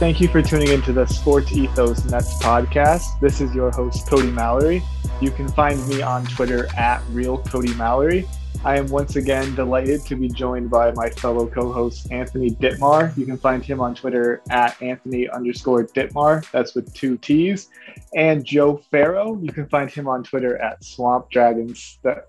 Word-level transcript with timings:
Thank 0.00 0.18
you 0.18 0.28
for 0.28 0.40
tuning 0.40 0.68
into 0.68 0.94
the 0.94 1.04
Sports 1.04 1.52
Ethos 1.52 2.06
Nets 2.06 2.42
podcast. 2.42 3.20
This 3.20 3.42
is 3.42 3.54
your 3.54 3.70
host, 3.70 4.08
Cody 4.08 4.30
Mallory. 4.30 4.82
You 5.20 5.30
can 5.30 5.46
find 5.48 5.86
me 5.88 6.00
on 6.00 6.24
Twitter 6.24 6.74
at 6.74 7.02
Real 7.10 7.36
Cody 7.36 7.74
Mallory. 7.74 8.26
I 8.64 8.78
am 8.78 8.86
once 8.86 9.16
again 9.16 9.54
delighted 9.54 10.06
to 10.06 10.16
be 10.16 10.28
joined 10.28 10.70
by 10.70 10.90
my 10.92 11.10
fellow 11.10 11.46
co-host 11.46 12.10
Anthony 12.10 12.50
Ditmar. 12.50 13.14
You 13.14 13.26
can 13.26 13.36
find 13.36 13.62
him 13.62 13.82
on 13.82 13.94
Twitter 13.94 14.40
at 14.48 14.80
Anthony 14.80 15.28
underscore 15.28 15.84
Ditmar. 15.84 16.50
That's 16.50 16.74
with 16.74 16.94
two 16.94 17.18
T's. 17.18 17.68
And 18.16 18.42
Joe 18.42 18.78
Farrow. 18.90 19.38
You 19.38 19.52
can 19.52 19.68
find 19.68 19.90
him 19.90 20.08
on 20.08 20.24
Twitter 20.24 20.56
at 20.62 20.82
Swamp 20.82 21.30
Dragon 21.30 21.74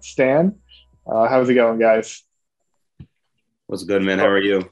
Stan. 0.01 0.57
Uh, 1.07 1.29
how's 1.29 1.47
it 1.47 1.53
going, 1.53 1.79
guys? 1.79 2.21
What's 3.67 3.85
good, 3.85 4.03
man? 4.03 4.19
How 4.19 4.27
are 4.27 4.41
you? 4.41 4.69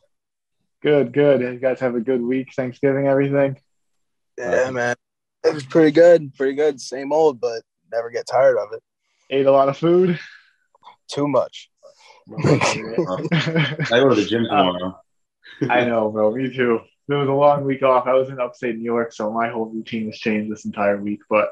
Good, 0.81 1.11
good. 1.11 1.41
You 1.41 1.59
guys 1.59 1.80
have 1.81 1.95
a 1.95 1.99
good 1.99 2.22
week, 2.22 2.53
Thanksgiving, 2.55 3.08
everything? 3.08 3.58
Yeah, 4.38 4.66
uh, 4.67 4.72
man. 4.72 4.95
It 5.44 5.53
was 5.53 5.66
pretty 5.66 5.91
good. 5.91 6.33
Pretty 6.35 6.55
good. 6.55 6.80
Same 6.80 7.11
old, 7.11 7.41
but 7.41 7.63
never 7.91 8.09
get 8.09 8.27
tired 8.27 8.58
of 8.58 8.69
it. 8.73 8.81
Ate 9.30 9.45
a 9.45 9.52
lot 9.52 9.69
of 9.69 9.77
food? 9.77 10.19
Too 11.09 11.27
much. 11.27 11.69
I 12.38 13.88
go 13.89 14.09
to 14.09 14.16
the 14.16 14.25
gym 14.27 14.45
tomorrow. 14.45 15.00
I 15.69 15.85
know, 15.85 16.09
bro. 16.09 16.31
Me 16.31 16.53
too. 16.53 16.80
It 17.09 17.13
was 17.13 17.27
a 17.27 17.33
long 17.33 17.66
week 17.66 17.83
off. 17.83 18.07
I 18.07 18.13
was 18.13 18.30
in 18.30 18.39
upstate 18.39 18.77
New 18.77 18.83
York, 18.83 19.11
so 19.11 19.31
my 19.31 19.50
whole 19.50 19.66
routine 19.66 20.05
has 20.05 20.17
changed 20.17 20.52
this 20.52 20.66
entire 20.66 20.97
week. 20.97 21.22
But 21.30 21.52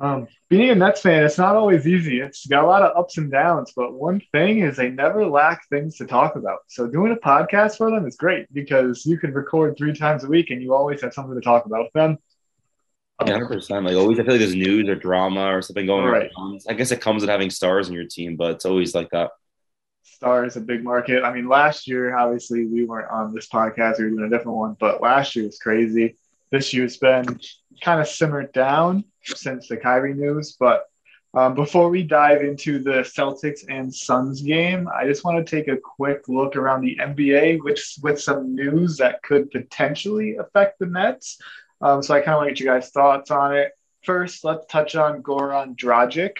um, 0.00 0.28
being 0.48 0.70
a 0.70 0.74
Nets 0.74 1.00
fan, 1.00 1.24
it's 1.24 1.38
not 1.38 1.56
always 1.56 1.86
easy. 1.86 2.20
It's 2.20 2.46
got 2.46 2.64
a 2.64 2.66
lot 2.66 2.82
of 2.82 2.96
ups 2.96 3.18
and 3.18 3.30
downs, 3.32 3.72
but 3.74 3.94
one 3.94 4.22
thing 4.32 4.60
is 4.60 4.76
they 4.76 4.90
never 4.90 5.26
lack 5.26 5.68
things 5.68 5.96
to 5.96 6.06
talk 6.06 6.36
about. 6.36 6.60
So 6.68 6.86
doing 6.86 7.12
a 7.12 7.16
podcast 7.16 7.76
for 7.76 7.90
them 7.90 8.06
is 8.06 8.16
great 8.16 8.52
because 8.52 9.04
you 9.04 9.18
can 9.18 9.32
record 9.32 9.76
three 9.76 9.92
times 9.94 10.22
a 10.24 10.28
week 10.28 10.50
and 10.50 10.62
you 10.62 10.72
always 10.74 11.00
have 11.02 11.12
something 11.14 11.34
to 11.34 11.40
talk 11.40 11.66
about 11.66 11.84
with 11.84 11.92
them. 11.94 12.18
Hundred 13.20 13.48
percent. 13.48 13.84
Like 13.84 13.96
always, 13.96 14.20
I 14.20 14.22
feel 14.22 14.34
like 14.34 14.38
there's 14.40 14.54
news 14.54 14.88
or 14.88 14.94
drama 14.94 15.46
or 15.52 15.60
something 15.62 15.86
going 15.86 16.04
Right. 16.04 16.30
on. 16.36 16.60
I 16.68 16.74
guess 16.74 16.92
it 16.92 17.00
comes 17.00 17.22
with 17.22 17.30
having 17.30 17.50
stars 17.50 17.88
in 17.88 17.94
your 17.94 18.06
team, 18.06 18.36
but 18.36 18.52
it's 18.52 18.64
always 18.64 18.94
like 18.94 19.10
that. 19.10 19.32
Star 20.04 20.44
is 20.44 20.56
a 20.56 20.60
big 20.60 20.84
market. 20.84 21.24
I 21.24 21.32
mean, 21.32 21.48
last 21.48 21.88
year, 21.88 22.16
obviously, 22.16 22.64
we 22.66 22.84
weren't 22.84 23.10
on 23.10 23.34
this 23.34 23.48
podcast. 23.48 23.98
We 23.98 24.04
were 24.04 24.10
doing 24.10 24.24
a 24.24 24.30
different 24.30 24.56
one, 24.56 24.76
but 24.78 25.00
last 25.02 25.34
year 25.34 25.46
was 25.46 25.58
crazy. 25.58 26.16
This 26.50 26.72
year's 26.72 26.96
been 26.96 27.40
kind 27.82 28.00
of 28.00 28.08
simmered 28.08 28.52
down 28.52 29.04
since 29.22 29.68
the 29.68 29.76
Kyrie 29.76 30.14
news. 30.14 30.56
But 30.58 30.86
um, 31.34 31.54
before 31.54 31.90
we 31.90 32.02
dive 32.02 32.42
into 32.42 32.78
the 32.78 33.02
Celtics 33.02 33.60
and 33.68 33.94
Suns 33.94 34.40
game, 34.40 34.88
I 34.88 35.06
just 35.06 35.24
want 35.24 35.44
to 35.44 35.56
take 35.56 35.68
a 35.68 35.76
quick 35.76 36.28
look 36.28 36.56
around 36.56 36.80
the 36.80 36.96
NBA, 37.00 37.62
which 37.62 37.98
with 38.02 38.20
some 38.20 38.54
news 38.54 38.96
that 38.96 39.22
could 39.22 39.50
potentially 39.50 40.36
affect 40.36 40.78
the 40.78 40.86
Nets. 40.86 41.38
Um, 41.80 42.02
so 42.02 42.14
I 42.14 42.20
kind 42.20 42.30
of 42.30 42.36
want 42.38 42.48
to 42.48 42.54
get 42.54 42.60
you 42.60 42.66
guys' 42.66 42.90
thoughts 42.90 43.30
on 43.30 43.54
it. 43.56 43.72
First, 44.04 44.44
let's 44.44 44.66
touch 44.66 44.96
on 44.96 45.22
Goran 45.22 45.76
Dragic. 45.76 46.32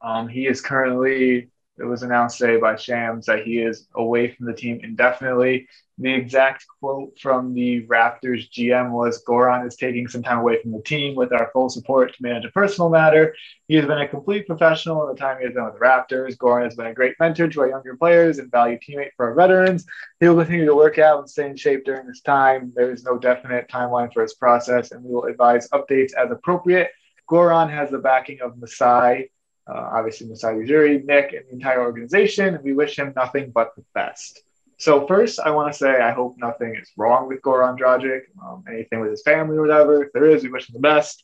Um, 0.00 0.28
he 0.28 0.46
is 0.46 0.60
currently 0.60 1.50
it 1.80 1.84
was 1.84 2.02
announced 2.02 2.38
today 2.38 2.58
by 2.58 2.76
Shams 2.76 3.26
that 3.26 3.44
he 3.44 3.58
is 3.58 3.88
away 3.94 4.30
from 4.30 4.46
the 4.46 4.52
team 4.52 4.80
indefinitely. 4.82 5.66
The 5.98 6.12
exact 6.12 6.64
quote 6.78 7.18
from 7.18 7.52
the 7.52 7.86
Raptors 7.86 8.50
GM 8.50 8.90
was 8.90 9.22
Goran 9.24 9.66
is 9.66 9.76
taking 9.76 10.08
some 10.08 10.22
time 10.22 10.38
away 10.38 10.60
from 10.62 10.72
the 10.72 10.80
team 10.80 11.14
with 11.14 11.32
our 11.32 11.50
full 11.52 11.68
support 11.68 12.14
to 12.14 12.22
manage 12.22 12.46
a 12.46 12.50
personal 12.50 12.88
matter. 12.88 13.34
He 13.68 13.74
has 13.76 13.86
been 13.86 13.98
a 13.98 14.08
complete 14.08 14.46
professional 14.46 15.06
in 15.06 15.14
the 15.14 15.20
time 15.20 15.38
he 15.38 15.44
has 15.44 15.54
been 15.54 15.64
with 15.64 15.74
the 15.74 15.80
Raptors. 15.80 16.36
Goran 16.36 16.64
has 16.64 16.74
been 16.74 16.86
a 16.86 16.94
great 16.94 17.16
mentor 17.20 17.48
to 17.48 17.60
our 17.60 17.68
younger 17.68 17.96
players 17.96 18.38
and 18.38 18.50
valued 18.50 18.80
teammate 18.80 19.10
for 19.16 19.28
our 19.28 19.34
veterans. 19.34 19.84
He 20.20 20.28
will 20.28 20.36
continue 20.36 20.66
to 20.66 20.74
work 20.74 20.98
out 20.98 21.18
and 21.18 21.28
stay 21.28 21.50
in 21.50 21.56
shape 21.56 21.84
during 21.84 22.06
this 22.06 22.20
time. 22.20 22.72
There 22.74 22.90
is 22.90 23.04
no 23.04 23.18
definite 23.18 23.68
timeline 23.68 24.12
for 24.12 24.22
his 24.22 24.34
process, 24.34 24.92
and 24.92 25.04
we 25.04 25.12
will 25.12 25.24
advise 25.24 25.68
updates 25.70 26.14
as 26.14 26.30
appropriate. 26.30 26.90
Goran 27.28 27.70
has 27.70 27.90
the 27.90 27.98
backing 27.98 28.40
of 28.40 28.58
Masai, 28.58 29.30
uh, 29.70 29.90
obviously 29.92 30.26
Masai 30.26 30.54
Ujiri, 30.54 31.04
Nick, 31.04 31.32
and 31.32 31.44
the 31.46 31.52
entire 31.52 31.82
organization, 31.82 32.54
and 32.54 32.64
we 32.64 32.72
wish 32.72 32.98
him 32.98 33.12
nothing 33.14 33.50
but 33.50 33.74
the 33.76 33.84
best. 33.94 34.42
So 34.78 35.06
first, 35.06 35.38
I 35.38 35.50
want 35.50 35.70
to 35.72 35.78
say 35.78 36.00
I 36.00 36.10
hope 36.10 36.36
nothing 36.38 36.74
is 36.74 36.90
wrong 36.96 37.28
with 37.28 37.42
Goran 37.42 37.78
Dragic, 37.78 38.22
um, 38.42 38.64
anything 38.68 39.00
with 39.00 39.10
his 39.10 39.22
family 39.22 39.56
or 39.58 39.60
whatever. 39.60 40.04
If 40.04 40.12
there 40.12 40.24
is, 40.24 40.42
we 40.42 40.48
wish 40.48 40.68
him 40.68 40.74
the 40.74 40.80
best. 40.80 41.22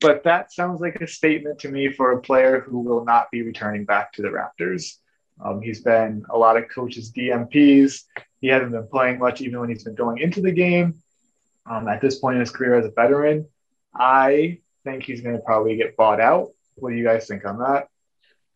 But 0.00 0.24
that 0.24 0.52
sounds 0.52 0.80
like 0.80 0.96
a 0.96 1.06
statement 1.06 1.60
to 1.60 1.68
me 1.68 1.92
for 1.92 2.12
a 2.12 2.20
player 2.20 2.60
who 2.60 2.80
will 2.80 3.04
not 3.04 3.30
be 3.30 3.42
returning 3.42 3.84
back 3.84 4.12
to 4.14 4.22
the 4.22 4.28
Raptors. 4.28 4.96
Um, 5.40 5.60
he's 5.60 5.80
been 5.80 6.24
a 6.28 6.36
lot 6.36 6.56
of 6.56 6.68
coaches' 6.68 7.12
DNPs. 7.12 8.02
He 8.40 8.48
hasn't 8.48 8.72
been 8.72 8.88
playing 8.88 9.18
much, 9.18 9.40
even 9.40 9.60
when 9.60 9.68
he's 9.68 9.84
been 9.84 9.94
going 9.94 10.18
into 10.18 10.40
the 10.40 10.52
game. 10.52 10.94
Um, 11.66 11.86
at 11.88 12.00
this 12.00 12.18
point 12.18 12.34
in 12.34 12.40
his 12.40 12.50
career 12.50 12.74
as 12.74 12.86
a 12.86 12.90
veteran, 12.90 13.46
I 13.94 14.58
think 14.84 15.04
he's 15.04 15.20
going 15.20 15.36
to 15.36 15.42
probably 15.42 15.76
get 15.76 15.96
bought 15.96 16.20
out. 16.20 16.50
What 16.80 16.90
do 16.90 16.96
you 16.96 17.04
guys 17.04 17.26
think 17.26 17.44
on 17.44 17.58
that? 17.58 17.88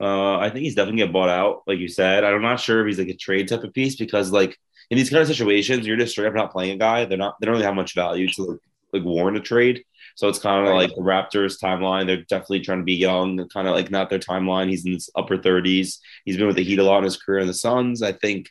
Uh, 0.00 0.38
I 0.38 0.50
think 0.50 0.64
he's 0.64 0.74
definitely 0.74 0.98
get 1.02 1.12
bought 1.12 1.28
out, 1.28 1.62
like 1.66 1.78
you 1.78 1.88
said. 1.88 2.24
I'm 2.24 2.42
not 2.42 2.58
sure 2.60 2.80
if 2.80 2.86
he's 2.86 2.98
like 2.98 3.08
a 3.14 3.16
trade 3.16 3.48
type 3.48 3.62
of 3.62 3.72
piece 3.72 3.94
because 3.96 4.32
like 4.32 4.58
in 4.90 4.98
these 4.98 5.10
kind 5.10 5.22
of 5.22 5.28
situations, 5.28 5.86
you're 5.86 5.96
just 5.96 6.12
straight 6.12 6.26
up 6.26 6.34
not 6.34 6.50
playing 6.50 6.72
a 6.72 6.76
guy. 6.76 7.04
They're 7.04 7.18
not. 7.18 7.36
They 7.40 7.46
don't 7.46 7.52
really 7.54 7.64
have 7.64 7.74
much 7.76 7.94
value 7.94 8.28
to 8.30 8.42
like, 8.42 8.60
like 8.92 9.04
warrant 9.04 9.36
a 9.36 9.40
trade. 9.40 9.84
So 10.16 10.28
it's 10.28 10.40
kind 10.40 10.66
of 10.66 10.72
Right. 10.72 10.88
like 10.88 10.94
the 10.96 11.02
Raptors 11.02 11.58
timeline. 11.62 12.06
They're 12.06 12.22
definitely 12.22 12.60
trying 12.60 12.78
to 12.80 12.84
be 12.84 12.94
young, 12.94 13.48
kind 13.48 13.68
of 13.68 13.74
like 13.74 13.90
not 13.90 14.10
their 14.10 14.18
timeline. 14.18 14.68
He's 14.68 14.84
in 14.84 14.92
his 14.92 15.08
upper 15.14 15.38
30s. 15.38 15.98
He's 16.24 16.36
been 16.36 16.46
with 16.48 16.56
the 16.56 16.64
Heat 16.64 16.78
a 16.80 16.82
lot 16.82 16.98
in 16.98 17.04
his 17.04 17.16
career 17.16 17.38
in 17.38 17.46
the 17.46 17.54
Suns. 17.54 18.02
I 18.02 18.12
think 18.12 18.48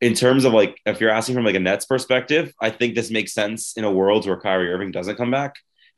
in 0.00 0.12
terms 0.14 0.44
of 0.44 0.52
like 0.52 0.76
if 0.86 1.00
you're 1.00 1.08
asking 1.10 1.36
from 1.36 1.44
like 1.44 1.54
a 1.54 1.60
Nets 1.60 1.86
perspective, 1.86 2.52
I 2.60 2.70
think 2.70 2.94
this 2.96 3.10
makes 3.12 3.32
sense 3.32 3.74
in 3.76 3.84
a 3.84 3.92
world 3.92 4.26
where 4.26 4.40
Kyrie 4.40 4.72
Irving 4.72 4.90
doesn't 4.90 5.16
come 5.16 5.30
back 5.30 5.54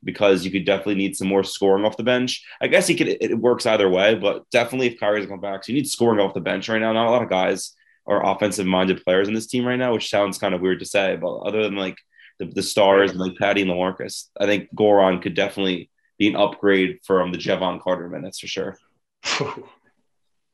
because 0.07 0.45
you 0.45 0.49
could 0.49 0.65
definitely 0.65 0.95
need 0.95 1.17
some 1.17 1.27
more 1.27 1.43
scoring 1.43 1.83
off 1.85 1.97
the 1.97 2.03
bench. 2.03 2.43
I 2.61 2.67
guess 2.67 2.87
he 2.87 2.95
could 2.95 3.09
it 3.09 3.37
works 3.37 3.65
either 3.65 3.89
way, 3.89 4.15
but 4.15 4.49
definitely 4.51 4.87
if 4.87 4.99
Kyrie 4.99 5.19
doesn't 5.19 5.29
come 5.29 5.41
back, 5.41 5.63
so 5.63 5.71
you 5.71 5.77
need 5.77 5.89
scoring 5.89 6.21
off 6.21 6.33
the 6.33 6.39
bench 6.39 6.69
right 6.69 6.79
now. 6.79 6.93
Not 6.93 7.07
a 7.07 7.11
lot 7.11 7.21
of 7.21 7.29
guys 7.29 7.75
are 8.07 8.25
offensive 8.25 8.65
minded 8.65 9.03
players 9.03 9.27
in 9.27 9.33
this 9.33 9.47
team 9.47 9.65
right 9.65 9.75
now, 9.75 9.93
which 9.93 10.09
sounds 10.09 10.37
kind 10.37 10.55
of 10.55 10.61
weird 10.61 10.79
to 10.79 10.85
say, 10.85 11.17
but 11.17 11.39
other 11.39 11.61
than 11.61 11.75
like 11.75 11.97
the, 12.39 12.45
the 12.45 12.63
stars 12.63 13.11
and 13.11 13.19
like 13.19 13.35
Patty 13.35 13.61
and 13.61 13.69
Lamarcus, 13.69 14.29
I 14.39 14.45
think 14.45 14.73
Goran 14.73 15.21
could 15.21 15.35
definitely 15.35 15.91
be 16.17 16.29
an 16.29 16.37
upgrade 16.37 16.99
from 17.03 17.33
the 17.33 17.37
Jevon 17.37 17.81
Carter 17.81 18.07
minutes 18.07 18.39
for 18.39 18.47
sure. 18.47 18.77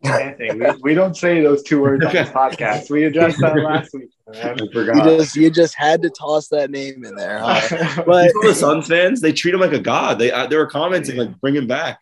Anthony, 0.04 0.60
we, 0.60 0.72
we 0.82 0.94
don't 0.94 1.16
say 1.16 1.42
those 1.42 1.64
two 1.64 1.82
words 1.82 2.06
on 2.06 2.14
this 2.14 2.30
podcast. 2.42 2.90
We 2.90 3.06
addressed 3.06 3.40
that 3.40 3.56
last 3.56 3.94
week. 3.94 4.10
Man. 4.34 4.60
I 4.60 4.64
You 4.64 5.18
just 5.18 5.36
you 5.36 5.50
just 5.50 5.76
had 5.76 6.02
to 6.02 6.10
toss 6.10 6.48
that 6.50 6.72
name 6.72 7.06
in 7.06 7.16
there, 7.16 7.40
huh? 7.40 8.04
But 8.06 8.32
Some 8.32 8.42
of 8.42 8.48
the 8.48 8.56
Suns 8.56 8.88
fans, 8.88 9.22
they 9.22 9.34
treat 9.34 9.54
him 9.54 9.60
like 9.60 9.74
a 9.74 9.80
god. 9.80 10.20
They 10.20 10.32
uh, 10.32 10.48
they 10.48 10.56
were 10.56 10.68
commenting 10.68 11.18
like, 11.18 11.40
bring 11.40 11.56
him 11.56 11.68
back. 11.68 12.02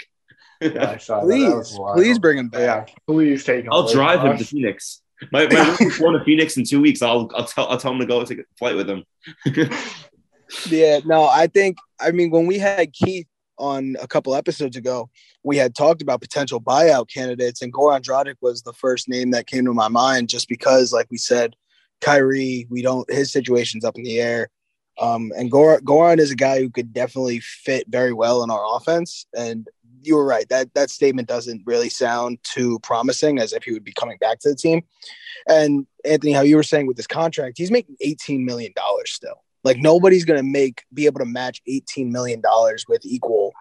Yeah, 0.61 0.91
I 0.91 0.97
saw 0.97 1.21
that. 1.21 1.27
That 1.27 1.57
was 1.57 1.71
please, 1.71 1.93
please 1.95 2.19
bring 2.19 2.37
him 2.37 2.49
back. 2.49 2.89
Yeah, 2.89 2.95
please 3.07 3.43
take 3.43 3.65
him. 3.65 3.73
I'll 3.73 3.81
away 3.81 3.93
drive 3.93 4.23
him 4.23 4.37
to. 4.37 4.45
Phoenix. 4.45 5.01
My 5.31 5.47
my 5.47 5.59
roommate's 5.59 5.99
going 5.99 6.17
to 6.17 6.23
Phoenix 6.23 6.57
in 6.57 6.63
two 6.65 6.81
weeks. 6.81 7.01
I'll 7.01 7.29
I'll 7.35 7.45
tell 7.45 7.67
I'll 7.67 7.77
tell 7.77 7.91
him 7.91 7.99
to 7.99 8.05
go 8.05 8.23
take 8.23 8.39
a 8.39 8.43
flight 8.57 8.75
with 8.75 8.89
him. 8.89 9.05
Yeah, 10.69 10.99
no, 11.05 11.27
I 11.27 11.47
think 11.47 11.77
I 11.99 12.11
mean 12.11 12.29
when 12.29 12.45
we 12.45 12.57
had 12.57 12.91
Keith 12.93 13.27
on 13.61 13.95
a 14.01 14.07
couple 14.07 14.35
episodes 14.35 14.75
ago, 14.75 15.09
we 15.43 15.55
had 15.55 15.75
talked 15.75 16.01
about 16.01 16.19
potential 16.19 16.59
buyout 16.59 17.07
candidates, 17.07 17.61
and 17.61 17.71
Goran 17.71 18.01
Dragic 18.01 18.35
was 18.41 18.63
the 18.63 18.73
first 18.73 19.07
name 19.07 19.31
that 19.31 19.47
came 19.47 19.65
to 19.65 19.73
my 19.73 19.87
mind, 19.87 20.27
just 20.27 20.49
because, 20.49 20.91
like 20.91 21.07
we 21.09 21.17
said, 21.17 21.55
Kyrie, 22.01 22.67
we 22.69 22.81
don't 22.81 23.09
his 23.11 23.31
situation's 23.31 23.85
up 23.85 23.95
in 23.95 24.03
the 24.03 24.19
air. 24.19 24.49
Um, 24.99 25.31
and 25.37 25.51
Goran, 25.51 25.81
Goran 25.81 26.19
is 26.19 26.31
a 26.31 26.35
guy 26.35 26.59
who 26.59 26.69
could 26.69 26.93
definitely 26.93 27.39
fit 27.39 27.85
very 27.87 28.11
well 28.11 28.43
in 28.43 28.51
our 28.51 28.75
offense. 28.75 29.25
And 29.37 29.67
you 30.03 30.15
were 30.15 30.25
right 30.25 30.49
that 30.49 30.73
that 30.73 30.89
statement 30.89 31.27
doesn't 31.27 31.61
really 31.65 31.89
sound 31.89 32.39
too 32.43 32.79
promising, 32.79 33.37
as 33.37 33.53
if 33.53 33.63
he 33.63 33.71
would 33.71 33.83
be 33.83 33.93
coming 33.93 34.17
back 34.19 34.39
to 34.39 34.49
the 34.49 34.55
team. 34.55 34.81
And 35.47 35.87
Anthony, 36.03 36.33
how 36.33 36.41
you 36.41 36.55
were 36.55 36.63
saying 36.63 36.87
with 36.87 36.97
this 36.97 37.07
contract, 37.07 37.57
he's 37.57 37.71
making 37.71 37.97
eighteen 38.01 38.45
million 38.45 38.73
dollars 38.75 39.11
still. 39.11 39.43
Like 39.63 39.77
nobody's 39.77 40.25
going 40.25 40.39
to 40.39 40.49
make 40.49 40.83
be 40.93 41.05
able 41.05 41.19
to 41.19 41.25
match 41.25 41.61
eighteen 41.67 42.11
million 42.11 42.41
dollars 42.41 42.85
with 42.87 43.05
equal 43.05 43.53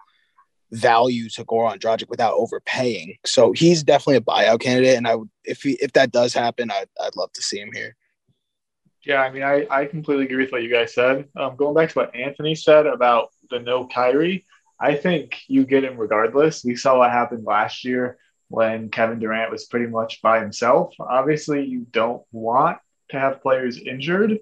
value 0.71 1.27
to 1.29 1.43
Goran 1.43 1.79
Dragic 1.79 2.09
without 2.09 2.33
overpaying. 2.33 3.17
So 3.25 3.51
he's 3.51 3.83
definitely 3.83 4.17
a 4.17 4.21
buyout 4.21 4.61
candidate, 4.61 4.97
and 4.97 5.07
I 5.07 5.15
would 5.15 5.29
if 5.43 5.63
he, 5.63 5.73
if 5.73 5.93
that 5.93 6.11
does 6.11 6.33
happen, 6.33 6.71
I'd, 6.71 6.87
I'd 6.99 7.15
love 7.15 7.31
to 7.33 7.41
see 7.41 7.59
him 7.59 7.71
here. 7.73 7.95
Yeah, 9.05 9.21
I 9.21 9.31
mean, 9.31 9.43
I, 9.43 9.65
I 9.69 9.85
completely 9.85 10.25
agree 10.25 10.43
with 10.43 10.51
what 10.51 10.61
you 10.61 10.69
guys 10.69 10.93
said. 10.93 11.27
Um, 11.35 11.55
going 11.55 11.73
back 11.75 11.89
to 11.89 11.95
what 11.95 12.15
Anthony 12.15 12.53
said 12.53 12.85
about 12.85 13.29
the 13.49 13.59
no 13.59 13.87
Kyrie, 13.87 14.45
I 14.79 14.95
think 14.95 15.41
you 15.47 15.65
get 15.65 15.83
him 15.83 15.97
regardless. 15.97 16.63
We 16.63 16.75
saw 16.75 16.99
what 16.99 17.11
happened 17.11 17.43
last 17.43 17.83
year 17.83 18.17
when 18.47 18.89
Kevin 18.89 19.19
Durant 19.19 19.51
was 19.51 19.65
pretty 19.65 19.87
much 19.87 20.21
by 20.21 20.39
himself. 20.39 20.93
Obviously, 20.99 21.65
you 21.65 21.87
don't 21.89 22.23
want 22.31 22.77
to 23.09 23.19
have 23.19 23.41
players 23.41 23.79
injured. 23.79 24.39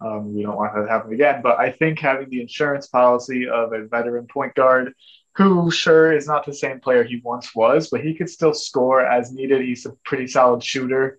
Um, 0.00 0.34
we 0.34 0.42
don't 0.42 0.56
want 0.56 0.74
that 0.74 0.82
to 0.82 0.88
happen 0.88 1.12
again. 1.12 1.40
But 1.42 1.58
I 1.58 1.72
think 1.72 1.98
having 1.98 2.30
the 2.30 2.40
insurance 2.40 2.86
policy 2.86 3.48
of 3.48 3.72
a 3.72 3.86
veteran 3.86 4.26
point 4.26 4.54
guard 4.54 4.94
who, 5.36 5.70
sure, 5.70 6.12
is 6.12 6.26
not 6.26 6.44
the 6.44 6.54
same 6.54 6.80
player 6.80 7.04
he 7.04 7.20
once 7.22 7.54
was, 7.54 7.88
but 7.88 8.00
he 8.00 8.14
could 8.14 8.28
still 8.28 8.54
score 8.54 9.00
as 9.04 9.32
needed. 9.32 9.62
He's 9.62 9.86
a 9.86 9.92
pretty 10.04 10.26
solid 10.26 10.62
shooter. 10.62 11.18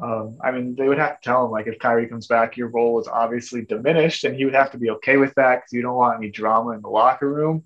Um, 0.00 0.38
I 0.42 0.50
mean, 0.50 0.74
they 0.74 0.88
would 0.88 0.98
have 0.98 1.20
to 1.20 1.24
tell 1.24 1.44
him 1.44 1.52
like 1.52 1.68
if 1.68 1.78
Kyrie 1.78 2.08
comes 2.08 2.26
back, 2.26 2.56
your 2.56 2.68
role 2.68 3.00
is 3.00 3.06
obviously 3.06 3.64
diminished, 3.64 4.24
and 4.24 4.34
he 4.34 4.44
would 4.44 4.54
have 4.54 4.72
to 4.72 4.78
be 4.78 4.90
okay 4.90 5.16
with 5.16 5.34
that 5.34 5.56
because 5.56 5.72
you 5.72 5.82
don't 5.82 5.94
want 5.94 6.18
any 6.18 6.30
drama 6.30 6.70
in 6.70 6.82
the 6.82 6.88
locker 6.88 7.32
room. 7.32 7.64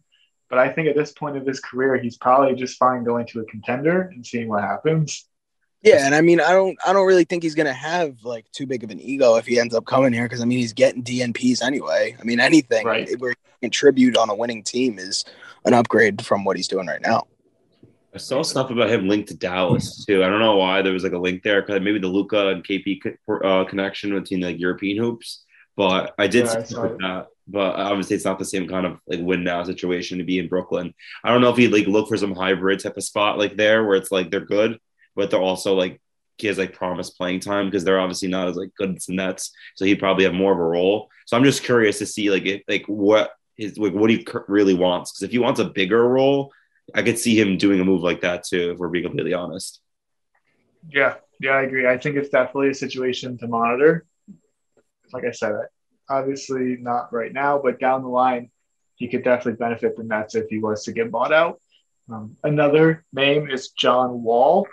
But 0.50 0.58
I 0.58 0.68
think 0.68 0.88
at 0.88 0.96
this 0.96 1.12
point 1.12 1.36
of 1.36 1.46
his 1.46 1.60
career, 1.60 1.96
he's 1.96 2.18
probably 2.18 2.54
just 2.54 2.78
fine 2.78 3.04
going 3.04 3.26
to 3.28 3.40
a 3.40 3.44
contender 3.46 4.02
and 4.02 4.24
seeing 4.24 4.48
what 4.48 4.62
happens. 4.62 5.26
Yeah, 5.86 6.04
and 6.04 6.14
I 6.14 6.20
mean, 6.20 6.40
I 6.40 6.50
don't, 6.50 6.76
I 6.84 6.92
don't 6.92 7.06
really 7.06 7.24
think 7.24 7.42
he's 7.42 7.54
gonna 7.54 7.72
have 7.72 8.24
like 8.24 8.50
too 8.52 8.66
big 8.66 8.82
of 8.82 8.90
an 8.90 9.00
ego 9.00 9.36
if 9.36 9.46
he 9.46 9.60
ends 9.60 9.74
up 9.74 9.84
coming 9.86 10.12
here 10.12 10.24
because 10.24 10.40
I 10.40 10.44
mean, 10.44 10.58
he's 10.58 10.72
getting 10.72 11.02
DNPs 11.02 11.62
anyway. 11.62 12.16
I 12.20 12.24
mean, 12.24 12.40
anything 12.40 12.86
right. 12.86 13.08
where 13.20 13.30
he 13.30 13.36
contribute 13.68 14.16
on 14.16 14.28
a 14.28 14.34
winning 14.34 14.62
team 14.62 14.98
is 14.98 15.24
an 15.64 15.74
upgrade 15.74 16.24
from 16.24 16.44
what 16.44 16.56
he's 16.56 16.68
doing 16.68 16.86
right 16.86 17.00
now. 17.00 17.26
I 18.14 18.18
saw 18.18 18.42
stuff 18.42 18.70
about 18.70 18.88
him 18.88 19.08
linked 19.08 19.28
to 19.28 19.36
Dallas 19.36 20.04
too. 20.06 20.24
I 20.24 20.28
don't 20.28 20.40
know 20.40 20.56
why 20.56 20.80
there 20.80 20.94
was 20.94 21.04
like 21.04 21.12
a 21.12 21.18
link 21.18 21.42
there 21.42 21.60
because 21.60 21.82
maybe 21.82 21.98
the 21.98 22.08
Luka 22.08 22.48
and 22.48 22.64
KP 22.64 22.98
uh, 23.44 23.64
connection 23.64 24.18
between 24.18 24.40
like 24.40 24.58
European 24.58 24.96
hoops. 24.96 25.44
But 25.76 26.14
I 26.18 26.26
did 26.26 26.46
Yeah, 26.46 26.58
I 26.58 26.62
see 26.62 26.74
that. 26.74 27.26
But 27.46 27.76
obviously, 27.76 28.16
it's 28.16 28.24
not 28.24 28.38
the 28.38 28.44
same 28.44 28.66
kind 28.66 28.86
of 28.86 28.98
like 29.06 29.20
win 29.20 29.44
now 29.44 29.62
situation 29.62 30.18
to 30.18 30.24
be 30.24 30.38
in 30.38 30.48
Brooklyn. 30.48 30.94
I 31.22 31.30
don't 31.30 31.42
know 31.42 31.50
if 31.50 31.58
he'd 31.58 31.72
like 31.72 31.86
look 31.86 32.08
for 32.08 32.16
some 32.16 32.34
hybrid 32.34 32.80
type 32.80 32.96
of 32.96 33.04
spot 33.04 33.38
like 33.38 33.56
there 33.56 33.84
where 33.84 33.96
it's 33.96 34.10
like 34.10 34.30
they're 34.30 34.40
good, 34.40 34.80
but 35.16 35.30
they're 35.30 35.40
also 35.40 35.74
like 35.74 36.00
he 36.38 36.46
has 36.46 36.58
like 36.58 36.74
promised 36.74 37.16
playing 37.16 37.40
time 37.40 37.66
because 37.66 37.82
they're 37.82 37.98
obviously 37.98 38.28
not 38.28 38.48
as 38.48 38.56
like 38.56 38.74
good 38.76 38.94
as 38.94 39.06
the 39.06 39.14
Nets. 39.14 39.52
So 39.74 39.84
he'd 39.84 39.98
probably 39.98 40.24
have 40.24 40.34
more 40.34 40.52
of 40.52 40.58
a 40.58 40.62
role. 40.62 41.08
So 41.26 41.36
I'm 41.36 41.44
just 41.44 41.64
curious 41.64 41.98
to 41.98 42.06
see 42.06 42.30
like 42.30 42.44
if, 42.44 42.62
like 42.68 42.84
what 42.86 43.32
his 43.56 43.78
like 43.78 43.94
what 43.94 44.10
he 44.10 44.26
really 44.48 44.74
wants 44.74 45.12
because 45.12 45.22
if 45.22 45.30
he 45.30 45.38
wants 45.38 45.60
a 45.60 45.64
bigger 45.64 46.06
role, 46.06 46.52
I 46.94 47.02
could 47.02 47.18
see 47.18 47.40
him 47.40 47.56
doing 47.56 47.80
a 47.80 47.84
move 47.84 48.02
like 48.02 48.20
that 48.20 48.44
too. 48.44 48.72
If 48.72 48.78
we're 48.78 48.88
being 48.88 49.04
completely 49.04 49.32
honest. 49.32 49.80
Yeah, 50.88 51.14
yeah, 51.40 51.52
I 51.52 51.62
agree. 51.62 51.88
I 51.88 51.98
think 51.98 52.16
it's 52.16 52.28
definitely 52.28 52.70
a 52.70 52.74
situation 52.74 53.38
to 53.38 53.48
monitor. 53.48 54.04
Like 55.12 55.24
I 55.24 55.32
said, 55.32 55.52
obviously 56.08 56.76
not 56.76 57.12
right 57.12 57.32
now, 57.32 57.58
but 57.58 57.80
down 57.80 58.02
the 58.02 58.08
line, 58.08 58.50
he 58.96 59.08
could 59.08 59.24
definitely 59.24 59.58
benefit 59.58 59.96
the 59.96 60.04
Nets 60.04 60.34
if 60.34 60.48
he 60.48 60.58
was 60.58 60.84
to 60.84 60.92
get 60.92 61.10
bought 61.10 61.32
out. 61.32 61.60
Um, 62.12 62.36
another 62.44 63.04
name 63.12 63.50
is 63.50 63.70
John 63.70 64.22
Wall. 64.22 64.66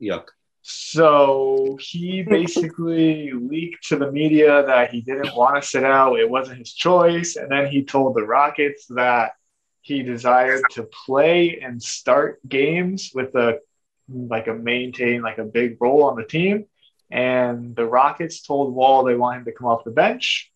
Yuck. 0.00 0.26
So 0.68 1.78
he 1.80 2.22
basically 2.22 3.30
leaked 3.30 3.86
to 3.88 3.96
the 3.96 4.10
media 4.10 4.66
that 4.66 4.90
he 4.90 5.00
didn't 5.00 5.36
want 5.36 5.62
to 5.62 5.68
sit 5.68 5.84
out. 5.84 6.18
It 6.18 6.28
wasn't 6.28 6.58
his 6.58 6.72
choice. 6.72 7.36
And 7.36 7.50
then 7.50 7.68
he 7.68 7.84
told 7.84 8.16
the 8.16 8.24
Rockets 8.24 8.86
that 8.86 9.34
he 9.82 10.02
desired 10.02 10.64
to 10.72 10.82
play 10.82 11.60
and 11.60 11.80
start 11.80 12.40
games 12.48 13.12
with 13.14 13.32
a 13.36 13.60
like 14.08 14.48
a 14.48 14.54
maintain 14.54 15.22
like 15.22 15.38
a 15.38 15.44
big 15.44 15.76
role 15.80 16.02
on 16.02 16.16
the 16.16 16.24
team. 16.24 16.66
And 17.12 17.76
the 17.76 17.86
Rockets 17.86 18.42
told 18.42 18.74
Wall 18.74 19.04
they 19.04 19.14
want 19.14 19.38
him 19.38 19.44
to 19.44 19.52
come 19.52 19.68
off 19.68 19.84
the 19.84 19.92
bench. 19.92 20.50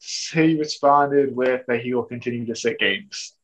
He 0.00 0.58
responded 0.58 1.36
with 1.36 1.66
that 1.66 1.82
he 1.82 1.92
will 1.92 2.04
continue 2.04 2.46
to 2.46 2.56
sit 2.56 2.78
games. 2.78 3.34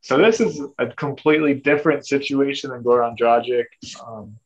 So 0.00 0.16
this 0.16 0.40
is 0.40 0.60
a 0.78 0.86
completely 0.86 1.54
different 1.54 2.06
situation 2.06 2.70
than 2.70 2.84
Goran 2.84 3.18
Dragic. 3.18 3.64
Um, 4.06 4.38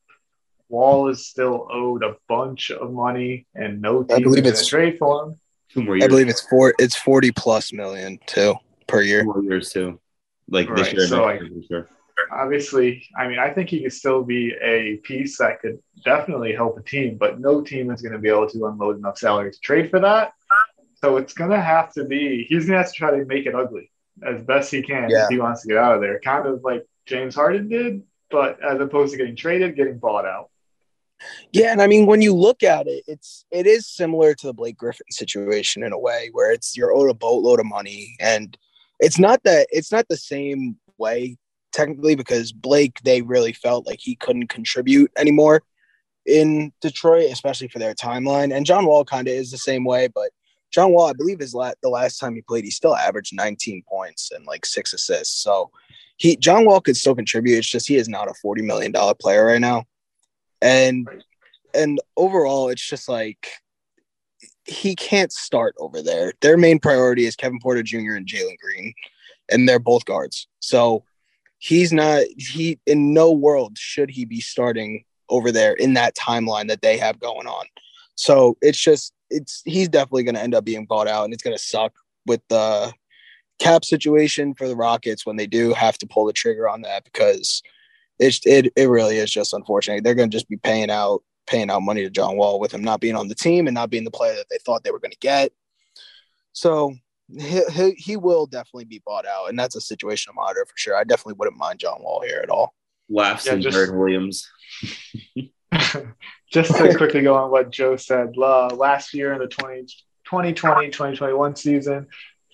Wall 0.70 1.08
is 1.08 1.26
still 1.26 1.68
owed 1.70 2.02
a 2.02 2.16
bunch 2.28 2.70
of 2.70 2.92
money, 2.92 3.46
and 3.54 3.82
no 3.82 4.04
I 4.10 4.14
team 4.14 4.22
believe 4.24 4.26
is 4.26 4.34
going 4.34 4.44
to 4.44 4.48
it's- 4.50 4.66
trade 4.68 4.98
for 4.98 5.24
him. 5.24 5.40
Two 5.72 5.82
more 5.84 5.96
I 6.02 6.08
believe 6.08 6.28
it's 6.28 6.40
four, 6.40 6.74
it's 6.80 6.96
forty 6.96 7.30
plus 7.30 7.72
million 7.72 8.18
too 8.26 8.54
per 8.88 9.02
year. 9.02 9.20
two 9.20 9.26
year. 9.26 9.34
more 9.34 9.42
years 9.44 9.70
too. 9.72 10.00
Like 10.48 10.74
this 10.74 10.92
year, 10.92 11.06
so, 11.06 11.28
next 11.28 11.44
year, 11.44 11.62
sure. 11.68 11.88
Obviously, 12.32 13.06
I 13.16 13.28
mean, 13.28 13.38
I 13.38 13.50
think 13.50 13.68
he 13.70 13.82
could 13.82 13.92
still 13.92 14.24
be 14.24 14.52
a 14.60 14.96
piece 15.04 15.38
that 15.38 15.60
could 15.60 15.78
definitely 16.04 16.52
help 16.52 16.76
a 16.76 16.82
team, 16.82 17.16
but 17.18 17.38
no 17.38 17.62
team 17.62 17.90
is 17.92 18.02
going 18.02 18.12
to 18.12 18.18
be 18.18 18.28
able 18.28 18.48
to 18.50 18.66
unload 18.66 18.98
enough 18.98 19.16
salary 19.18 19.52
to 19.52 19.60
trade 19.60 19.90
for 19.90 20.00
that. 20.00 20.32
So 20.96 21.16
it's 21.18 21.32
going 21.32 21.50
to 21.50 21.60
have 21.60 21.92
to 21.94 22.04
be, 22.04 22.44
he's 22.48 22.66
going 22.66 22.72
to 22.78 22.82
have 22.82 22.88
to 22.92 22.92
try 22.92 23.10
to 23.16 23.24
make 23.24 23.46
it 23.46 23.54
ugly 23.54 23.90
as 24.26 24.42
best 24.42 24.70
he 24.72 24.82
can 24.82 25.08
Yeah. 25.08 25.24
if 25.24 25.28
he 25.30 25.38
wants 25.38 25.62
to 25.62 25.68
get 25.68 25.78
out 25.78 25.94
of 25.94 26.00
there. 26.00 26.18
Kind 26.20 26.46
of 26.46 26.62
like 26.64 26.84
James 27.06 27.34
Harden 27.36 27.68
did, 27.68 28.02
but 28.30 28.58
as 28.62 28.80
opposed 28.80 29.12
to 29.12 29.18
getting 29.18 29.36
traded, 29.36 29.76
getting 29.76 29.98
bought 29.98 30.26
out. 30.26 30.50
Yeah, 31.52 31.72
and 31.72 31.82
I 31.82 31.86
mean 31.86 32.06
when 32.06 32.22
you 32.22 32.34
look 32.34 32.62
at 32.62 32.86
it, 32.86 33.04
it's 33.06 33.44
it 33.50 33.66
is 33.66 33.86
similar 33.86 34.34
to 34.34 34.46
the 34.46 34.54
Blake 34.54 34.76
Griffin 34.76 35.06
situation 35.10 35.82
in 35.82 35.92
a 35.92 35.98
way 35.98 36.30
where 36.32 36.52
it's 36.52 36.76
you're 36.76 36.92
owed 36.92 37.10
a 37.10 37.14
boatload 37.14 37.60
of 37.60 37.66
money, 37.66 38.16
and 38.20 38.56
it's 38.98 39.18
not 39.18 39.42
that 39.44 39.66
it's 39.70 39.92
not 39.92 40.06
the 40.08 40.16
same 40.16 40.76
way 40.98 41.36
technically 41.72 42.14
because 42.14 42.52
Blake 42.52 43.00
they 43.04 43.22
really 43.22 43.52
felt 43.52 43.86
like 43.86 44.00
he 44.00 44.16
couldn't 44.16 44.48
contribute 44.48 45.10
anymore 45.16 45.62
in 46.26 46.72
Detroit, 46.80 47.30
especially 47.30 47.68
for 47.68 47.78
their 47.78 47.94
timeline, 47.94 48.54
and 48.54 48.66
John 48.66 48.86
Wall 48.86 49.04
kind 49.04 49.28
of 49.28 49.34
is 49.34 49.50
the 49.50 49.58
same 49.58 49.84
way, 49.84 50.08
but 50.08 50.30
John 50.70 50.92
Wall, 50.92 51.08
I 51.08 51.12
believe, 51.12 51.40
is 51.40 51.54
la- 51.54 51.72
the 51.82 51.88
last 51.88 52.18
time 52.18 52.34
he 52.34 52.42
played, 52.42 52.64
he 52.64 52.70
still 52.70 52.94
averaged 52.94 53.34
19 53.34 53.82
points 53.88 54.30
and 54.30 54.46
like 54.46 54.64
six 54.64 54.92
assists. 54.92 55.42
So 55.42 55.70
he 56.16 56.36
John 56.36 56.64
Wall 56.64 56.80
could 56.80 56.96
still 56.96 57.14
contribute. 57.14 57.58
It's 57.58 57.68
just 57.68 57.88
he 57.88 57.96
is 57.96 58.08
not 58.08 58.28
a 58.28 58.34
40 58.34 58.62
million 58.62 58.92
dollar 58.92 59.14
player 59.14 59.46
right 59.46 59.60
now, 59.60 59.84
and 60.62 61.08
and 61.74 62.00
overall, 62.16 62.68
it's 62.68 62.86
just 62.86 63.08
like 63.08 63.48
he 64.64 64.94
can't 64.94 65.32
start 65.32 65.74
over 65.78 66.02
there. 66.02 66.32
Their 66.40 66.56
main 66.56 66.78
priority 66.78 67.26
is 67.26 67.36
Kevin 67.36 67.58
Porter 67.60 67.82
Jr. 67.82 68.14
and 68.14 68.26
Jalen 68.26 68.58
Green, 68.58 68.92
and 69.50 69.68
they're 69.68 69.78
both 69.78 70.04
guards. 70.04 70.46
So 70.60 71.04
he's 71.58 71.92
not 71.92 72.24
he 72.36 72.78
in 72.86 73.12
no 73.12 73.32
world 73.32 73.76
should 73.78 74.10
he 74.10 74.24
be 74.24 74.40
starting 74.40 75.04
over 75.28 75.52
there 75.52 75.74
in 75.74 75.94
that 75.94 76.16
timeline 76.16 76.68
that 76.68 76.82
they 76.82 76.98
have 76.98 77.20
going 77.20 77.46
on. 77.46 77.66
So 78.14 78.56
it's 78.60 78.78
just 78.78 79.12
it's 79.30 79.62
he's 79.64 79.88
definitely 79.88 80.24
going 80.24 80.34
to 80.34 80.42
end 80.42 80.54
up 80.54 80.64
being 80.64 80.86
bought 80.86 81.08
out, 81.08 81.24
and 81.24 81.32
it's 81.32 81.42
going 81.42 81.56
to 81.56 81.62
suck 81.62 81.92
with 82.26 82.40
the 82.48 82.92
cap 83.58 83.84
situation 83.84 84.54
for 84.54 84.66
the 84.68 84.76
Rockets 84.76 85.24
when 85.24 85.36
they 85.36 85.46
do 85.46 85.72
have 85.72 85.98
to 85.98 86.06
pull 86.06 86.26
the 86.26 86.32
trigger 86.32 86.68
on 86.68 86.82
that 86.82 87.04
because 87.04 87.62
it's 88.20 88.40
it 88.46 88.72
it 88.76 88.88
really 88.88 89.16
is 89.16 89.30
just 89.30 89.52
unfortunate. 89.52 90.04
They're 90.04 90.14
going 90.14 90.30
to 90.30 90.36
just 90.36 90.48
be 90.48 90.56
paying 90.58 90.90
out 90.90 91.22
paying 91.46 91.70
out 91.70 91.80
money 91.82 92.02
to 92.04 92.10
John 92.10 92.36
Wall 92.36 92.60
with 92.60 92.72
him 92.72 92.82
not 92.84 93.00
being 93.00 93.16
on 93.16 93.26
the 93.26 93.34
team 93.34 93.66
and 93.66 93.74
not 93.74 93.90
being 93.90 94.04
the 94.04 94.10
player 94.10 94.34
that 94.36 94.46
they 94.50 94.58
thought 94.58 94.84
they 94.84 94.92
were 94.92 95.00
going 95.00 95.10
to 95.10 95.18
get. 95.18 95.50
So 96.52 96.94
he, 97.28 97.62
he 97.72 97.90
he 97.92 98.16
will 98.16 98.46
definitely 98.46 98.84
be 98.84 99.02
bought 99.04 99.26
out, 99.26 99.48
and 99.48 99.58
that's 99.58 99.74
a 99.74 99.80
situation 99.80 100.30
to 100.32 100.34
monitor 100.36 100.64
for 100.66 100.76
sure. 100.76 100.96
I 100.96 101.04
definitely 101.04 101.34
wouldn't 101.38 101.56
mind 101.58 101.80
John 101.80 102.02
Wall 102.02 102.22
here 102.24 102.40
at 102.42 102.50
all. 102.50 102.74
Laughs 103.08 103.46
Yeah, 103.46 103.54
and 103.54 103.62
just- 103.62 103.74
Jared 103.76 103.94
Williams. 103.96 104.48
Just 106.52 106.76
to 106.76 106.96
quickly 106.96 107.22
go 107.22 107.36
on 107.36 107.52
what 107.52 107.70
Joe 107.70 107.94
said, 107.94 108.34
uh, 108.36 108.66
last 108.74 109.14
year 109.14 109.32
in 109.34 109.38
the 109.38 109.46
20, 109.46 109.82
2020 110.24 110.88
2021 110.90 111.54
season 111.54 112.08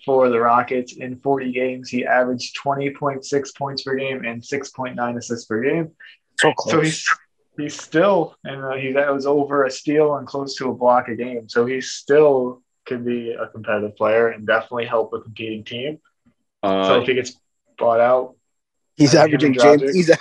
for 0.07 0.31
the 0.31 0.41
Rockets, 0.41 0.95
in 0.97 1.19
40 1.19 1.53
games, 1.53 1.91
he 1.91 2.07
averaged 2.07 2.57
20.6 2.65 3.57
points 3.57 3.83
per 3.83 3.97
game 3.97 4.25
and 4.25 4.41
6.9 4.41 5.17
assists 5.19 5.45
per 5.47 5.61
game. 5.63 5.91
So 6.41 6.53
close. 6.55 6.73
So 6.73 6.81
he's 6.81 7.07
he's 7.59 7.81
still, 7.81 8.37
and 8.45 8.63
uh, 8.65 8.73
he 8.75 8.93
that 8.93 9.13
was 9.13 9.27
over 9.27 9.65
a 9.65 9.71
steal 9.71 10.15
and 10.17 10.27
close 10.27 10.55
to 10.57 10.71
a 10.71 10.75
block 10.75 11.09
a 11.09 11.17
game. 11.17 11.49
So 11.49 11.67
he 11.67 11.81
still 11.81 12.63
could 12.87 13.05
be 13.05 13.33
a 13.33 13.49
competitive 13.49 13.97
player 13.97 14.29
and 14.29 14.47
definitely 14.47 14.87
help 14.87 15.13
a 15.13 15.21
competing 15.21 15.65
team. 15.65 15.99
so 16.65 16.71
Uh, 16.71 17.01
if 17.01 17.09
he 17.09 17.15
gets 17.15 17.33
bought 17.77 18.01
out, 18.01 18.37
he's 18.95 19.15
uh, 19.15 19.23
averaging 19.23 19.55
James. 19.55 19.83
Dragic. 19.83 19.93
He's 19.95 20.11
a, 20.11 20.17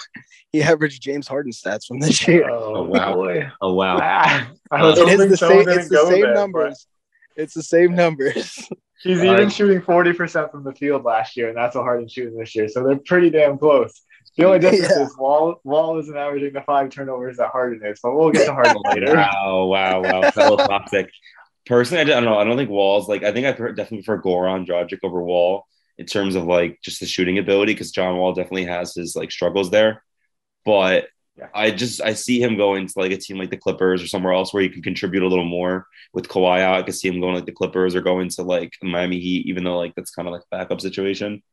he 0.51 0.63
averaged 0.63 1.01
James 1.01 1.27
Harden 1.27 1.51
stats 1.51 1.85
from 1.85 1.99
this 1.99 2.27
year. 2.27 2.49
oh, 2.49 2.75
Oh, 2.77 2.83
wow. 2.83 3.51
oh 3.61 3.73
wow. 3.73 3.99
Ah, 4.01 4.49
I 4.71 4.81
was 4.83 4.97
it 4.97 5.07
is 5.09 5.11
hoping 5.19 5.29
the 5.29 5.37
same. 5.37 5.69
It's 5.69 5.89
the 5.89 6.05
same 6.07 6.21
there, 6.21 6.33
but- 6.33 6.39
numbers. 6.39 6.87
It's 7.35 7.53
the 7.53 7.63
same 7.63 7.93
numbers. 7.95 8.67
He's 9.03 9.19
Uh, 9.21 9.33
even 9.33 9.49
shooting 9.49 9.81
40% 9.81 10.51
from 10.51 10.63
the 10.63 10.73
field 10.73 11.03
last 11.03 11.35
year, 11.37 11.49
and 11.49 11.57
that's 11.57 11.75
a 11.75 11.81
Harden 11.83 12.07
shooting 12.07 12.37
this 12.37 12.55
year. 12.55 12.67
So 12.69 12.83
they're 12.83 12.97
pretty 12.97 13.29
damn 13.29 13.57
close. 13.57 14.01
The 14.37 14.45
only 14.45 14.59
difference 14.59 14.89
Yeah. 14.95 15.03
is 15.03 15.17
Wall 15.17 15.59
Wall 15.63 15.99
isn't 15.99 16.15
averaging 16.17 16.53
the 16.53 16.61
five 16.61 16.89
turnovers 16.89 17.37
that 17.37 17.49
Harden 17.49 17.85
is, 17.85 17.99
but 18.01 18.15
we'll 18.15 18.31
get 18.31 18.45
to 18.45 18.53
Harden 18.53 18.81
later. 18.93 19.13
Wow, 19.15 19.65
wow, 19.65 20.01
wow. 20.01 20.21
That's 20.21 20.37
a 20.37 20.41
little 20.41 20.57
toxic. 20.57 21.09
Personally, 21.65 22.01
I 22.01 22.05
don't 22.05 22.23
know. 22.25 22.37
I 22.37 22.43
don't 22.43 22.57
think 22.57 22.69
Wall's 22.69 23.07
like. 23.09 23.23
I 23.23 23.31
think 23.31 23.45
I 23.47 23.51
definitely 23.51 24.03
prefer 24.03 24.21
Goran 24.21 24.67
Dragic 24.67 24.99
over 25.03 25.21
Wall 25.23 25.65
in 25.97 26.05
terms 26.05 26.35
of 26.35 26.43
like 26.45 26.79
just 26.83 26.99
the 26.99 27.05
shooting 27.05 27.37
ability 27.39 27.73
because 27.73 27.91
John 27.91 28.17
Wall 28.17 28.33
definitely 28.33 28.65
has 28.65 28.93
his 28.93 29.15
like 29.15 29.31
struggles 29.31 29.71
there. 29.71 30.03
But 30.65 31.07
Yeah. 31.37 31.47
I 31.53 31.71
just 31.71 32.01
I 32.01 32.13
see 32.13 32.41
him 32.41 32.55
going 32.55 32.87
to 32.87 32.93
like 32.95 33.11
a 33.11 33.17
team 33.17 33.37
like 33.37 33.49
the 33.49 33.57
Clippers 33.57 34.01
or 34.01 34.07
somewhere 34.07 34.33
else 34.33 34.53
where 34.53 34.63
he 34.63 34.69
can 34.69 34.81
contribute 34.81 35.23
a 35.23 35.27
little 35.27 35.43
more 35.45 35.85
with 36.13 36.29
Kawhi 36.29 36.61
out. 36.61 36.75
I 36.75 36.83
could 36.83 36.95
see 36.95 37.09
him 37.09 37.19
going 37.19 37.35
like 37.35 37.45
the 37.45 37.51
Clippers 37.51 37.93
or 37.93 38.01
going 38.01 38.29
to 38.29 38.43
like 38.43 38.71
Miami 38.81 39.19
Heat, 39.19 39.45
even 39.47 39.63
though 39.65 39.77
like 39.77 39.93
that's 39.95 40.11
kind 40.11 40.27
of 40.27 40.33
like 40.33 40.43
a 40.43 40.55
backup 40.55 40.79
situation. 40.79 41.43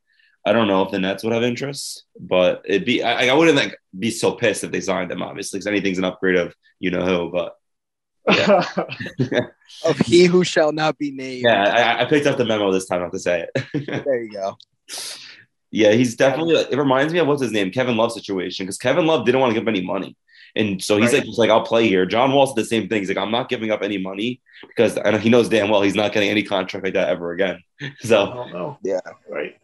I 0.46 0.52
don't 0.52 0.68
know 0.68 0.82
if 0.82 0.90
the 0.90 0.98
Nets 0.98 1.24
would 1.24 1.32
have 1.32 1.42
interest, 1.42 2.04
but 2.18 2.62
it'd 2.64 2.84
be 2.84 3.02
I, 3.02 3.28
I 3.28 3.34
wouldn't 3.34 3.56
like 3.56 3.76
be 3.98 4.10
so 4.10 4.32
pissed 4.32 4.64
if 4.64 4.70
they 4.70 4.80
signed 4.80 5.10
him, 5.10 5.22
obviously, 5.22 5.58
because 5.58 5.66
anything's 5.66 5.98
an 5.98 6.04
upgrade 6.04 6.36
of 6.36 6.54
you 6.78 6.90
know 6.90 7.04
who. 7.04 7.30
But 7.32 7.56
Of 9.84 9.98
he 9.98 10.26
who 10.26 10.44
shall 10.44 10.70
not 10.72 10.96
be 10.98 11.10
named. 11.10 11.42
yeah, 11.44 11.96
I, 11.98 12.02
I 12.02 12.04
picked 12.04 12.26
up 12.26 12.38
the 12.38 12.44
memo 12.44 12.70
this 12.70 12.86
time, 12.86 13.00
not 13.00 13.12
to 13.12 13.18
say 13.18 13.46
it. 13.52 14.04
There 14.04 14.22
you 14.22 14.30
go. 14.30 14.56
yeah, 15.72 15.92
he's 15.92 16.14
definitely. 16.14 16.54
It 16.54 16.76
reminds 16.78 17.12
me 17.12 17.18
of 17.18 17.26
what's 17.26 17.42
his 17.42 17.50
name, 17.52 17.70
Kevin 17.72 17.96
Love 17.96 18.12
situation, 18.12 18.64
because 18.66 18.78
Kevin 18.78 19.06
Love 19.06 19.26
didn't 19.26 19.40
want 19.40 19.50
to 19.50 19.54
give 19.54 19.64
him 19.66 19.68
any 19.74 19.84
money, 19.84 20.16
and 20.54 20.82
so 20.82 20.98
he's 20.98 21.06
Right. 21.12 21.18
like, 21.18 21.24
just 21.26 21.38
like 21.38 21.50
I'll 21.50 21.62
play 21.64 21.88
here. 21.88 22.06
John 22.06 22.32
Wall 22.32 22.46
said 22.46 22.56
the 22.56 22.64
same 22.64 22.88
thing. 22.88 23.00
He's 23.00 23.08
like, 23.08 23.18
I'm 23.18 23.30
not 23.32 23.48
giving 23.48 23.70
up 23.72 23.82
any 23.82 23.98
money 23.98 24.40
because 24.68 24.96
I 25.02 25.10
know 25.10 25.18
he 25.18 25.30
knows 25.30 25.48
damn 25.48 25.68
well 25.70 25.82
he's 25.82 25.94
not 25.96 26.12
getting 26.12 26.28
any 26.30 26.42
contract 26.44 26.84
like 26.84 26.94
that 26.94 27.08
ever 27.08 27.32
again. 27.32 27.60
I 27.82 27.90
So 28.02 28.26
don't 28.26 28.52
know. 28.52 28.78
Yeah. 28.84 29.00
Right. 29.28 29.56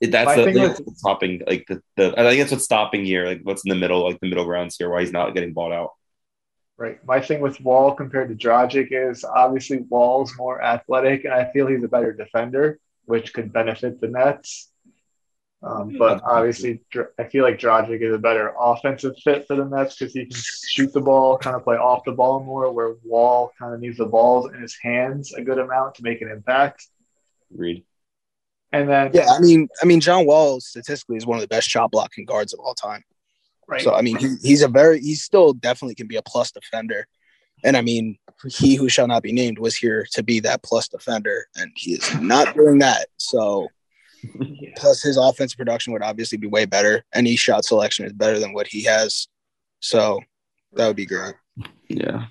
it, 0.00 0.10
that's 0.12 0.36
the 0.36 0.44
thing 0.44 0.54
thing 0.54 0.62
with- 0.62 0.84
that's 0.84 0.98
stopping. 1.00 1.42
Like 1.46 1.64
the, 1.68 1.82
the 1.96 2.12
I 2.18 2.22
think 2.28 2.40
that's 2.40 2.52
what's 2.52 2.64
stopping 2.64 3.04
here. 3.04 3.24
Like 3.26 3.40
what's 3.42 3.64
in 3.64 3.70
the 3.70 3.74
middle, 3.76 4.04
like 4.04 4.20
the 4.20 4.28
middle 4.28 4.44
grounds 4.44 4.76
here, 4.78 4.90
why 4.90 5.00
he's 5.00 5.12
not 5.12 5.34
getting 5.34 5.52
bought 5.54 5.72
out. 5.72 5.90
Right. 6.76 6.98
My 7.06 7.20
thing 7.20 7.40
with 7.40 7.60
Wall 7.60 7.94
compared 7.94 8.28
to 8.28 8.34
Dragic 8.34 8.88
is 8.90 9.24
obviously 9.24 9.78
Wall's 9.88 10.36
more 10.36 10.60
athletic, 10.62 11.24
and 11.24 11.32
I 11.32 11.50
feel 11.52 11.68
he's 11.68 11.84
a 11.84 11.88
better 11.88 12.12
defender, 12.12 12.78
which 13.06 13.32
could 13.32 13.52
benefit 13.52 14.00
the 14.00 14.08
Nets. 14.08 14.70
Um, 15.64 15.96
but 15.98 16.22
obviously, 16.24 16.80
I 17.18 17.24
feel 17.24 17.42
like 17.42 17.58
Dragic 17.58 18.02
is 18.02 18.14
a 18.14 18.18
better 18.18 18.52
offensive 18.58 19.14
fit 19.24 19.46
for 19.46 19.56
the 19.56 19.64
Nets 19.64 19.96
because 19.96 20.12
he 20.12 20.26
can 20.26 20.36
shoot 20.36 20.92
the 20.92 21.00
ball, 21.00 21.38
kind 21.38 21.56
of 21.56 21.64
play 21.64 21.76
off 21.76 22.04
the 22.04 22.12
ball 22.12 22.40
more, 22.44 22.70
where 22.70 22.96
Wall 23.02 23.50
kind 23.58 23.72
of 23.72 23.80
needs 23.80 23.96
the 23.96 24.04
balls 24.04 24.52
in 24.52 24.60
his 24.60 24.76
hands 24.82 25.32
a 25.32 25.42
good 25.42 25.58
amount 25.58 25.94
to 25.94 26.02
make 26.02 26.20
an 26.20 26.30
impact. 26.30 26.86
Agreed. 27.52 27.84
And 28.72 28.88
then, 28.88 29.12
Yeah, 29.14 29.28
I 29.30 29.40
mean, 29.40 29.68
I 29.82 29.86
mean, 29.86 30.00
John 30.00 30.26
Wall 30.26 30.60
statistically 30.60 31.16
is 31.16 31.24
one 31.24 31.38
of 31.38 31.42
the 31.42 31.48
best 31.48 31.70
shot 31.70 31.90
blocking 31.90 32.26
guards 32.26 32.52
of 32.52 32.60
all 32.60 32.74
time. 32.74 33.02
right. 33.66 33.80
So 33.80 33.94
I 33.94 34.02
mean, 34.02 34.18
he, 34.18 34.36
he's 34.42 34.62
a 34.62 34.68
very, 34.68 35.00
he 35.00 35.14
still 35.14 35.54
definitely 35.54 35.94
can 35.94 36.08
be 36.08 36.16
a 36.16 36.22
plus 36.22 36.50
defender. 36.50 37.06
And 37.62 37.76
I 37.76 37.80
mean, 37.80 38.18
he 38.48 38.74
who 38.74 38.90
shall 38.90 39.06
not 39.06 39.22
be 39.22 39.32
named 39.32 39.58
was 39.58 39.76
here 39.76 40.06
to 40.12 40.22
be 40.22 40.40
that 40.40 40.62
plus 40.62 40.88
defender, 40.88 41.46
and 41.56 41.70
he 41.74 41.92
is 41.92 42.20
not 42.20 42.54
doing 42.54 42.80
that. 42.80 43.06
So 43.16 43.68
Yeah. 44.40 44.70
plus 44.76 45.02
his 45.02 45.16
offensive 45.16 45.58
production 45.58 45.92
would 45.92 46.02
obviously 46.02 46.38
be 46.38 46.46
way 46.46 46.64
better. 46.64 47.04
Any 47.12 47.36
shot 47.36 47.64
selection 47.64 48.06
is 48.06 48.12
better 48.12 48.38
than 48.38 48.52
what 48.52 48.66
he 48.66 48.82
has. 48.84 49.28
So 49.80 50.20
that 50.72 50.86
would 50.86 50.96
be 50.96 51.06
great. 51.06 51.34
Yeah. 51.88 52.26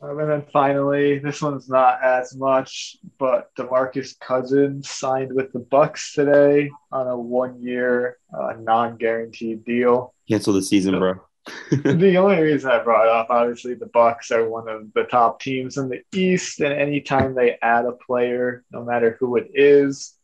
Um, 0.00 0.18
and 0.18 0.30
then 0.30 0.44
finally, 0.52 1.18
this 1.18 1.40
one's 1.42 1.68
not 1.68 2.02
as 2.02 2.36
much, 2.36 2.96
but 3.18 3.50
Demarcus 3.58 4.18
Cousins 4.20 4.90
signed 4.90 5.32
with 5.32 5.52
the 5.52 5.58
Bucks 5.58 6.12
today 6.12 6.70
on 6.92 7.08
a 7.08 7.18
one-year 7.18 8.18
uh, 8.32 8.54
non-guaranteed 8.60 9.64
deal. 9.64 10.14
Cancel 10.28 10.52
the 10.52 10.62
season, 10.62 10.98
bro. 10.98 11.14
the 11.70 12.16
only 12.18 12.40
reason 12.40 12.70
I 12.70 12.82
brought 12.82 13.06
it 13.06 13.12
up, 13.12 13.28
obviously, 13.30 13.74
the 13.74 13.86
Bucks 13.86 14.30
are 14.30 14.48
one 14.48 14.68
of 14.68 14.92
the 14.94 15.04
top 15.04 15.40
teams 15.40 15.78
in 15.78 15.88
the 15.88 16.02
East, 16.12 16.60
and 16.60 16.72
anytime 16.72 17.34
they 17.34 17.56
add 17.62 17.86
a 17.86 17.92
player, 17.92 18.64
no 18.72 18.84
matter 18.84 19.16
who 19.18 19.36
it 19.36 19.50
is, 19.54 20.14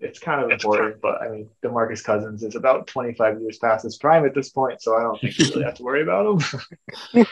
it's 0.00 0.18
kind 0.18 0.44
of 0.44 0.50
important. 0.50 1.00
But 1.00 1.22
I 1.22 1.28
mean, 1.28 1.48
Demarcus 1.64 2.04
Cousins 2.04 2.42
is 2.42 2.54
about 2.54 2.86
25 2.86 3.40
years 3.40 3.58
past 3.58 3.84
his 3.84 3.96
prime 3.96 4.26
at 4.26 4.34
this 4.34 4.50
point, 4.50 4.82
so 4.82 4.96
I 4.96 5.02
don't 5.02 5.20
think 5.20 5.38
you 5.38 5.46
really 5.46 5.64
have 5.64 5.74
to 5.74 5.82
worry 5.82 6.02
about 6.02 6.26
him. 6.26 6.62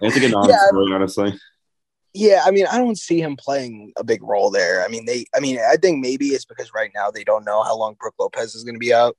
It's 0.00 0.16
a 0.16 0.20
good 0.20 0.32
non-story, 0.32 0.92
honestly. 0.92 1.34
Yeah, 2.12 2.42
I 2.44 2.52
mean, 2.52 2.66
I 2.70 2.78
don't 2.78 2.98
see 2.98 3.20
him 3.20 3.36
playing 3.36 3.92
a 3.96 4.04
big 4.04 4.22
role 4.22 4.50
there. 4.50 4.84
I 4.84 4.88
mean, 4.88 5.04
they, 5.04 5.24
I 5.34 5.40
mean, 5.40 5.58
I 5.58 5.76
think 5.76 6.00
maybe 6.00 6.26
it's 6.26 6.44
because 6.44 6.72
right 6.72 6.92
now 6.94 7.10
they 7.10 7.24
don't 7.24 7.44
know 7.44 7.64
how 7.64 7.76
long 7.76 7.96
Brook 7.98 8.14
Lopez 8.20 8.54
is 8.54 8.62
going 8.62 8.76
to 8.76 8.78
be 8.78 8.94
out. 8.94 9.16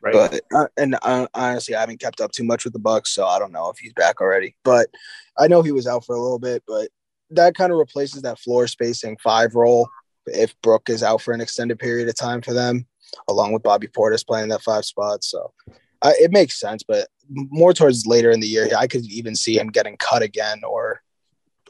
right? 0.00 0.12
But 0.12 0.40
uh, 0.54 0.68
and 0.76 0.96
uh, 1.02 1.26
honestly, 1.34 1.74
I 1.74 1.80
haven't 1.80 2.00
kept 2.00 2.20
up 2.20 2.30
too 2.30 2.44
much 2.44 2.62
with 2.62 2.72
the 2.72 2.78
Bucks, 2.78 3.12
so 3.12 3.26
I 3.26 3.40
don't 3.40 3.50
know 3.50 3.68
if 3.70 3.78
he's 3.78 3.92
back 3.94 4.20
already. 4.20 4.54
But 4.62 4.88
I 5.36 5.48
know 5.48 5.62
he 5.62 5.72
was 5.72 5.88
out 5.88 6.04
for 6.04 6.14
a 6.14 6.20
little 6.20 6.38
bit. 6.38 6.62
But 6.68 6.90
that 7.30 7.56
kind 7.56 7.72
of 7.72 7.78
replaces 7.78 8.22
that 8.22 8.38
floor 8.38 8.68
spacing 8.68 9.16
five 9.20 9.56
role 9.56 9.88
if 10.26 10.54
Brook 10.62 10.88
is 10.88 11.02
out 11.02 11.22
for 11.22 11.32
an 11.32 11.40
extended 11.40 11.78
period 11.78 12.08
of 12.08 12.14
time 12.14 12.42
for 12.42 12.52
them, 12.52 12.86
along 13.28 13.52
with 13.52 13.62
Bobby 13.62 13.86
Portis 13.88 14.26
playing 14.26 14.48
that 14.48 14.62
five 14.62 14.84
spot. 14.84 15.24
So 15.24 15.52
I, 16.02 16.12
it 16.20 16.32
makes 16.32 16.58
sense. 16.58 16.82
But 16.82 17.08
more 17.28 17.72
towards 17.72 18.06
later 18.06 18.30
in 18.30 18.40
the 18.40 18.46
year, 18.46 18.68
I 18.76 18.86
could 18.86 19.04
even 19.06 19.34
see 19.34 19.58
him 19.58 19.68
getting 19.68 19.96
cut 19.96 20.22
again, 20.22 20.62
or 20.66 21.02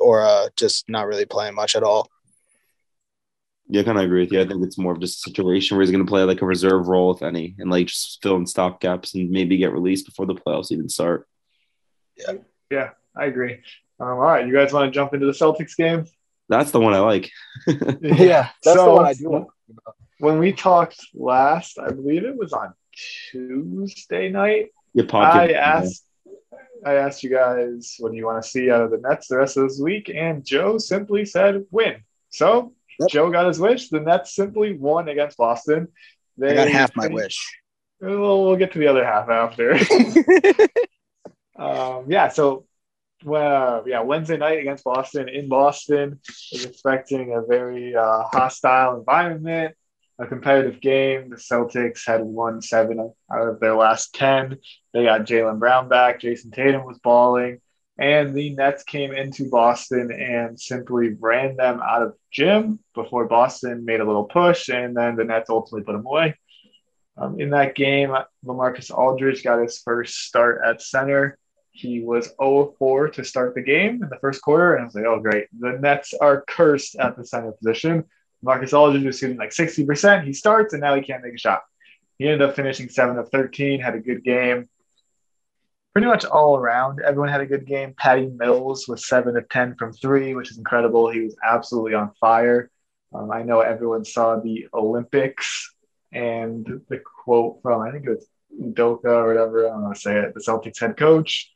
or 0.01 0.23
uh, 0.23 0.49
just 0.57 0.89
not 0.89 1.07
really 1.07 1.27
playing 1.27 1.55
much 1.55 1.77
at 1.77 1.83
all. 1.83 2.09
Yeah, 3.69 3.83
I 3.83 3.85
kind 3.85 3.99
of 3.99 4.05
agree 4.05 4.23
with 4.23 4.33
you. 4.33 4.41
I 4.41 4.47
think 4.47 4.65
it's 4.65 4.79
more 4.79 4.93
of 4.93 5.01
just 5.01 5.19
a 5.19 5.31
situation 5.31 5.77
where 5.77 5.83
he's 5.83 5.93
going 5.93 6.05
to 6.05 6.11
play 6.11 6.25
like 6.25 6.43
a 6.43 6.47
reserve 6.47 6.89
role, 6.89 7.15
if 7.15 7.23
any, 7.23 7.55
and 7.59 7.71
like 7.71 7.87
just 7.87 8.21
fill 8.21 8.37
in 8.37 8.47
stop 8.47 8.81
gaps 8.81 9.15
and 9.15 9.31
maybe 9.31 9.59
get 9.59 9.73
released 9.73 10.07
before 10.07 10.27
the 10.27 10.35
playoffs 10.35 10.73
even 10.73 10.89
start. 10.89 11.29
Yeah, 12.17 12.33
yeah, 12.71 12.91
I 13.17 13.27
agree. 13.27 13.61
Um, 14.01 14.09
all 14.09 14.17
right, 14.17 14.47
you 14.47 14.53
guys 14.53 14.73
want 14.73 14.91
to 14.91 14.95
jump 14.95 15.15
into 15.15 15.27
the 15.27 15.33
Celtics 15.33 15.77
game? 15.77 16.07
That's 16.51 16.71
the 16.73 16.81
one 16.81 16.93
I 16.93 16.99
like. 16.99 17.31
Yeah, 18.03 18.51
that's 18.63 18.77
the 18.83 18.91
one 18.93 19.07
I 19.07 19.15
do. 19.15 19.31
want. 19.31 19.49
When 20.19 20.39
we 20.39 20.53
talked 20.53 21.01
last, 21.15 21.79
I 21.79 21.89
believe 21.91 22.25
it 22.25 22.37
was 22.37 22.53
on 22.53 22.75
Tuesday 23.31 24.29
night. 24.29 24.67
Your 24.93 25.07
I 25.07 25.09
pocket. 25.09 25.57
asked, 25.57 26.05
I 26.85 26.95
asked 26.97 27.23
you 27.23 27.31
guys, 27.31 27.95
what 27.99 28.11
do 28.13 28.19
you 28.19 28.27
want 28.27 28.43
to 28.43 28.49
see 28.49 28.71
out 28.71 28.83
of 28.83 28.91
the 28.91 28.99
Nets 28.99 29.29
the 29.29 29.39
rest 29.39 29.57
of 29.57 29.69
this 29.69 29.81
week? 29.81 30.11
And 30.15 30.45
Joe 30.45 30.77
simply 30.77 31.25
said, 31.25 31.65
win. 31.71 32.03
So 32.29 32.75
Yep. 33.01 33.09
Joe 33.09 33.31
got 33.31 33.47
his 33.47 33.59
wish. 33.59 33.89
The 33.89 34.01
Nets 34.01 34.35
simply 34.35 34.77
won 34.77 35.09
against 35.09 35.39
Boston. 35.39 35.89
They 36.37 36.51
I 36.51 36.55
got 36.55 36.69
half 36.69 36.95
my 36.95 37.09
wish. 37.09 37.39
We'll, 37.99 38.45
we'll 38.45 38.57
get 38.57 38.73
to 38.73 38.79
the 38.79 38.89
other 38.89 39.05
half 39.07 39.31
after. 39.31 39.73
um, 41.59 42.05
yeah, 42.09 42.29
so 42.29 42.67
well, 43.25 43.85
yeah, 43.87 44.01
Wednesday 44.01 44.37
night 44.37 44.59
against 44.59 44.85
Boston 44.85 45.29
in 45.29 45.49
Boston 45.49 46.21
is 46.53 46.65
expecting 46.65 47.35
a 47.35 47.43
very 47.43 47.95
uh, 47.95 48.25
hostile 48.25 48.99
environment, 48.99 49.75
a 50.19 50.27
competitive 50.27 50.81
game. 50.81 51.31
The 51.31 51.37
Celtics 51.37 52.07
had 52.07 52.23
won 52.23 52.63
seven 52.63 53.13
out 53.33 53.49
of 53.49 53.61
their 53.61 53.75
last 53.75 54.15
ten. 54.15 54.59
They 54.93 55.05
got 55.05 55.23
Jaylen 55.23 55.59
Brown 55.59 55.89
back. 55.89 56.21
Jayson 56.21 56.51
Tatum 56.51 56.85
was 56.85 56.99
balling, 56.99 57.61
and 57.99 58.35
the 58.35 58.51
Nets 58.55 58.83
came 58.83 59.13
into 59.13 59.51
Boston 59.51 60.11
and 60.13 60.59
simply 60.59 61.17
ran 61.19 61.57
them 61.57 61.81
out 61.83 62.03
of 62.03 62.15
gym 62.31 62.81
before 62.95 63.27
Boston 63.27 63.85
made 63.85 64.01
a 64.01 64.07
little 64.07 64.25
push, 64.25 64.69
and 64.69 64.97
then 64.97 65.17
the 65.17 65.25
Nets 65.25 65.51
ultimately 65.51 65.85
put 65.85 65.93
them 65.93 66.07
away. 66.07 66.35
Um, 67.17 67.39
in 67.39 67.51
that 67.51 67.75
game, 67.75 68.15
Lamarcus 68.45 68.91
Aldridge 68.91 69.45
got 69.45 69.61
his 69.61 69.79
first 69.79 70.15
start 70.27 70.63
at 70.65 70.81
center. 70.81 71.37
He 71.73 72.01
was 72.01 72.35
0-4 72.41 73.13
to 73.15 73.25
start 73.25 73.55
the 73.55 73.63
game 73.63 74.03
in 74.03 74.09
the 74.09 74.19
first 74.21 74.43
quarter, 74.43 74.75
and 74.75 74.83
I 74.83 74.85
was 74.85 74.95
like, 74.95 75.05
"Oh, 75.05 75.21
great! 75.21 75.47
The 75.59 75.79
Nets 75.81 76.15
are 76.15 76.45
cursed 76.47 76.97
at 76.97 77.17
the 77.17 77.25
center 77.25 77.53
position." 77.53 78.05
Marcus 78.43 78.73
Aldridge 78.73 79.05
was 79.05 79.19
shooting 79.19 79.37
like 79.37 79.51
60%. 79.51 80.25
He 80.25 80.33
starts, 80.33 80.73
and 80.73 80.81
now 80.81 80.95
he 80.95 81.03
can't 81.03 81.23
make 81.23 81.35
a 81.35 81.39
shot. 81.39 81.63
He 82.19 82.27
ended 82.27 82.43
up 82.43 82.57
finishing 82.57 82.89
7 82.89 83.19
of 83.19 83.29
13, 83.31 83.81
had 83.81 83.95
a 83.95 84.01
good 84.01 84.25
game. 84.25 84.69
Pretty 85.93 86.07
much 86.07 86.25
all 86.25 86.57
around, 86.57 87.01
everyone 87.01 87.29
had 87.29 87.41
a 87.41 87.47
good 87.47 87.67
game. 87.67 87.95
Patty 87.97 88.27
Mills 88.27 88.87
was 88.87 89.09
7 89.09 89.37
of 89.37 89.49
10 89.49 89.75
from 89.77 89.93
three, 89.93 90.35
which 90.35 90.51
is 90.51 90.59
incredible. 90.59 91.11
He 91.11 91.21
was 91.21 91.37
absolutely 91.43 91.95
on 91.95 92.13
fire. 92.21 92.71
Um, 93.13 93.31
I 93.31 93.43
know 93.43 93.61
everyone 93.61 94.05
saw 94.05 94.39
the 94.39 94.69
Olympics 94.73 95.75
and 96.13 96.83
the 96.89 97.01
quote 97.25 97.61
from, 97.63 97.81
I 97.81 97.91
think 97.91 98.07
it 98.07 98.11
was 98.11 98.27
Udoka 98.61 99.07
or 99.07 99.27
whatever, 99.27 99.67
I 99.67 99.71
don't 99.71 99.83
how 99.83 99.93
to 99.93 99.99
say 99.99 100.17
it, 100.17 100.35
the 100.35 100.41
Celtics 100.41 100.81
head 100.81 100.97
coach. 100.97 101.51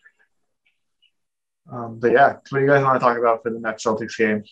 Um, 1.70 1.98
but 1.98 2.12
yeah, 2.12 2.34
what 2.34 2.58
do 2.58 2.60
you 2.60 2.66
guys 2.66 2.82
want 2.82 3.00
to 3.00 3.04
talk 3.04 3.18
about 3.18 3.42
for 3.42 3.50
the 3.50 3.58
next 3.58 3.84
Celtics 3.84 4.16
game? 4.16 4.44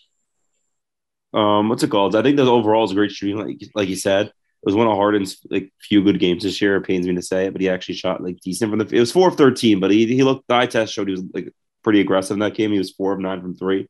Um, 1.35 1.69
what's 1.69 1.83
it 1.83 1.91
called? 1.91 2.15
I 2.17 2.23
think 2.23 2.37
that 2.37 2.47
overall 2.47 2.85
is 2.85 2.93
a 2.93 2.95
great 2.95 3.11
shooting, 3.11 3.39
like 3.39 3.59
like 3.75 3.89
you 3.89 3.97
said. 3.97 4.27
It 4.27 4.67
was 4.67 4.77
one 4.77 4.87
of 4.87 4.95
Harden's 4.97 5.39
like 5.51 5.73
few 5.81 6.05
good 6.05 6.21
games 6.21 6.45
this 6.45 6.63
year. 6.63 6.77
It 6.77 6.83
pains 6.83 7.07
me 7.07 7.15
to 7.17 7.23
say 7.23 7.47
it, 7.47 7.53
but 7.53 7.61
he 7.61 7.69
actually 7.69 7.97
shot 7.97 8.23
like 8.23 8.41
decent 8.41 8.71
from 8.71 8.79
the. 8.79 8.97
It 8.97 9.01
was 9.01 9.13
four 9.13 9.29
of 9.29 9.37
thirteen, 9.37 9.81
but 9.81 9.91
he 9.91 10.07
he 10.07 10.23
looked. 10.23 10.47
The 10.49 10.55
eye 10.55 10.67
test 10.67 10.93
showed 10.93 11.09
he 11.09 11.13
was 11.13 11.25
like 11.33 11.53
pretty 11.83 12.01
aggressive 12.01 12.35
in 12.35 12.41
that 12.41 12.55
game. 12.55 12.71
He 12.71 12.79
was 12.79 12.93
four 12.93 13.13
of 13.13 13.21
nine 13.21 13.41
from 13.41 13.57
three. 13.57 13.89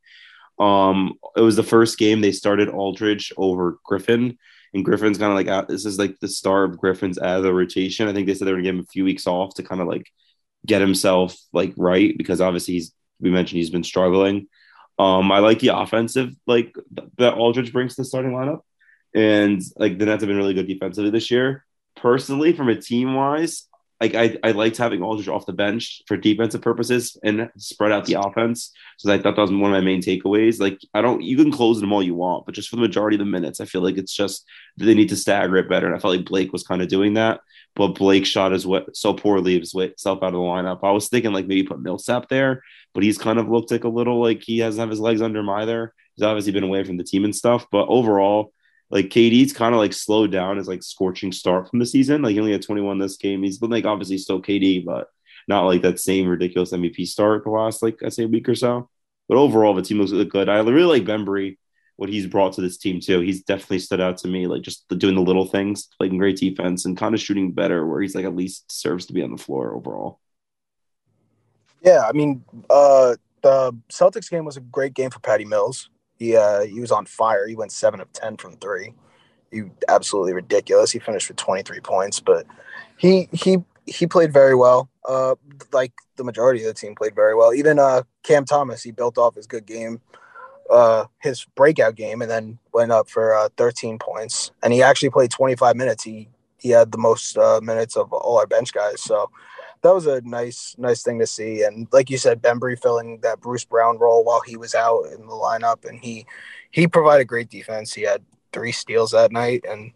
Um, 0.58 1.14
it 1.36 1.40
was 1.40 1.56
the 1.56 1.62
first 1.62 1.98
game 1.98 2.20
they 2.20 2.32
started 2.32 2.68
Aldridge 2.68 3.32
over 3.36 3.78
Griffin, 3.84 4.38
and 4.72 4.84
Griffin's 4.84 5.18
kind 5.18 5.30
of 5.30 5.36
like 5.36 5.68
this 5.68 5.84
is 5.84 5.98
like 5.98 6.18
the 6.20 6.28
star 6.28 6.64
of 6.64 6.78
Griffin's 6.78 7.18
out 7.18 7.38
of 7.38 7.42
the 7.42 7.52
rotation. 7.52 8.08
I 8.08 8.12
think 8.12 8.26
they 8.26 8.34
said 8.34 8.46
they 8.46 8.52
were 8.52 8.58
gonna 8.58 8.68
give 8.68 8.74
him 8.76 8.86
a 8.88 8.92
few 8.92 9.04
weeks 9.04 9.26
off 9.26 9.54
to 9.54 9.62
kind 9.62 9.80
of 9.80 9.88
like 9.88 10.10
get 10.64 10.80
himself 10.80 11.36
like 11.52 11.74
right 11.76 12.16
because 12.16 12.40
obviously 12.40 12.74
he's 12.74 12.92
we 13.20 13.30
mentioned 13.30 13.58
he's 13.58 13.70
been 13.70 13.84
struggling. 13.84 14.48
Um, 14.98 15.32
I 15.32 15.38
like 15.38 15.58
the 15.58 15.76
offensive 15.76 16.34
like 16.46 16.74
that 17.18 17.34
Aldridge 17.34 17.72
brings 17.72 17.94
to 17.94 18.02
the 18.02 18.04
starting 18.06 18.32
lineup, 18.32 18.60
and 19.14 19.60
like 19.76 19.98
the 19.98 20.06
Nets 20.06 20.22
have 20.22 20.28
been 20.28 20.36
really 20.36 20.54
good 20.54 20.68
defensively 20.68 21.10
this 21.10 21.30
year. 21.30 21.64
Personally, 21.96 22.52
from 22.52 22.68
a 22.68 22.80
team 22.80 23.14
wise, 23.14 23.68
like 24.02 24.16
I, 24.16 24.36
I 24.42 24.50
liked 24.50 24.78
having 24.78 25.00
Aldridge 25.00 25.28
off 25.28 25.46
the 25.46 25.52
bench 25.52 26.02
for 26.08 26.16
defensive 26.16 26.60
purposes 26.60 27.16
and 27.22 27.48
spread 27.56 27.92
out 27.92 28.04
the 28.04 28.20
offense. 28.20 28.72
So 28.98 29.12
I 29.12 29.16
thought 29.16 29.36
that 29.36 29.42
was 29.42 29.52
one 29.52 29.72
of 29.72 29.76
my 29.76 29.80
main 29.80 30.02
takeaways. 30.02 30.58
Like 30.58 30.80
I 30.92 31.00
don't, 31.00 31.22
you 31.22 31.36
can 31.36 31.52
close 31.52 31.80
them 31.80 31.92
all 31.92 32.02
you 32.02 32.16
want, 32.16 32.44
but 32.44 32.54
just 32.56 32.68
for 32.68 32.74
the 32.74 32.82
majority 32.82 33.14
of 33.14 33.20
the 33.20 33.26
minutes, 33.26 33.60
I 33.60 33.64
feel 33.64 33.80
like 33.80 33.96
it's 33.96 34.12
just 34.12 34.44
they 34.76 34.94
need 34.94 35.08
to 35.10 35.16
stagger 35.16 35.56
it 35.56 35.68
better. 35.68 35.86
And 35.86 35.94
I 35.94 36.00
felt 36.00 36.16
like 36.16 36.26
Blake 36.26 36.52
was 36.52 36.64
kind 36.64 36.82
of 36.82 36.88
doing 36.88 37.14
that, 37.14 37.42
but 37.76 37.94
Blake 37.94 38.26
shot 38.26 38.50
his 38.50 38.66
what 38.66 38.96
so 38.96 39.14
poorly 39.14 39.54
himself 39.54 40.22
out 40.22 40.26
of 40.26 40.32
the 40.32 40.38
lineup. 40.38 40.80
I 40.82 40.90
was 40.90 41.08
thinking 41.08 41.32
like 41.32 41.46
maybe 41.46 41.62
put 41.62 41.80
Millsap 41.80 42.28
there, 42.28 42.64
but 42.94 43.04
he's 43.04 43.18
kind 43.18 43.38
of 43.38 43.48
looked 43.48 43.70
like 43.70 43.84
a 43.84 43.88
little 43.88 44.20
like 44.20 44.42
he 44.42 44.58
hasn't 44.58 44.80
have 44.80 44.90
his 44.90 45.00
legs 45.00 45.22
under 45.22 45.38
him 45.38 45.50
either. 45.50 45.94
He's 46.16 46.24
obviously 46.24 46.50
been 46.50 46.64
away 46.64 46.82
from 46.82 46.96
the 46.96 47.04
team 47.04 47.24
and 47.24 47.36
stuff, 47.36 47.66
but 47.70 47.86
overall, 47.86 48.52
like 48.92 49.06
KD's 49.06 49.54
kind 49.54 49.74
of 49.74 49.78
like 49.78 49.94
slowed 49.94 50.30
down 50.30 50.58
his 50.58 50.68
like 50.68 50.82
scorching 50.82 51.32
start 51.32 51.68
from 51.68 51.78
the 51.78 51.86
season. 51.86 52.20
Like 52.20 52.34
he 52.34 52.40
only 52.40 52.52
had 52.52 52.62
21 52.62 52.98
this 52.98 53.16
game. 53.16 53.42
He's 53.42 53.58
been 53.58 53.70
like 53.70 53.86
obviously 53.86 54.18
still 54.18 54.40
KD, 54.40 54.84
but 54.84 55.08
not 55.48 55.64
like 55.64 55.80
that 55.82 55.98
same 55.98 56.28
ridiculous 56.28 56.72
MVP 56.72 57.08
start 57.08 57.42
the 57.42 57.50
last 57.50 57.82
like 57.82 58.02
I 58.04 58.10
say 58.10 58.26
week 58.26 58.48
or 58.50 58.54
so. 58.54 58.90
But 59.28 59.38
overall, 59.38 59.74
the 59.74 59.80
team 59.80 59.98
looks 59.98 60.12
good. 60.30 60.50
I 60.50 60.58
really 60.60 61.00
like 61.00 61.08
Bembry, 61.08 61.56
what 61.96 62.10
he's 62.10 62.26
brought 62.26 62.52
to 62.54 62.60
this 62.60 62.76
team 62.76 63.00
too. 63.00 63.20
He's 63.20 63.42
definitely 63.42 63.78
stood 63.78 64.00
out 64.00 64.18
to 64.18 64.28
me, 64.28 64.46
like 64.46 64.60
just 64.60 64.86
doing 64.98 65.14
the 65.14 65.22
little 65.22 65.46
things, 65.46 65.88
playing 65.96 66.18
great 66.18 66.36
defense, 66.36 66.84
and 66.84 66.96
kind 66.96 67.14
of 67.14 67.20
shooting 67.20 67.52
better, 67.52 67.86
where 67.86 68.02
he's 68.02 68.14
like 68.14 68.26
at 68.26 68.36
least 68.36 68.70
serves 68.70 69.06
to 69.06 69.14
be 69.14 69.22
on 69.22 69.30
the 69.30 69.42
floor 69.42 69.74
overall. 69.74 70.20
Yeah, 71.82 72.04
I 72.06 72.12
mean, 72.12 72.44
uh, 72.68 73.16
the 73.42 73.74
Celtics 73.90 74.30
game 74.30 74.44
was 74.44 74.58
a 74.58 74.60
great 74.60 74.92
game 74.92 75.10
for 75.10 75.20
Patty 75.20 75.46
Mills. 75.46 75.88
He 76.22 76.36
uh, 76.36 76.60
he 76.60 76.78
was 76.78 76.92
on 76.92 77.04
fire. 77.04 77.48
He 77.48 77.56
went 77.56 77.72
seven 77.72 78.00
of 78.00 78.12
ten 78.12 78.36
from 78.36 78.56
three. 78.58 78.94
He 79.50 79.62
absolutely 79.88 80.34
ridiculous. 80.34 80.92
He 80.92 81.00
finished 81.00 81.26
with 81.26 81.36
twenty 81.36 81.62
three 81.62 81.80
points, 81.80 82.20
but 82.20 82.46
he 82.96 83.28
he 83.32 83.58
he 83.86 84.06
played 84.06 84.32
very 84.32 84.54
well. 84.54 84.88
Uh, 85.08 85.34
like 85.72 85.92
the 86.14 86.22
majority 86.22 86.60
of 86.60 86.66
the 86.66 86.74
team 86.74 86.94
played 86.94 87.16
very 87.16 87.34
well. 87.34 87.52
Even 87.52 87.80
uh, 87.80 88.02
Cam 88.22 88.44
Thomas, 88.44 88.84
he 88.84 88.92
built 88.92 89.18
off 89.18 89.34
his 89.34 89.48
good 89.48 89.66
game, 89.66 90.00
uh, 90.70 91.06
his 91.20 91.44
breakout 91.56 91.96
game, 91.96 92.22
and 92.22 92.30
then 92.30 92.60
went 92.72 92.92
up 92.92 93.10
for 93.10 93.34
uh, 93.34 93.48
13 93.56 93.98
points. 93.98 94.52
And 94.62 94.72
he 94.72 94.80
actually 94.80 95.10
played 95.10 95.32
25 95.32 95.74
minutes. 95.74 96.04
He 96.04 96.28
he 96.58 96.68
had 96.68 96.92
the 96.92 96.98
most 96.98 97.36
uh, 97.36 97.58
minutes 97.60 97.96
of 97.96 98.12
all 98.12 98.38
our 98.38 98.46
bench 98.46 98.72
guys. 98.72 99.02
So 99.02 99.28
that 99.82 99.94
was 99.94 100.06
a 100.06 100.20
nice 100.22 100.74
nice 100.78 101.02
thing 101.02 101.18
to 101.18 101.26
see. 101.26 101.62
And 101.62 101.88
like 101.92 102.10
you 102.10 102.18
said, 102.18 102.42
Bembry 102.42 102.80
filling 102.80 103.18
that 103.20 103.40
Bruce 103.40 103.64
Brown 103.64 103.98
role 103.98 104.24
while 104.24 104.40
he 104.40 104.56
was 104.56 104.74
out 104.74 105.04
in 105.06 105.26
the 105.26 105.32
lineup, 105.32 105.88
and 105.88 105.98
he 106.02 106.26
he 106.70 106.86
provided 106.86 107.26
great 107.26 107.50
defense. 107.50 107.92
He 107.92 108.02
had 108.02 108.22
three 108.52 108.72
steals 108.72 109.10
that 109.10 109.32
night, 109.32 109.64
and 109.68 109.92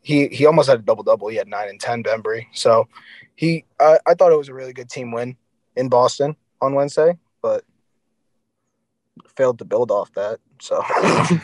he 0.00 0.28
he 0.28 0.46
almost 0.46 0.68
had 0.68 0.78
a 0.80 0.82
double 0.82 1.02
double. 1.02 1.28
He 1.28 1.36
had 1.36 1.48
nine 1.48 1.68
and 1.68 1.80
ten 1.80 2.02
Bembry. 2.02 2.46
So 2.52 2.88
he 3.34 3.64
I, 3.80 3.98
I 4.06 4.14
thought 4.14 4.32
it 4.32 4.38
was 4.38 4.48
a 4.48 4.54
really 4.54 4.72
good 4.72 4.88
team 4.88 5.12
win 5.12 5.36
in 5.76 5.88
Boston 5.88 6.36
on 6.60 6.74
Wednesday, 6.74 7.18
but 7.42 7.64
failed 9.36 9.58
to 9.58 9.64
build 9.64 9.90
off 9.90 10.12
that. 10.14 10.38
So, 10.60 10.82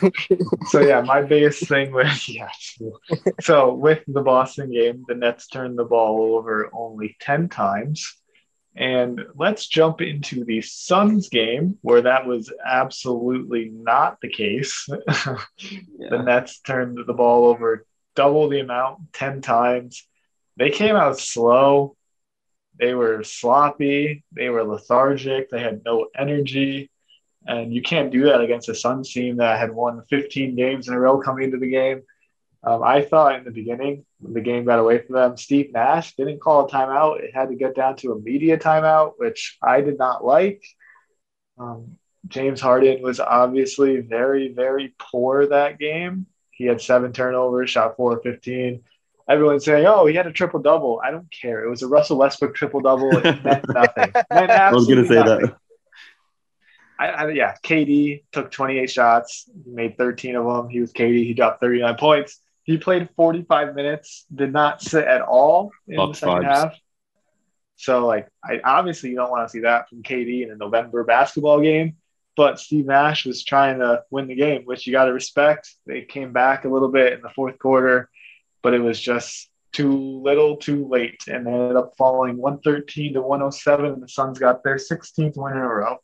so 0.67 0.81
yeah, 0.81 1.01
my 1.01 1.21
biggest 1.21 1.67
thing 1.67 1.91
with 1.91 2.29
yeah, 2.29 2.49
so 3.41 3.73
with 3.73 4.03
the 4.07 4.21
Boston 4.21 4.71
game, 4.71 5.05
the 5.07 5.15
Nets 5.15 5.47
turned 5.47 5.77
the 5.77 5.85
ball 5.85 6.35
over 6.35 6.69
only 6.73 7.15
ten 7.19 7.49
times, 7.49 8.15
and 8.75 9.21
let's 9.35 9.67
jump 9.67 10.01
into 10.01 10.43
the 10.43 10.61
Suns 10.61 11.29
game 11.29 11.77
where 11.81 12.01
that 12.01 12.25
was 12.25 12.51
absolutely 12.65 13.69
not 13.69 14.19
the 14.21 14.29
case. 14.29 14.87
yeah. 15.07 16.09
The 16.09 16.23
Nets 16.23 16.59
turned 16.59 16.99
the 17.05 17.13
ball 17.13 17.45
over 17.45 17.85
double 18.15 18.49
the 18.49 18.59
amount, 18.59 19.13
ten 19.13 19.41
times. 19.41 20.07
They 20.57 20.69
came 20.71 20.95
out 20.95 21.19
slow. 21.19 21.95
They 22.77 22.93
were 22.93 23.23
sloppy. 23.23 24.23
They 24.31 24.49
were 24.49 24.63
lethargic. 24.63 25.49
They 25.49 25.61
had 25.61 25.81
no 25.85 26.07
energy. 26.17 26.89
And 27.47 27.73
you 27.73 27.81
can't 27.81 28.11
do 28.11 28.23
that 28.25 28.41
against 28.41 28.69
a 28.69 28.75
Suns 28.75 29.11
team 29.11 29.37
that 29.37 29.59
had 29.59 29.71
won 29.71 30.03
15 30.09 30.55
games 30.55 30.87
in 30.87 30.93
a 30.93 30.99
row 30.99 31.19
coming 31.19 31.45
into 31.45 31.57
the 31.57 31.69
game. 31.69 32.01
Um, 32.63 32.81
I 32.81 33.03
thought 33.03 33.35
in 33.35 33.43
the 33.43 33.51
beginning, 33.51 34.05
when 34.19 34.33
the 34.33 34.41
game 34.41 34.65
got 34.65 34.79
away 34.79 34.99
from 34.99 35.15
them, 35.15 35.37
Steve 35.37 35.71
Nash 35.71 36.15
didn't 36.15 36.41
call 36.41 36.65
a 36.65 36.69
timeout. 36.69 37.21
It 37.21 37.35
had 37.35 37.49
to 37.49 37.55
get 37.55 37.75
down 37.75 37.95
to 37.97 38.13
a 38.13 38.19
media 38.19 38.57
timeout, 38.57 39.13
which 39.17 39.57
I 39.61 39.81
did 39.81 39.99
not 39.99 40.25
like. 40.25 40.63
Um, 41.59 41.97
James 42.27 42.59
Harden 42.59 43.03
was 43.03 43.19
obviously 43.19 44.01
very, 44.01 44.51
very 44.51 44.95
poor 44.97 45.45
that 45.47 45.77
game. 45.77 46.25
He 46.49 46.65
had 46.65 46.81
seven 46.81 47.13
turnovers, 47.13 47.69
shot 47.69 47.95
four 47.97 48.17
of 48.17 48.23
15. 48.23 48.81
Everyone's 49.29 49.65
saying, 49.65 49.85
oh, 49.85 50.07
he 50.07 50.15
had 50.15 50.25
a 50.25 50.31
triple 50.31 50.59
double. 50.59 51.01
I 51.03 51.11
don't 51.11 51.29
care. 51.29 51.63
It 51.63 51.69
was 51.69 51.83
a 51.83 51.87
Russell 51.87 52.17
Westbrook 52.17 52.55
triple 52.55 52.81
double. 52.81 53.15
It 53.17 53.43
meant 53.43 53.65
nothing. 53.73 54.11
Meant 54.31 54.51
I 54.51 54.71
was 54.71 54.87
going 54.87 55.03
to 55.03 55.07
say 55.07 55.15
nothing. 55.15 55.47
that. 55.47 55.57
I, 56.97 57.07
I, 57.07 57.29
yeah, 57.31 57.55
KD 57.63 58.23
took 58.31 58.51
28 58.51 58.89
shots, 58.89 59.49
made 59.65 59.97
13 59.97 60.35
of 60.35 60.45
them. 60.45 60.69
He 60.69 60.79
was 60.79 60.93
KD. 60.93 61.25
He 61.25 61.33
dropped 61.33 61.61
39 61.61 61.95
points. 61.95 62.39
He 62.63 62.77
played 62.77 63.09
45 63.15 63.75
minutes, 63.75 64.25
did 64.33 64.51
not 64.51 64.81
sit 64.81 65.05
at 65.05 65.21
all 65.21 65.71
in 65.87 65.97
the 65.97 66.13
second 66.13 66.43
vibes. 66.43 66.45
half. 66.45 66.79
So, 67.75 68.07
like, 68.07 68.27
I 68.43 68.59
obviously 68.63 69.11
you 69.11 69.17
don't 69.17 69.29
want 69.29 69.47
to 69.47 69.51
see 69.51 69.59
that 69.59 69.89
from 69.89 70.01
KD 70.01 70.43
in 70.43 70.51
a 70.51 70.55
November 70.55 71.03
basketball 71.03 71.61
game. 71.61 71.97
But 72.35 72.59
Steve 72.59 72.85
Nash 72.85 73.25
was 73.25 73.43
trying 73.43 73.79
to 73.79 74.03
win 74.09 74.27
the 74.27 74.35
game, 74.35 74.63
which 74.65 74.85
you 74.85 74.93
got 74.93 75.05
to 75.05 75.13
respect. 75.13 75.73
They 75.85 76.01
came 76.01 76.33
back 76.33 76.65
a 76.65 76.69
little 76.69 76.89
bit 76.89 77.13
in 77.13 77.21
the 77.21 77.29
fourth 77.29 77.57
quarter, 77.59 78.09
but 78.61 78.73
it 78.73 78.79
was 78.79 78.99
just 78.99 79.49
too 79.71 80.21
little, 80.21 80.57
too 80.57 80.87
late, 80.87 81.21
and 81.27 81.45
they 81.45 81.51
ended 81.51 81.77
up 81.77 81.93
falling 81.97 82.37
113 82.37 83.13
to 83.13 83.21
107. 83.21 83.85
And 83.85 84.01
the 84.01 84.09
Suns 84.09 84.39
got 84.39 84.63
their 84.63 84.75
16th 84.75 85.37
win 85.37 85.53
in 85.53 85.59
a 85.59 85.67
row. 85.67 85.97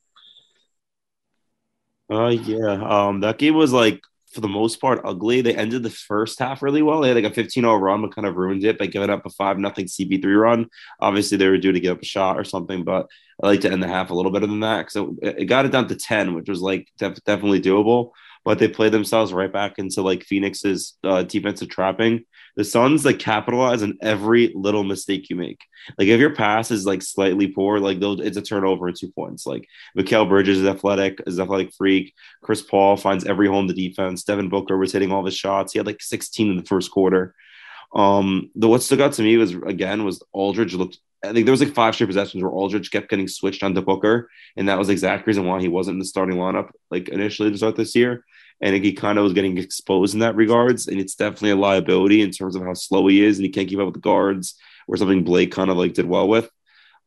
Uh, 2.12 2.28
yeah. 2.28 2.74
Um, 2.84 3.21
that 3.21 3.38
game 3.38 3.56
was 3.56 3.71
like 3.71 4.02
for 4.34 4.41
the 4.41 4.47
most 4.47 4.82
part 4.82 5.02
ugly. 5.06 5.41
They 5.41 5.56
ended 5.56 5.84
the 5.84 5.89
first 5.89 6.39
half 6.39 6.62
really 6.62 6.82
well. 6.82 7.02
They 7.02 7.10
had 7.10 7.17
like 7.24 7.38
a 7.38 7.41
15-0 7.41 7.80
run, 7.80 8.02
but 8.02 8.13
kind 8.13 8.28
of 8.28 8.36
ruined 8.36 8.63
it 8.63 8.78
by 8.78 8.88
giving 8.88 9.10
up 9.10 9.26
a 9.26 9.30
five 9.30 9.58
nothing 9.58 9.86
CP3 9.86 10.39
run. 10.39 10.67
Obviously, 11.00 11.38
they 11.38 11.47
were 11.47 11.58
due 11.58 11.71
to 11.71 11.80
give 11.80 11.95
up 11.97 12.02
a 12.02 12.06
shot 12.06 12.38
or 12.38 12.43
something, 12.43 12.84
but 12.84 13.08
I 13.41 13.47
like 13.47 13.62
to 13.62 13.71
end 13.71 13.82
the 13.82 13.88
half 13.88 14.10
a 14.10 14.13
little 14.13 14.32
better 14.32 14.47
than 14.47 14.60
that 14.62 14.86
because 14.86 15.15
it, 15.21 15.41
it, 15.41 15.45
got 15.45 15.65
it 15.65 15.71
down 15.71 15.88
to 15.88 15.95
10, 15.95 16.34
which 16.34 16.50
was 16.50 16.62
like 16.62 16.89
def- 16.97 17.24
definitely 17.24 17.62
doable. 17.62 18.12
But 18.44 18.60
they 18.60 18.68
play 18.68 18.90
themselves 18.90 19.34
right 19.34 19.52
back 19.52 19.78
into 19.78 20.02
like 20.02 20.24
Phoenix's 20.24 20.98
uh, 21.04 21.24
defensive 21.24 21.70
trapping 21.70 22.26
the 22.56 22.64
Suns 22.64 23.06
like 23.06 23.20
capitalize 23.20 23.82
on 23.82 23.98
every 24.02 24.52
little 24.56 24.84
mistake 24.84 25.30
you 25.30 25.36
make. 25.36 25.60
Like 25.98 26.08
if 26.08 26.20
your 26.20 26.36
pass 26.36 26.72
is 26.72 26.86
like 26.86 27.02
slightly 27.02 27.48
poor, 27.48 27.80
like 27.80 27.98
it's 28.02 28.38
a 28.38 28.42
turnover 28.42 28.88
and 28.88 28.98
two 28.98 29.12
points. 29.12 29.46
Like 29.46 29.68
Mikal 29.98 30.28
Bridges 30.28 30.60
is 30.60 30.68
athletic, 30.68 31.22
is 31.26 31.40
athletic 31.40 31.74
freak. 31.74 32.14
Chris 32.42 32.62
Paul 32.62 32.98
finds 32.98 33.26
every 33.26 33.48
hole 33.48 33.60
in 33.60 33.68
the 33.68 33.74
defense. 33.74 34.24
Devin 34.24 34.50
Booker 34.50 34.78
was 34.78 34.92
hitting 34.92 35.12
all 35.12 35.26
his 35.26 35.36
shots. 35.36 35.74
He 35.74 35.80
had 35.80 35.88
like 35.88 36.02
16 36.02 36.50
in 36.50 36.58
the 36.58 36.66
first 36.66 36.92
quarter. 36.92 37.36
Um, 37.94 38.52
the 38.56 38.68
what 38.68 38.84
stuck 38.84 39.00
out 39.00 39.14
to 39.14 39.22
me 39.22 39.38
was 39.38 39.54
again 39.54 40.04
was 40.04 40.22
Aldridge 40.34 40.74
looked. 40.74 41.00
I 41.24 41.34
think 41.34 41.46
there 41.46 41.54
was 41.54 41.62
like 41.62 41.74
five 41.74 41.94
straight 41.94 42.08
possessions 42.08 42.42
where 42.42 42.52
Aldridge 42.52 42.90
kept 42.90 43.10
getting 43.10 43.28
switched 43.28 43.64
onto 43.64 43.82
Booker, 43.82 44.30
and 44.58 44.68
that 44.68 44.80
was 44.80 44.88
the 44.88 44.94
exact 44.94 45.28
reason 45.28 45.46
why 45.46 45.60
he 45.60 45.68
wasn't 45.68 45.96
in 45.96 46.00
the 46.00 46.06
starting 46.06 46.38
lineup 46.38 46.70
like 46.90 47.10
initially 47.10 47.52
to 47.52 47.58
start 47.58 47.76
this 47.76 47.96
year 47.96 48.26
and 48.62 48.84
he 48.84 48.94
kind 48.94 49.18
of 49.18 49.24
was 49.24 49.34
getting 49.34 49.58
exposed 49.58 50.14
in 50.14 50.20
that 50.20 50.36
regards. 50.36 50.88
And 50.88 51.00
it's 51.00 51.16
definitely 51.16 51.52
a 51.52 51.56
liability 51.56 52.22
in 52.22 52.32
terms 52.32 52.56
of 52.56 52.64
how 52.64 52.74
slow 52.74 53.08
he 53.08 53.24
is, 53.24 53.38
and 53.38 53.46
he 53.46 53.52
can't 53.52 53.68
keep 53.68 53.80
up 53.80 53.86
with 53.86 53.96
the 53.96 54.00
guards, 54.00 54.56
or 54.88 54.98
something 54.98 55.24
Blake 55.24 55.52
kind 55.52 55.72
of 55.72 55.78
like 55.78 55.94
did 55.94 56.06
well 56.06 56.28
with. 56.28 56.50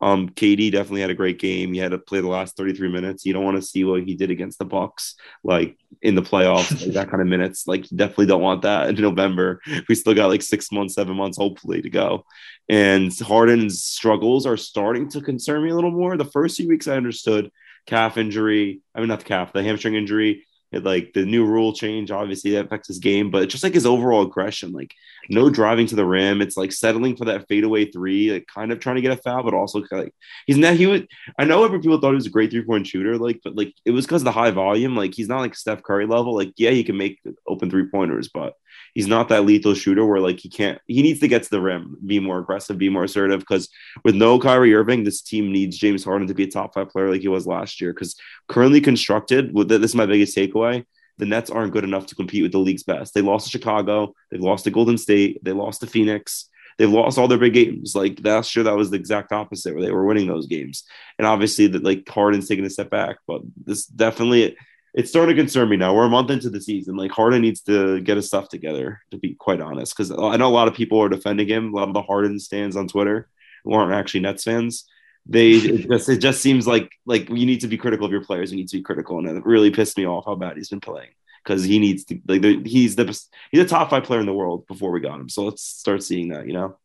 Um, 0.00 0.28
KD 0.28 0.72
definitely 0.72 1.00
had 1.00 1.10
a 1.10 1.14
great 1.14 1.38
game. 1.38 1.72
He 1.72 1.78
had 1.78 1.92
to 1.92 1.98
play 1.98 2.20
the 2.20 2.28
last 2.28 2.56
33 2.56 2.88
minutes. 2.88 3.24
You 3.24 3.32
don't 3.32 3.44
want 3.44 3.56
to 3.56 3.62
see 3.62 3.84
what 3.84 4.02
he 4.02 4.14
did 4.14 4.30
against 4.30 4.58
the 4.58 4.64
Bucks, 4.64 5.14
like 5.42 5.78
in 6.02 6.14
the 6.14 6.22
playoffs, 6.22 6.80
like 6.82 6.92
that 6.94 7.10
kind 7.10 7.22
of 7.22 7.28
minutes. 7.28 7.66
Like, 7.66 7.88
definitely 7.88 8.26
don't 8.26 8.42
want 8.42 8.62
that 8.62 8.88
in 8.88 8.96
November. 8.96 9.60
We 9.88 9.94
still 9.94 10.14
got 10.14 10.28
like 10.28 10.42
six 10.42 10.70
months, 10.70 10.94
seven 10.94 11.16
months, 11.16 11.38
hopefully, 11.38 11.80
to 11.82 11.90
go. 11.90 12.24
And 12.68 13.12
Harden's 13.18 13.82
struggles 13.82 14.46
are 14.46 14.56
starting 14.56 15.08
to 15.10 15.20
concern 15.20 15.62
me 15.62 15.70
a 15.70 15.74
little 15.74 15.90
more. 15.90 16.16
The 16.16 16.24
first 16.24 16.56
few 16.56 16.68
weeks, 16.68 16.88
I 16.88 16.96
understood 16.96 17.50
calf 17.86 18.16
injury. 18.16 18.80
I 18.94 19.00
mean, 19.00 19.08
not 19.08 19.20
the 19.20 19.26
calf, 19.26 19.52
the 19.52 19.62
hamstring 19.62 19.94
injury 19.94 20.44
like 20.82 21.12
the 21.14 21.24
new 21.24 21.44
rule 21.44 21.72
change, 21.72 22.10
obviously 22.10 22.52
that 22.52 22.66
affects 22.66 22.88
his 22.88 22.98
game, 22.98 23.30
but 23.30 23.48
just 23.48 23.62
like 23.62 23.74
his 23.74 23.86
overall 23.86 24.22
aggression, 24.22 24.72
like 24.72 24.94
no 25.28 25.50
driving 25.50 25.86
to 25.86 25.96
the 25.96 26.04
rim. 26.04 26.42
It's 26.42 26.56
like 26.56 26.72
settling 26.72 27.16
for 27.16 27.26
that 27.26 27.46
fadeaway 27.48 27.90
three, 27.90 28.32
like 28.32 28.46
kind 28.46 28.72
of 28.72 28.80
trying 28.80 28.96
to 28.96 29.02
get 29.02 29.12
a 29.12 29.16
foul, 29.16 29.42
but 29.42 29.54
also 29.54 29.82
like 29.90 30.14
he's 30.46 30.56
not. 30.56 30.74
He 30.74 30.86
would. 30.86 31.08
I 31.38 31.44
know 31.44 31.64
every 31.64 31.80
people 31.80 32.00
thought 32.00 32.10
he 32.10 32.16
was 32.16 32.26
a 32.26 32.30
great 32.30 32.50
three 32.50 32.64
point 32.64 32.86
shooter, 32.86 33.18
like, 33.18 33.40
but 33.44 33.56
like 33.56 33.74
it 33.84 33.90
was 33.90 34.06
because 34.06 34.22
of 34.22 34.26
the 34.26 34.32
high 34.32 34.50
volume. 34.50 34.96
Like 34.96 35.14
he's 35.14 35.28
not 35.28 35.40
like 35.40 35.54
Steph 35.54 35.82
Curry 35.82 36.06
level. 36.06 36.34
Like 36.34 36.52
yeah, 36.56 36.70
he 36.70 36.84
can 36.84 36.96
make 36.96 37.20
open 37.46 37.70
three 37.70 37.88
pointers, 37.88 38.28
but 38.28 38.54
he's 38.94 39.06
not 39.06 39.28
that 39.28 39.44
lethal 39.44 39.74
shooter 39.74 40.04
where 40.04 40.20
like 40.20 40.40
he 40.40 40.48
can't. 40.48 40.80
He 40.86 41.02
needs 41.02 41.20
to 41.20 41.28
get 41.28 41.42
to 41.42 41.50
the 41.50 41.60
rim, 41.60 41.96
be 42.04 42.20
more 42.20 42.38
aggressive, 42.38 42.78
be 42.78 42.88
more 42.88 43.04
assertive. 43.04 43.40
Because 43.40 43.68
with 44.04 44.14
no 44.14 44.38
Kyrie 44.38 44.74
Irving, 44.74 45.04
this 45.04 45.22
team 45.22 45.52
needs 45.52 45.78
James 45.78 46.04
Harden 46.04 46.28
to 46.28 46.34
be 46.34 46.44
a 46.44 46.50
top 46.50 46.74
five 46.74 46.90
player 46.90 47.10
like 47.10 47.22
he 47.22 47.28
was 47.28 47.46
last 47.46 47.80
year. 47.80 47.92
Because 47.92 48.16
currently 48.48 48.80
constructed, 48.80 49.54
with 49.54 49.68
this 49.68 49.82
is 49.82 49.94
my 49.94 50.06
biggest 50.06 50.36
takeaway 50.36 50.84
the 51.18 51.26
Nets 51.26 51.50
aren't 51.50 51.72
good 51.72 51.84
enough 51.84 52.06
to 52.06 52.14
compete 52.14 52.42
with 52.42 52.52
the 52.52 52.58
league's 52.58 52.82
best. 52.82 53.14
They 53.14 53.22
lost 53.22 53.46
to 53.46 53.50
Chicago, 53.50 54.14
they 54.30 54.38
lost 54.38 54.64
to 54.64 54.70
Golden 54.70 54.98
State, 54.98 55.38
they 55.42 55.52
lost 55.52 55.80
to 55.80 55.86
Phoenix. 55.86 56.48
They've 56.76 56.90
lost 56.90 57.18
all 57.18 57.28
their 57.28 57.38
big 57.38 57.54
games. 57.54 57.94
Like 57.94 58.18
last 58.24 58.56
year, 58.56 58.64
that 58.64 58.76
was 58.76 58.90
the 58.90 58.96
exact 58.96 59.30
opposite, 59.30 59.74
where 59.74 59.84
they 59.84 59.92
were 59.92 60.04
winning 60.04 60.26
those 60.26 60.48
games. 60.48 60.82
And 61.18 61.26
obviously, 61.26 61.68
that 61.68 61.84
like 61.84 62.08
Harden's 62.08 62.48
taking 62.48 62.64
a 62.64 62.70
step 62.70 62.90
back, 62.90 63.18
but 63.28 63.42
this 63.64 63.86
definitely 63.86 64.56
it's 64.94 65.10
starting 65.10 65.36
to 65.36 65.42
concern 65.42 65.68
me 65.68 65.76
now. 65.76 65.94
We're 65.94 66.06
a 66.06 66.08
month 66.08 66.30
into 66.30 66.50
the 66.50 66.60
season. 66.60 66.96
Like 66.96 67.10
Harden 67.10 67.42
needs 67.42 67.60
to 67.62 68.00
get 68.00 68.16
his 68.16 68.26
stuff 68.26 68.48
together, 68.48 69.00
to 69.10 69.18
be 69.18 69.34
quite 69.34 69.60
honest. 69.60 69.96
Because 69.96 70.10
I 70.10 70.36
know 70.36 70.48
a 70.48 70.54
lot 70.54 70.68
of 70.68 70.74
people 70.74 71.02
are 71.02 71.08
defending 71.08 71.48
him. 71.48 71.72
A 71.72 71.76
lot 71.76 71.88
of 71.88 71.94
the 71.94 72.02
Harden 72.02 72.38
stands 72.38 72.76
on 72.76 72.88
Twitter 72.88 73.28
who 73.64 73.72
aren't 73.72 73.92
actually 73.92 74.20
Nets 74.20 74.44
fans 74.44 74.86
they 75.26 75.50
it 75.52 75.90
just, 75.90 76.08
it 76.08 76.18
just 76.18 76.40
seems 76.40 76.66
like 76.66 76.90
like 77.06 77.28
you 77.28 77.46
need 77.46 77.60
to 77.60 77.68
be 77.68 77.76
critical 77.76 78.06
of 78.06 78.12
your 78.12 78.24
players. 78.24 78.50
You 78.50 78.58
need 78.58 78.68
to 78.68 78.78
be 78.78 78.82
critical, 78.82 79.18
and 79.18 79.28
it 79.28 79.46
really 79.46 79.70
pissed 79.70 79.96
me 79.96 80.06
off 80.06 80.26
how 80.26 80.34
bad 80.34 80.56
he's 80.56 80.68
been 80.68 80.80
playing 80.80 81.10
because 81.42 81.64
he 81.64 81.78
needs 81.78 82.04
to 82.06 82.20
like 82.26 82.66
he's 82.66 82.96
the 82.96 83.04
he's 83.50 83.60
a 83.60 83.66
top 83.66 83.90
five 83.90 84.04
player 84.04 84.20
in 84.20 84.26
the 84.26 84.32
world 84.32 84.66
before 84.66 84.90
we 84.90 85.00
got 85.00 85.20
him. 85.20 85.28
So 85.28 85.44
let's 85.44 85.62
start 85.62 86.02
seeing 86.02 86.28
that. 86.28 86.46
You 86.46 86.54
know. 86.54 86.76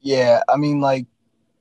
Yeah, 0.00 0.42
I 0.48 0.56
mean, 0.56 0.80
like 0.80 1.06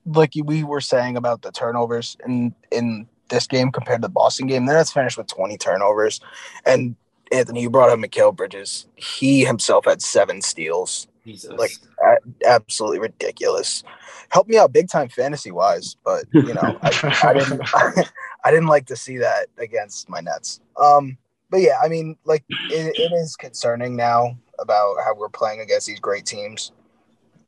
like 0.05 0.33
we 0.43 0.63
were 0.63 0.81
saying 0.81 1.17
about 1.17 1.41
the 1.41 1.51
turnovers 1.51 2.17
in 2.25 2.53
in 2.71 3.07
this 3.29 3.47
game 3.47 3.71
compared 3.71 4.01
to 4.01 4.07
the 4.07 4.11
Boston 4.11 4.47
game. 4.47 4.65
Then 4.65 4.77
it's 4.77 4.91
finished 4.91 5.17
with 5.17 5.27
20 5.27 5.57
turnovers, 5.57 6.19
and 6.65 6.95
Anthony, 7.31 7.61
you 7.61 7.69
brought 7.69 7.89
up 7.89 7.99
Mikal 7.99 8.35
Bridges. 8.35 8.87
He 8.95 9.45
himself 9.45 9.85
had 9.85 10.01
seven 10.01 10.41
steals. 10.41 11.07
Jesus. 11.25 11.51
Like 11.51 11.71
absolutely 12.45 12.99
ridiculous. 12.99 13.83
Helped 14.29 14.49
me 14.49 14.57
out 14.57 14.73
big 14.73 14.89
time 14.89 15.09
fantasy 15.09 15.51
wise, 15.51 15.95
but 16.03 16.25
you 16.33 16.53
know, 16.53 16.79
I, 16.81 17.19
I 17.23 17.33
didn't 17.33 17.61
I, 17.73 18.03
I, 18.45 18.51
didn't 18.51 18.67
like 18.67 18.87
to 18.87 18.95
see 18.95 19.17
that 19.17 19.47
against 19.57 20.09
my 20.09 20.21
Nets. 20.21 20.59
Um, 20.81 21.17
but 21.49 21.61
yeah, 21.61 21.77
I 21.83 21.87
mean, 21.87 22.15
like 22.25 22.43
it, 22.49 22.97
it 22.97 23.11
is 23.13 23.35
concerning 23.35 23.95
now 23.95 24.37
about 24.59 24.95
how 25.03 25.15
we're 25.15 25.29
playing 25.29 25.61
against 25.61 25.87
these 25.87 25.99
great 25.99 26.25
teams. 26.25 26.71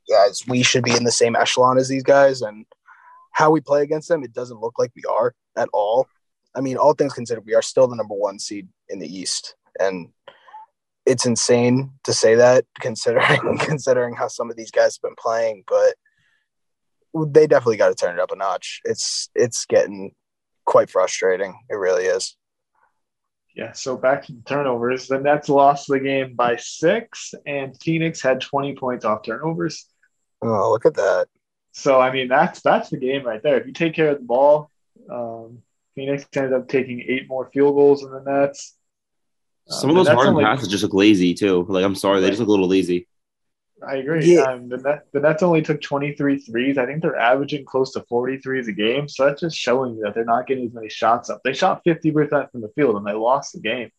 Guys, 0.08 0.42
we 0.46 0.62
should 0.62 0.84
be 0.84 0.94
in 0.96 1.04
the 1.04 1.12
same 1.12 1.36
echelon 1.36 1.78
as 1.78 1.88
these 1.88 2.02
guys, 2.02 2.42
and 2.42 2.66
how 3.32 3.50
we 3.50 3.60
play 3.60 3.82
against 3.82 4.08
them, 4.08 4.22
it 4.22 4.32
doesn't 4.32 4.60
look 4.60 4.78
like 4.78 4.90
we 4.94 5.02
are 5.10 5.34
at 5.56 5.68
all. 5.72 6.06
I 6.54 6.60
mean, 6.60 6.76
all 6.76 6.94
things 6.94 7.14
considered, 7.14 7.44
we 7.46 7.54
are 7.54 7.62
still 7.62 7.88
the 7.88 7.96
number 7.96 8.14
one 8.14 8.38
seed 8.38 8.68
in 8.88 8.98
the 8.98 9.08
East, 9.08 9.54
and 9.80 10.10
it's 11.06 11.26
insane 11.26 11.92
to 12.04 12.12
say 12.12 12.34
that 12.36 12.64
considering 12.80 13.58
considering 13.58 14.14
how 14.14 14.28
some 14.28 14.50
of 14.50 14.56
these 14.56 14.70
guys 14.70 14.96
have 14.96 15.02
been 15.02 15.16
playing, 15.18 15.64
but 15.66 15.94
they 17.28 17.46
definitely 17.46 17.76
got 17.76 17.88
to 17.88 17.94
turn 17.94 18.14
it 18.14 18.20
up 18.20 18.32
a 18.32 18.36
notch. 18.36 18.80
It's 18.84 19.30
it's 19.34 19.66
getting 19.66 20.14
quite 20.64 20.90
frustrating. 20.90 21.58
It 21.68 21.74
really 21.74 22.04
is. 22.04 22.36
Yeah, 23.54 23.72
so 23.72 23.98
back 23.98 24.24
to 24.26 24.32
the 24.32 24.40
turnovers. 24.42 25.08
The 25.08 25.18
Nets 25.18 25.50
lost 25.50 25.86
the 25.86 26.00
game 26.00 26.34
by 26.34 26.56
six, 26.56 27.34
and 27.44 27.76
Phoenix 27.82 28.22
had 28.22 28.40
20 28.40 28.76
points 28.76 29.04
off 29.04 29.24
turnovers. 29.24 29.86
Oh, 30.40 30.70
look 30.70 30.86
at 30.86 30.94
that. 30.94 31.26
So 31.72 32.00
I 32.00 32.12
mean 32.12 32.28
that's 32.28 32.60
that's 32.60 32.90
the 32.90 32.98
game 32.98 33.24
right 33.24 33.42
there. 33.42 33.58
If 33.58 33.66
you 33.66 33.72
take 33.72 33.94
care 33.94 34.10
of 34.10 34.18
the 34.18 34.24
ball, 34.24 34.70
um, 35.10 35.62
Phoenix 35.94 36.26
ended 36.34 36.52
up 36.52 36.68
taking 36.68 37.00
eight 37.06 37.28
more 37.28 37.50
field 37.52 37.74
goals 37.74 38.02
than 38.02 38.12
the 38.12 38.20
Nets. 38.20 38.76
Some 39.68 39.90
of 39.90 39.96
those 39.96 40.08
Harden 40.08 40.34
only, 40.34 40.44
passes 40.44 40.68
just 40.68 40.82
look 40.82 40.94
lazy 40.94 41.34
too. 41.34 41.64
Like 41.68 41.84
I'm 41.84 41.94
sorry, 41.94 42.14
right. 42.14 42.20
they 42.20 42.28
just 42.28 42.40
look 42.40 42.48
a 42.48 42.50
little 42.50 42.68
lazy. 42.68 43.06
I 43.86 43.96
agree. 43.96 44.36
Yeah. 44.36 44.42
Um, 44.42 44.68
the, 44.68 44.78
Net, 44.78 45.06
the 45.12 45.20
Nets 45.20 45.42
only 45.42 45.62
took 45.62 45.80
23 45.80 46.38
threes. 46.38 46.78
I 46.78 46.86
think 46.86 47.02
they're 47.02 47.16
averaging 47.16 47.64
close 47.64 47.92
to 47.92 48.02
40 48.08 48.38
threes 48.38 48.68
a 48.68 48.72
game. 48.72 49.08
So 49.08 49.26
that's 49.26 49.40
just 49.40 49.56
showing 49.56 49.96
you 49.96 50.02
that 50.02 50.14
they're 50.14 50.24
not 50.24 50.46
getting 50.46 50.66
as 50.66 50.72
many 50.72 50.88
shots 50.88 51.30
up. 51.30 51.40
They 51.42 51.52
shot 51.52 51.82
50% 51.84 52.50
from 52.50 52.60
the 52.60 52.70
field 52.76 52.96
and 52.96 53.06
they 53.06 53.12
lost 53.12 53.54
the 53.54 53.60
game. 53.60 53.90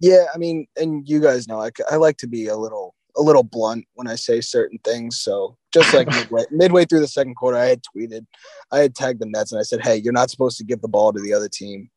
Yeah, 0.00 0.26
I 0.34 0.38
mean, 0.38 0.66
and 0.76 1.08
you 1.08 1.20
guys 1.20 1.46
know, 1.46 1.60
I, 1.60 1.70
I 1.90 1.96
like 1.96 2.16
to 2.18 2.26
be 2.26 2.48
a 2.48 2.56
little 2.56 2.81
a 3.16 3.22
little 3.22 3.42
blunt 3.42 3.84
when 3.94 4.06
I 4.06 4.14
say 4.14 4.40
certain 4.40 4.78
things. 4.84 5.20
So 5.20 5.56
just 5.72 5.92
like 5.94 6.08
midway, 6.10 6.44
midway 6.50 6.84
through 6.84 7.00
the 7.00 7.08
second 7.08 7.34
quarter, 7.34 7.58
I 7.58 7.66
had 7.66 7.82
tweeted, 7.82 8.26
I 8.70 8.78
had 8.78 8.94
tagged 8.94 9.20
the 9.20 9.26
Nets 9.26 9.52
and 9.52 9.60
I 9.60 9.64
said, 9.64 9.82
"Hey, 9.82 9.96
you're 9.96 10.12
not 10.12 10.30
supposed 10.30 10.58
to 10.58 10.64
give 10.64 10.80
the 10.80 10.88
ball 10.88 11.12
to 11.12 11.20
the 11.20 11.34
other 11.34 11.48
team," 11.48 11.90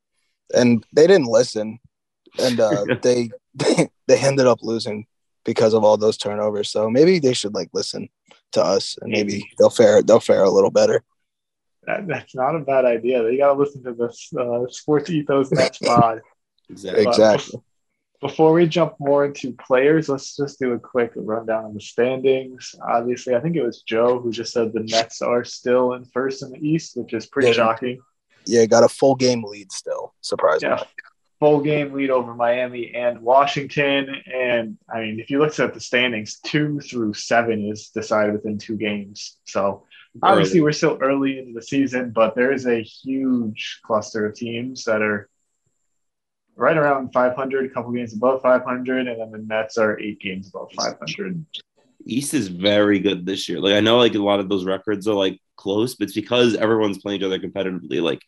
and 0.53 0.85
they 0.93 1.07
didn't 1.07 1.27
listen 1.27 1.79
and 2.39 2.59
uh, 2.59 2.85
they, 3.01 3.29
they 3.53 3.89
they 4.07 4.19
ended 4.19 4.47
up 4.47 4.59
losing 4.61 5.05
because 5.43 5.73
of 5.73 5.83
all 5.83 5.97
those 5.97 6.17
turnovers. 6.17 6.69
So 6.69 6.89
maybe 6.89 7.19
they 7.19 7.33
should 7.33 7.53
like 7.53 7.69
listen 7.73 8.09
to 8.53 8.63
us, 8.63 8.97
and 9.01 9.11
maybe 9.11 9.47
they'll 9.57 9.69
fare 9.69 10.01
they'll 10.01 10.19
fare 10.19 10.43
a 10.43 10.49
little 10.49 10.71
better. 10.71 11.03
That, 11.85 12.07
that's 12.07 12.33
not 12.33 12.55
a 12.55 12.59
bad 12.59 12.85
idea. 12.85 13.21
They 13.23 13.37
got 13.37 13.53
to 13.53 13.59
listen 13.59 13.83
to 13.83 13.93
this 13.93 14.31
uh, 14.37 14.65
Sports 14.69 15.09
Ethos 15.09 15.51
Nets 15.51 15.77
pod. 15.77 16.21
exactly. 16.69 17.03
exactly. 17.05 17.61
Before 18.21 18.53
we 18.53 18.67
jump 18.67 18.95
more 18.99 19.25
into 19.25 19.53
players, 19.53 20.09
let's 20.09 20.35
just 20.35 20.59
do 20.59 20.73
a 20.73 20.79
quick 20.79 21.11
rundown 21.15 21.65
of 21.65 21.73
the 21.73 21.81
standings. 21.81 22.73
Obviously, 22.87 23.35
I 23.35 23.39
think 23.39 23.55
it 23.55 23.63
was 23.63 23.81
Joe 23.81 24.19
who 24.19 24.31
just 24.31 24.53
said 24.53 24.73
the 24.73 24.81
Nets 24.81 25.21
are 25.21 25.43
still 25.43 25.93
in 25.93 26.05
first 26.05 26.41
in 26.41 26.51
the 26.51 26.67
East, 26.67 26.97
which 26.97 27.13
is 27.13 27.25
pretty 27.25 27.49
yeah. 27.49 27.53
shocking. 27.53 27.99
Yeah, 28.45 28.65
got 28.65 28.83
a 28.83 28.89
full 28.89 29.15
game 29.15 29.43
lead 29.43 29.71
still, 29.71 30.13
surprisingly. 30.21 30.77
Yeah 30.77 30.83
full 31.39 31.61
game 31.61 31.93
lead 31.93 32.09
over 32.09 32.33
Miami 32.33 32.93
and 32.95 33.21
Washington. 33.21 34.15
And 34.33 34.77
I 34.89 35.01
mean, 35.01 35.19
if 35.19 35.29
you 35.29 35.39
look 35.39 35.57
at 35.59 35.73
the 35.73 35.79
standings, 35.79 36.39
two 36.39 36.79
through 36.79 37.13
seven 37.13 37.69
is 37.69 37.89
decided 37.89 38.33
within 38.33 38.57
two 38.57 38.77
games. 38.77 39.37
So 39.45 39.83
obviously, 40.23 40.61
we're 40.61 40.71
still 40.71 40.97
early 41.01 41.39
into 41.39 41.53
the 41.53 41.61
season, 41.61 42.11
but 42.11 42.35
there 42.35 42.51
is 42.51 42.65
a 42.65 42.81
huge 42.81 43.81
cluster 43.85 44.25
of 44.25 44.35
teams 44.35 44.85
that 44.85 45.01
are 45.01 45.29
right 46.55 46.77
around 46.77 47.11
500, 47.11 47.65
a 47.65 47.69
couple 47.69 47.91
games 47.91 48.13
above 48.13 48.41
500, 48.41 49.07
and 49.07 49.19
then 49.19 49.31
the 49.31 49.37
Nets 49.39 49.77
are 49.77 49.99
eight 49.99 50.19
games 50.19 50.49
above 50.49 50.71
500. 50.75 51.45
East 52.07 52.33
is 52.33 52.47
very 52.47 52.99
good 52.99 53.25
this 53.25 53.49
year. 53.49 53.59
Like 53.59 53.73
I 53.73 53.79
know, 53.79 53.97
like 53.97 54.15
a 54.15 54.19
lot 54.19 54.39
of 54.39 54.47
those 54.47 54.65
records 54.65 55.07
are 55.07 55.15
like 55.15 55.39
close, 55.55 55.95
but 55.95 56.05
it's 56.05 56.13
because 56.13 56.55
everyone's 56.55 56.99
playing 56.99 57.19
each 57.19 57.25
other 57.25 57.39
competitively. 57.39 58.01
Like 58.01 58.21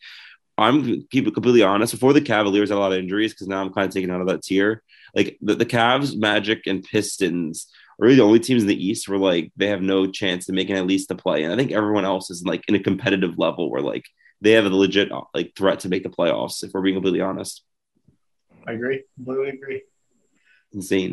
I'm 0.58 1.06
keep 1.10 1.26
it 1.26 1.34
completely 1.34 1.62
honest. 1.62 1.92
Before 1.92 2.12
the 2.12 2.20
Cavaliers 2.20 2.70
had 2.70 2.78
a 2.78 2.80
lot 2.80 2.92
of 2.92 2.98
injuries 2.98 3.32
because 3.32 3.46
now 3.46 3.60
I'm 3.60 3.72
kind 3.72 3.86
of 3.86 3.94
taken 3.94 4.10
out 4.10 4.20
of 4.20 4.26
that 4.26 4.42
tier. 4.42 4.82
Like 5.14 5.38
the, 5.40 5.54
the 5.54 5.66
Cavs, 5.66 6.18
Magic, 6.18 6.66
and 6.66 6.82
Pistons 6.82 7.68
are 8.00 8.04
really 8.04 8.16
the 8.16 8.24
only 8.24 8.40
teams 8.40 8.62
in 8.62 8.68
the 8.68 8.84
East 8.84 9.08
where 9.08 9.18
like 9.18 9.52
they 9.56 9.68
have 9.68 9.82
no 9.82 10.10
chance 10.10 10.46
to 10.46 10.52
making 10.52 10.76
at 10.76 10.86
least 10.86 11.08
the 11.08 11.14
play. 11.14 11.44
And 11.44 11.52
I 11.52 11.56
think 11.56 11.70
everyone 11.70 12.04
else 12.04 12.30
is 12.30 12.44
like 12.44 12.64
in 12.68 12.74
a 12.74 12.80
competitive 12.82 13.38
level 13.38 13.70
where 13.70 13.82
like 13.82 14.06
they 14.40 14.52
have 14.52 14.66
a 14.66 14.70
legit 14.70 15.10
like 15.32 15.54
threat 15.56 15.80
to 15.80 15.88
make 15.88 16.02
the 16.02 16.08
playoffs. 16.08 16.64
If 16.64 16.72
we're 16.74 16.82
being 16.82 16.96
completely 16.96 17.20
honest, 17.20 17.62
I 18.68 18.72
agree. 18.72 19.02
Completely 19.16 19.48
agree. 19.48 19.82
Insane. 20.72 21.12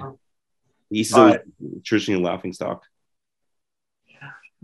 The 0.92 1.00
East 1.00 1.12
is 1.12 1.18
right. 1.18 1.42
traditionally 1.84 2.22
a 2.22 2.26
laughing 2.26 2.54
stock 2.54 2.84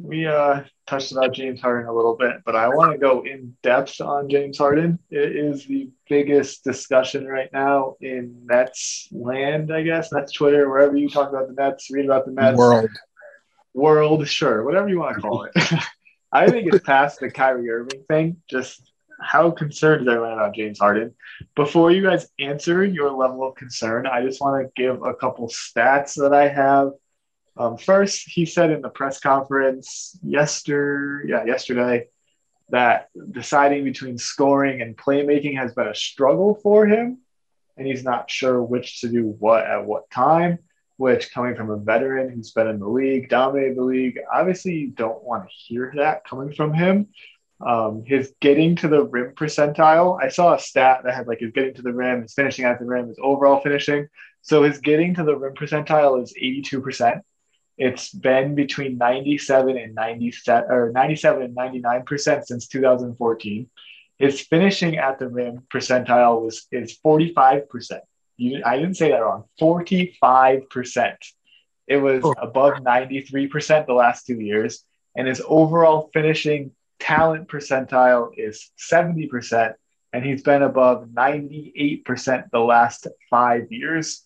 we 0.04 0.26
uh, 0.26 0.62
touched 0.88 1.12
about 1.12 1.34
James 1.34 1.62
Harden 1.62 1.88
a 1.88 1.94
little 1.94 2.16
bit, 2.16 2.38
but 2.46 2.56
I 2.56 2.70
want 2.70 2.92
to 2.92 2.98
go 2.98 3.24
in 3.24 3.56
depth 3.62 4.02
on 4.02 4.30
James 4.30 4.58
Harden. 4.58 5.00
It 5.10 5.36
is 5.36 5.66
the 5.66 5.90
biggest 6.10 6.64
discussion 6.64 7.26
right 7.26 7.50
now 7.54 7.96
in 8.02 8.46
Nets 8.46 9.08
land, 9.12 9.74
I 9.74 9.84
guess. 9.84 10.12
Nets 10.12 10.32
Twitter, 10.32 10.70
wherever 10.70 10.96
you 10.96 11.10
talk 11.10 11.30
about 11.30 11.48
the 11.48 11.54
Nets, 11.54 11.90
read 11.92 12.06
about 12.06 12.26
the 12.26 12.32
Nets. 12.32 12.58
World. 12.58 12.90
World, 13.74 14.28
sure, 14.28 14.64
whatever 14.64 14.90
you 14.90 15.00
want 15.00 15.16
to 15.16 15.22
call 15.22 15.44
it. 15.44 15.54
I 16.32 16.50
think 16.50 16.68
it's 16.68 16.84
past 16.84 17.20
the 17.20 17.30
Kyrie 17.30 17.70
Irving 17.70 18.04
thing. 18.08 18.38
Just 18.50 18.91
how 19.22 19.52
concerned 19.52 20.02
is 20.02 20.08
everyone 20.08 20.34
about 20.34 20.56
James 20.56 20.80
Harden? 20.80 21.14
Before 21.56 21.92
you 21.92 22.02
guys 22.02 22.28
answer 22.40 22.84
your 22.84 23.12
level 23.12 23.48
of 23.48 23.56
concern, 23.56 24.08
I 24.08 24.24
just 24.24 24.42
want 24.42 24.66
to 24.66 24.82
give 24.82 25.04
a 25.04 25.14
couple 25.14 25.48
stats 25.48 26.16
that 26.16 26.34
I 26.34 26.48
have 26.48 26.92
um, 27.58 27.78
first, 27.78 28.30
he 28.30 28.46
said 28.46 28.72
in 28.72 28.82
the 28.82 28.90
press 28.90 29.20
conference 29.20 30.18
yesterday, 30.24 31.30
yeah, 31.30 31.46
yesterday, 31.46 32.08
that 32.70 33.10
deciding 33.32 33.84
between 33.84 34.18
scoring 34.18 34.82
and 34.82 34.96
playmaking 34.96 35.58
has 35.58 35.74
been 35.74 35.88
a 35.88 35.96
struggle 35.96 36.56
for 36.56 36.86
him, 36.86 37.18
and 37.78 37.86
he's 37.86 38.04
not 38.04 38.32
sure 38.32 38.64
which 38.64 39.02
to 39.02 39.10
do 39.10 39.36
what 39.40 39.66
at 39.66 39.86
what 39.86 40.10
time. 40.10 40.60
Which, 40.98 41.34
coming 41.34 41.56
from 41.56 41.72
a 41.72 41.78
veteran 41.78 42.30
who's 42.30 42.52
been 42.52 42.68
in 42.68 42.80
the 42.80 42.88
league, 42.88 43.28
dominated 43.28 43.76
the 43.76 43.84
league, 43.84 44.20
obviously 44.32 44.76
you 44.76 44.88
don't 44.90 45.24
want 45.24 45.44
to 45.44 45.50
hear 45.50 45.92
that 45.96 46.24
coming 46.26 46.54
from 46.54 46.74
him. 46.76 47.08
Um, 47.66 48.04
his 48.06 48.34
getting 48.42 48.76
to 48.78 48.88
the 48.88 49.04
rim 49.04 49.34
percentile, 49.36 50.22
I 50.22 50.30
saw 50.30 50.56
a 50.56 50.60
stat 50.60 51.02
that 51.04 51.14
had 51.14 51.28
like 51.28 51.40
his 51.40 51.52
getting 51.52 51.76
to 51.76 51.82
the 51.82 51.94
rim, 51.94 52.24
his 52.24 52.34
finishing 52.34 52.66
at 52.66 52.80
the 52.80 52.86
rim, 52.86 53.08
his 53.08 53.20
overall 53.22 53.62
finishing. 53.62 54.08
So 54.42 54.64
his 54.64 54.80
getting 54.80 55.14
to 55.16 55.24
the 55.24 55.36
rim 55.36 55.54
percentile 55.54 56.22
is 56.22 56.34
82%. 56.34 57.22
It's 57.78 58.12
been 58.12 58.56
between 58.56 58.98
97 58.98 59.78
and 59.78 59.96
97 59.96 60.72
or 60.72 60.92
97 60.92 61.42
and 61.42 61.56
99% 61.56 62.46
since 62.46 62.68
2014. 62.68 63.70
His 64.18 64.42
finishing 64.42 64.98
at 64.98 65.20
the 65.20 65.28
rim 65.28 65.64
percentile 65.74 66.42
was 66.42 66.68
is 66.72 66.98
45%. 67.04 68.02
You, 68.38 68.62
I 68.66 68.78
didn't 68.78 68.96
say 68.96 69.10
that 69.10 69.18
wrong. 69.18 69.46
45%. 69.60 71.16
It 71.88 71.98
was 71.98 72.22
oh. 72.24 72.34
above 72.38 72.76
93% 72.76 73.86
the 73.86 73.94
last 73.94 74.26
two 74.26 74.40
years. 74.40 74.84
And 75.16 75.28
his 75.28 75.42
overall 75.46 76.10
finishing 76.14 76.72
talent 77.02 77.50
percentile 77.50 78.32
is 78.38 78.72
70%. 78.78 79.74
And 80.14 80.26
he's 80.26 80.44
been 80.44 80.62
above 80.62 81.08
98% 81.08 82.52
the 82.52 82.60
last 82.60 83.08
five 83.30 83.72
years. 83.72 84.26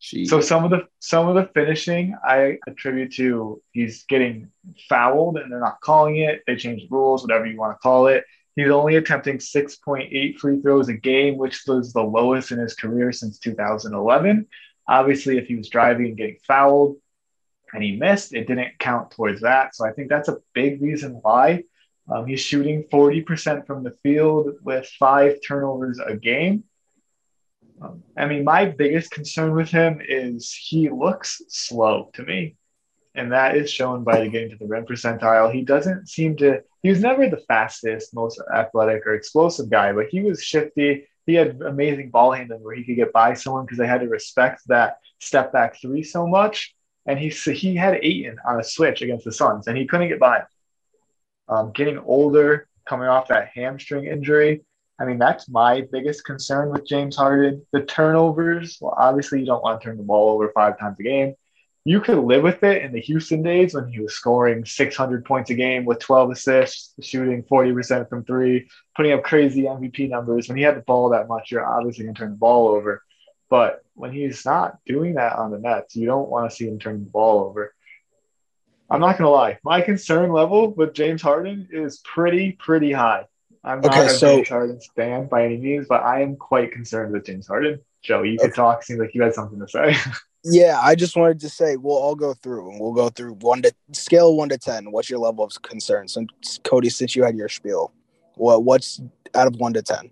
Jeez. 0.00 0.28
So 0.28 0.40
some 0.40 0.64
of 0.64 0.70
the 0.70 0.86
some 0.98 1.28
of 1.28 1.34
the 1.34 1.50
finishing 1.52 2.16
I 2.24 2.58
attribute 2.66 3.12
to 3.16 3.60
he's 3.72 4.04
getting 4.04 4.50
fouled 4.88 5.36
and 5.36 5.52
they're 5.52 5.60
not 5.60 5.80
calling 5.82 6.16
it. 6.16 6.42
They 6.46 6.56
changed 6.56 6.90
rules, 6.90 7.22
whatever 7.22 7.46
you 7.46 7.58
want 7.58 7.76
to 7.76 7.80
call 7.80 8.06
it. 8.06 8.24
He's 8.56 8.70
only 8.70 8.96
attempting 8.96 9.38
6.8 9.38 10.38
free 10.38 10.60
throws 10.60 10.88
a 10.88 10.94
game, 10.94 11.36
which 11.36 11.62
was 11.66 11.92
the 11.92 12.02
lowest 12.02 12.50
in 12.50 12.58
his 12.58 12.74
career 12.74 13.12
since 13.12 13.38
2011. 13.38 14.46
Obviously, 14.88 15.38
if 15.38 15.46
he 15.46 15.54
was 15.54 15.68
driving 15.68 16.06
and 16.06 16.16
getting 16.16 16.38
fouled 16.46 16.96
and 17.72 17.82
he 17.82 17.96
missed, 17.96 18.34
it 18.34 18.48
didn't 18.48 18.78
count 18.78 19.12
towards 19.12 19.42
that. 19.42 19.76
So 19.76 19.86
I 19.86 19.92
think 19.92 20.08
that's 20.08 20.28
a 20.28 20.38
big 20.54 20.82
reason 20.82 21.20
why. 21.22 21.64
Um, 22.08 22.26
he's 22.26 22.40
shooting 22.40 22.84
40% 22.84 23.66
from 23.66 23.84
the 23.84 23.92
field 24.02 24.56
with 24.62 24.86
five 24.98 25.38
turnovers 25.46 26.00
a 26.04 26.16
game. 26.16 26.64
Um, 27.80 28.02
I 28.16 28.26
mean, 28.26 28.44
my 28.44 28.66
biggest 28.66 29.10
concern 29.10 29.54
with 29.54 29.70
him 29.70 30.00
is 30.06 30.52
he 30.52 30.90
looks 30.90 31.40
slow 31.48 32.10
to 32.14 32.22
me. 32.22 32.56
And 33.14 33.32
that 33.32 33.56
is 33.56 33.70
shown 33.70 34.04
by 34.04 34.20
the 34.20 34.28
getting 34.28 34.50
to 34.50 34.56
the 34.56 34.66
rim 34.66 34.86
percentile. 34.86 35.52
He 35.52 35.62
doesn't 35.62 36.08
seem 36.08 36.36
to, 36.36 36.62
he 36.82 36.90
was 36.90 37.00
never 37.00 37.28
the 37.28 37.42
fastest, 37.48 38.14
most 38.14 38.40
athletic 38.54 39.06
or 39.06 39.14
explosive 39.14 39.68
guy, 39.68 39.92
but 39.92 40.06
he 40.10 40.20
was 40.20 40.42
shifty. 40.42 41.08
He 41.26 41.34
had 41.34 41.60
amazing 41.60 42.10
ball 42.10 42.32
handling 42.32 42.62
where 42.62 42.74
he 42.74 42.84
could 42.84 42.96
get 42.96 43.12
by 43.12 43.34
someone 43.34 43.64
because 43.64 43.78
they 43.78 43.86
had 43.86 44.00
to 44.02 44.08
respect 44.08 44.62
that 44.68 44.98
step 45.18 45.52
back 45.52 45.80
three 45.80 46.02
so 46.02 46.26
much. 46.26 46.74
And 47.06 47.18
he, 47.18 47.30
he 47.30 47.74
had 47.74 47.98
Ayton 48.02 48.36
on 48.46 48.60
a 48.60 48.64
switch 48.64 49.02
against 49.02 49.24
the 49.24 49.32
Suns 49.32 49.66
and 49.66 49.76
he 49.76 49.86
couldn't 49.86 50.08
get 50.08 50.20
by. 50.20 50.44
Um, 51.50 51.72
getting 51.72 51.98
older, 51.98 52.68
coming 52.88 53.08
off 53.08 53.28
that 53.28 53.50
hamstring 53.54 54.06
injury, 54.06 54.62
I 55.00 55.06
mean, 55.06 55.18
that's 55.18 55.48
my 55.48 55.86
biggest 55.90 56.24
concern 56.24 56.70
with 56.70 56.86
James 56.86 57.16
Harden. 57.16 57.66
The 57.72 57.82
turnovers, 57.82 58.76
well, 58.80 58.94
obviously, 58.96 59.40
you 59.40 59.46
don't 59.46 59.62
want 59.62 59.80
to 59.80 59.84
turn 59.84 59.96
the 59.96 60.02
ball 60.02 60.34
over 60.34 60.52
five 60.54 60.78
times 60.78 61.00
a 61.00 61.02
game. 61.02 61.34
You 61.84 62.02
could 62.02 62.18
live 62.18 62.42
with 62.42 62.62
it 62.62 62.82
in 62.82 62.92
the 62.92 63.00
Houston 63.00 63.42
days 63.42 63.72
when 63.72 63.88
he 63.88 64.00
was 64.00 64.12
scoring 64.12 64.66
600 64.66 65.24
points 65.24 65.48
a 65.48 65.54
game 65.54 65.86
with 65.86 66.00
12 66.00 66.32
assists, 66.32 66.92
shooting 67.00 67.42
40% 67.42 68.10
from 68.10 68.24
three, 68.24 68.68
putting 68.94 69.12
up 69.12 69.22
crazy 69.22 69.62
MVP 69.62 70.10
numbers. 70.10 70.46
When 70.46 70.58
he 70.58 70.62
had 70.62 70.76
the 70.76 70.82
ball 70.82 71.08
that 71.08 71.28
much, 71.28 71.50
you're 71.50 71.66
obviously 71.66 72.04
going 72.04 72.14
to 72.14 72.20
turn 72.20 72.32
the 72.32 72.36
ball 72.36 72.68
over. 72.68 73.02
But 73.48 73.82
when 73.94 74.12
he's 74.12 74.44
not 74.44 74.78
doing 74.84 75.14
that 75.14 75.36
on 75.36 75.50
the 75.50 75.58
Nets, 75.58 75.96
you 75.96 76.04
don't 76.04 76.28
want 76.28 76.50
to 76.50 76.54
see 76.54 76.68
him 76.68 76.78
turn 76.78 77.02
the 77.04 77.10
ball 77.10 77.44
over. 77.44 77.74
I'm 78.90 79.00
not 79.00 79.18
going 79.18 79.26
to 79.26 79.30
lie. 79.30 79.58
My 79.62 79.80
concern 79.80 80.32
level 80.32 80.72
with 80.72 80.94
James 80.94 81.22
Harden 81.22 81.68
is 81.70 81.98
pretty, 81.98 82.52
pretty 82.52 82.92
high. 82.92 83.26
I'm 83.62 83.80
not 83.80 83.90
okay, 83.90 84.06
a 84.06 84.10
so, 84.10 84.36
James 84.36 84.48
Harden 84.48 84.80
fan 84.96 85.26
by 85.26 85.44
any 85.44 85.58
means, 85.58 85.86
but 85.88 86.02
I 86.02 86.22
am 86.22 86.36
quite 86.36 86.72
concerned 86.72 87.12
with 87.12 87.26
James 87.26 87.46
Harden. 87.46 87.80
Joe, 88.02 88.22
you 88.22 88.38
could 88.38 88.54
talk. 88.54 88.82
Seems 88.82 89.00
like 89.00 89.14
you 89.14 89.22
had 89.22 89.34
something 89.34 89.60
to 89.60 89.68
say. 89.68 89.94
yeah, 90.44 90.80
I 90.82 90.94
just 90.94 91.16
wanted 91.16 91.40
to 91.40 91.50
say 91.50 91.76
we'll 91.76 91.96
all 91.96 92.14
go 92.14 92.32
through 92.32 92.70
and 92.70 92.80
we'll 92.80 92.94
go 92.94 93.10
through 93.10 93.34
one 93.34 93.62
to 93.62 93.72
scale 93.92 94.36
one 94.36 94.48
to 94.48 94.58
ten. 94.58 94.90
What's 94.90 95.10
your 95.10 95.18
level 95.18 95.44
of 95.44 95.60
concern? 95.62 96.08
So, 96.08 96.24
Cody, 96.64 96.88
since 96.88 97.14
you 97.14 97.22
had 97.22 97.36
your 97.36 97.50
spiel, 97.50 97.92
what 98.36 98.64
what's 98.64 99.02
out 99.34 99.46
of 99.46 99.56
one 99.56 99.74
to 99.74 99.82
ten? 99.82 100.10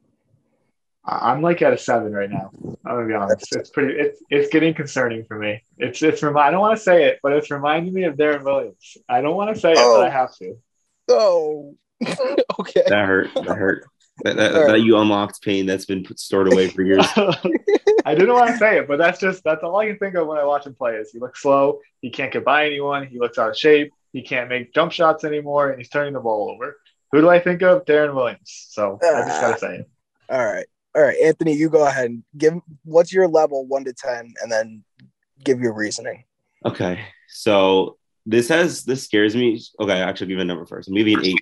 I'm 1.11 1.41
like 1.41 1.63
at 1.63 1.73
a 1.73 1.79
seven 1.79 2.13
right 2.13 2.29
now. 2.29 2.51
I'm 2.85 2.97
gonna 2.97 3.07
be 3.07 3.15
honest. 3.15 3.57
It's 3.57 3.71
pretty. 3.71 3.99
It's 3.99 4.23
it's 4.29 4.53
getting 4.53 4.75
concerning 4.75 5.25
for 5.25 5.39
me. 5.39 5.63
It's 5.79 6.03
it's 6.03 6.23
remind. 6.23 6.49
I 6.49 6.51
don't 6.51 6.61
want 6.61 6.77
to 6.77 6.83
say 6.83 7.05
it, 7.05 7.21
but 7.23 7.33
it's 7.33 7.51
reminding 7.51 7.95
me 7.95 8.05
of 8.05 8.17
Deron 8.17 8.45
Williams. 8.45 8.99
I 9.09 9.23
don't 9.23 9.35
want 9.35 9.55
to 9.55 9.61
say 9.61 9.73
it, 9.73 9.79
oh. 9.79 9.99
but 9.99 10.07
I 10.07 10.11
have 10.11 10.37
to. 10.37 10.59
Oh, 11.09 11.77
okay. 12.61 12.83
That 12.87 13.07
hurt. 13.07 13.35
That 13.35 13.57
hurt. 13.57 13.85
That, 14.25 14.37
that, 14.37 14.53
right. 14.53 14.67
that, 14.67 14.81
you 14.81 14.99
unlocked 14.99 15.43
pain 15.43 15.65
that's 15.65 15.85
been 15.85 16.03
put, 16.03 16.19
stored 16.19 16.53
away 16.53 16.69
for 16.69 16.83
years. 16.83 17.07
I 18.05 18.15
didn't 18.15 18.33
want 18.33 18.51
to 18.51 18.57
say 18.57 18.79
it, 18.79 18.89
but 18.89 18.99
that's 18.99 19.21
just 19.21 19.45
that's 19.45 19.63
all 19.63 19.77
I 19.77 19.87
can 19.87 19.99
think 19.99 20.17
of 20.17 20.27
when 20.27 20.39
I 20.39 20.45
watch 20.45 20.67
him 20.67 20.75
play. 20.75 20.97
Is 20.97 21.13
he 21.13 21.21
looks 21.21 21.41
slow? 21.41 21.79
He 22.01 22.11
can't 22.11 22.33
get 22.33 22.45
by 22.45 22.67
anyone. 22.67 23.07
He 23.07 23.19
looks 23.19 23.39
out 23.39 23.51
of 23.51 23.57
shape. 23.57 23.93
He 24.13 24.23
can't 24.23 24.49
make 24.49 24.75
jump 24.75 24.93
shots 24.93 25.25
anymore, 25.25 25.71
and 25.71 25.79
he's 25.79 25.89
turning 25.89 26.15
the 26.15 26.21
ball 26.21 26.51
over. 26.51 26.79
Who 27.13 27.21
do 27.21 27.29
I 27.29 27.39
think 27.39 27.63
of? 27.63 27.85
Deron 27.85 28.15
Williams. 28.15 28.67
So 28.71 28.99
uh, 29.03 29.07
I 29.07 29.21
just 29.25 29.41
gotta 29.41 29.59
say 29.59 29.75
it. 29.77 29.91
All 30.29 30.45
right, 30.45 30.67
all 30.95 31.03
right, 31.03 31.19
Anthony, 31.23 31.55
you 31.55 31.69
go 31.69 31.87
ahead 31.87 32.07
and 32.07 32.23
give. 32.37 32.55
What's 32.85 33.13
your 33.13 33.29
level 33.29 33.67
one 33.67 33.85
to 33.85 33.93
ten, 33.93 34.35
and 34.43 34.51
then 34.51 34.85
give 35.45 35.61
your 35.61 35.75
reasoning. 35.75 36.25
Okay, 36.65 37.01
so 37.29 37.97
this 38.27 38.49
has 38.49 38.85
this 38.85 39.05
scares 39.05 39.37
me. 39.37 39.61
Okay, 39.81 39.93
I 39.93 40.09
actually, 40.09 40.29
give 40.29 40.39
a 40.39 40.45
number 40.45 40.67
first. 40.67 40.89
I'm 40.89 40.97
an 40.97 41.25
eight 41.25 41.41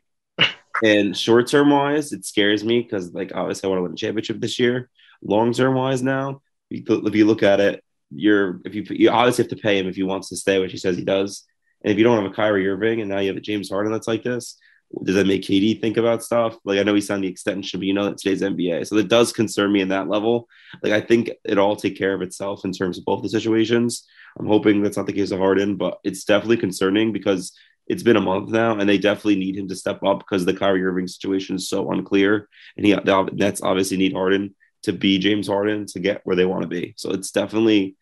and 0.85 1.17
short 1.17 1.49
term 1.49 1.71
wise, 1.71 2.13
it 2.13 2.25
scares 2.25 2.65
me 2.65 2.83
because 2.83 3.13
like 3.13 3.33
obviously 3.35 3.67
I 3.67 3.71
want 3.71 3.79
to 3.79 3.83
win 3.85 3.93
a 3.93 3.97
championship 3.97 4.41
this 4.41 4.59
year. 4.59 4.91
Long 5.23 5.53
term 5.53 5.75
wise, 5.75 6.03
now 6.03 6.43
if 6.71 7.15
you 7.15 7.27
look 7.27 7.43
at 7.43 7.61
it, 7.61 7.83
you're 8.11 8.61
if 8.65 8.75
you 8.75 8.85
you 8.91 9.11
obviously 9.11 9.45
have 9.45 9.51
to 9.51 9.57
pay 9.57 9.79
him 9.79 9.89
if 9.89 9.97
he 9.97 10.03
wants 10.03 10.29
to 10.29 10.37
stay, 10.37 10.59
which 10.59 10.73
he 10.73 10.79
says 10.79 10.97
he 10.97 11.05
does. 11.05 11.45
And 11.83 11.93
if 11.93 11.99
you 11.99 12.05
don't 12.05 12.23
have 12.23 12.31
a 12.31 12.35
Kyrie 12.35 12.69
Irving 12.69 13.01
and 13.01 13.11
now 13.11 13.21
you 13.21 13.29
have 13.29 13.37
a 13.37 13.41
James 13.41 13.71
Harden 13.71 13.93
that's 13.93 14.09
like 14.09 14.23
this, 14.23 14.59
does 15.03 15.17
that 15.17 15.27
make 15.27 15.43
KD 15.43 15.81
think 15.81 15.97
about 15.97 16.23
stuff? 16.23 16.57
Like 16.65 16.79
I 16.79 16.83
know 16.83 16.95
he 16.95 17.01
signed 17.01 17.25
the 17.25 17.29
extension, 17.29 17.81
but 17.81 17.87
you 17.87 17.95
know 17.95 18.05
that 18.05 18.19
today's 18.19 18.43
NBA, 18.43 18.87
so 18.87 18.97
it 18.97 19.09
does 19.09 19.33
concern 19.33 19.73
me 19.73 19.81
in 19.81 19.89
that 19.89 20.09
level. 20.09 20.49
Like 20.83 20.93
I 20.93 21.01
think 21.01 21.31
it 21.45 21.59
all 21.59 21.77
take 21.77 21.99
care 21.99 22.15
of 22.15 22.23
itself 22.23 22.65
in 22.65 22.73
terms 22.73 22.99
of 22.99 23.05
both 23.05 23.23
the 23.23 23.29
situations. 23.29 24.07
I'm 24.39 24.47
hoping 24.47 24.83
that's 24.83 24.97
not 24.97 25.07
the 25.07 25.13
case 25.13 25.31
of 25.31 25.39
Harden, 25.39 25.77
but 25.77 25.99
it's 26.05 26.25
definitely 26.25 26.59
concerning 26.59 27.13
because 27.13 27.53
it's 27.89 28.03
been 28.03 28.17
a 28.17 28.21
month 28.21 28.51
now, 28.51 28.79
and 28.79 28.89
they 28.89 28.99
definitely 28.99 29.37
need 29.37 29.57
him 29.57 29.69
to 29.69 29.77
step 29.77 30.03
up 30.03 30.21
because 30.21 30.45
the 30.45 30.55
Kyrie 30.55 30.85
Irving 30.85 31.09
situation 31.09 31.57
is 31.57 31.69
so 31.69 31.91
unclear, 31.91 32.49
and 32.77 32.87
he 32.87 32.93
the 32.93 33.31
Nets 33.33 33.63
obviously 33.63 33.97
need 33.97 34.13
Harden 34.13 34.55
to 34.83 34.93
be 34.93 35.19
James 35.19 35.49
Harden 35.49 35.87
to 35.87 35.99
get 35.99 36.21
where 36.25 36.37
they 36.37 36.45
want 36.45 36.63
to 36.63 36.69
be. 36.69 36.95
So 36.97 37.11
it's 37.11 37.31
definitely 37.33 37.97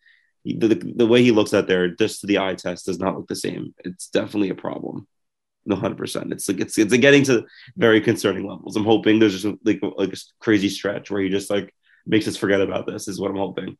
the, 0.45 0.93
the, 0.95 1.07
way 1.07 1.23
he 1.23 1.31
looks 1.31 1.53
at 1.53 1.67
there, 1.67 1.87
just 1.87 2.25
the 2.27 2.37
eye 2.37 2.53
test, 2.53 2.85
does 2.85 2.99
not 2.99 3.15
look 3.15 3.27
the 3.27 3.35
same. 3.35 3.73
It's 3.83 4.07
definitely 4.09 4.49
a 4.49 4.55
problem. 4.55 5.07
No, 5.65 5.75
hundred 5.75 5.97
percent. 5.97 6.31
It's 6.31 6.47
like 6.47 6.59
it's 6.59 6.77
it's 6.77 6.95
getting 6.97 7.23
to 7.23 7.45
very 7.75 7.99
concerning 7.99 8.47
levels. 8.47 8.75
I'm 8.75 8.83
hoping 8.83 9.19
there's 9.19 9.41
just 9.41 9.57
like 9.63 9.81
like 9.97 10.13
a 10.13 10.17
crazy 10.39 10.69
stretch 10.69 11.09
where 11.09 11.21
he 11.21 11.29
just 11.29 11.49
like 11.49 11.73
makes 12.05 12.27
us 12.27 12.37
forget 12.37 12.61
about 12.61 12.85
this. 12.85 13.07
Is 13.07 13.19
what 13.19 13.31
I'm 13.31 13.37
hoping. 13.37 13.77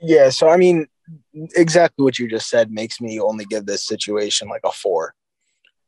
Yeah. 0.00 0.30
So 0.30 0.48
I 0.48 0.56
mean, 0.56 0.86
exactly 1.54 2.02
what 2.02 2.18
you 2.18 2.28
just 2.28 2.48
said 2.48 2.72
makes 2.72 3.00
me 3.00 3.20
only 3.20 3.44
give 3.44 3.66
this 3.66 3.86
situation 3.86 4.48
like 4.48 4.62
a 4.64 4.72
four. 4.72 5.14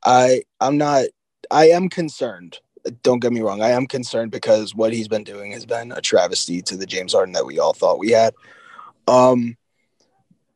I 0.04 0.42
I'm 0.60 0.78
not 0.78 1.06
I 1.50 1.70
am 1.70 1.88
concerned. 1.88 2.58
Don't 3.02 3.20
get 3.20 3.32
me 3.32 3.40
wrong. 3.40 3.60
I 3.60 3.70
am 3.70 3.86
concerned 3.86 4.30
because 4.30 4.74
what 4.74 4.92
he's 4.92 5.08
been 5.08 5.24
doing 5.24 5.52
has 5.52 5.66
been 5.66 5.92
a 5.92 6.00
travesty 6.00 6.62
to 6.62 6.76
the 6.76 6.86
James 6.86 7.12
Harden 7.12 7.34
that 7.34 7.44
we 7.44 7.58
all 7.58 7.74
thought 7.74 7.98
we 7.98 8.10
had. 8.10 8.34
Um 9.06 9.56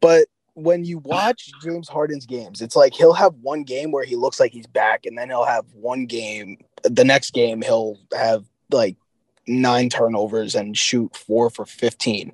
but 0.00 0.26
when 0.54 0.84
you 0.84 0.98
watch 0.98 1.50
James 1.62 1.88
Harden's 1.88 2.26
games, 2.26 2.62
it's 2.62 2.76
like 2.76 2.94
he'll 2.94 3.12
have 3.12 3.34
one 3.42 3.64
game 3.64 3.90
where 3.90 4.04
he 4.04 4.16
looks 4.16 4.40
like 4.40 4.52
he's 4.52 4.66
back, 4.66 5.06
and 5.06 5.18
then 5.18 5.28
he'll 5.28 5.44
have 5.44 5.66
one 5.72 6.06
game. 6.06 6.58
The 6.82 7.04
next 7.04 7.32
game, 7.32 7.62
he'll 7.62 7.98
have 8.16 8.44
like 8.70 8.96
nine 9.46 9.90
turnovers 9.90 10.54
and 10.54 10.76
shoot 10.76 11.14
four 11.16 11.50
for 11.50 11.66
15 11.66 12.32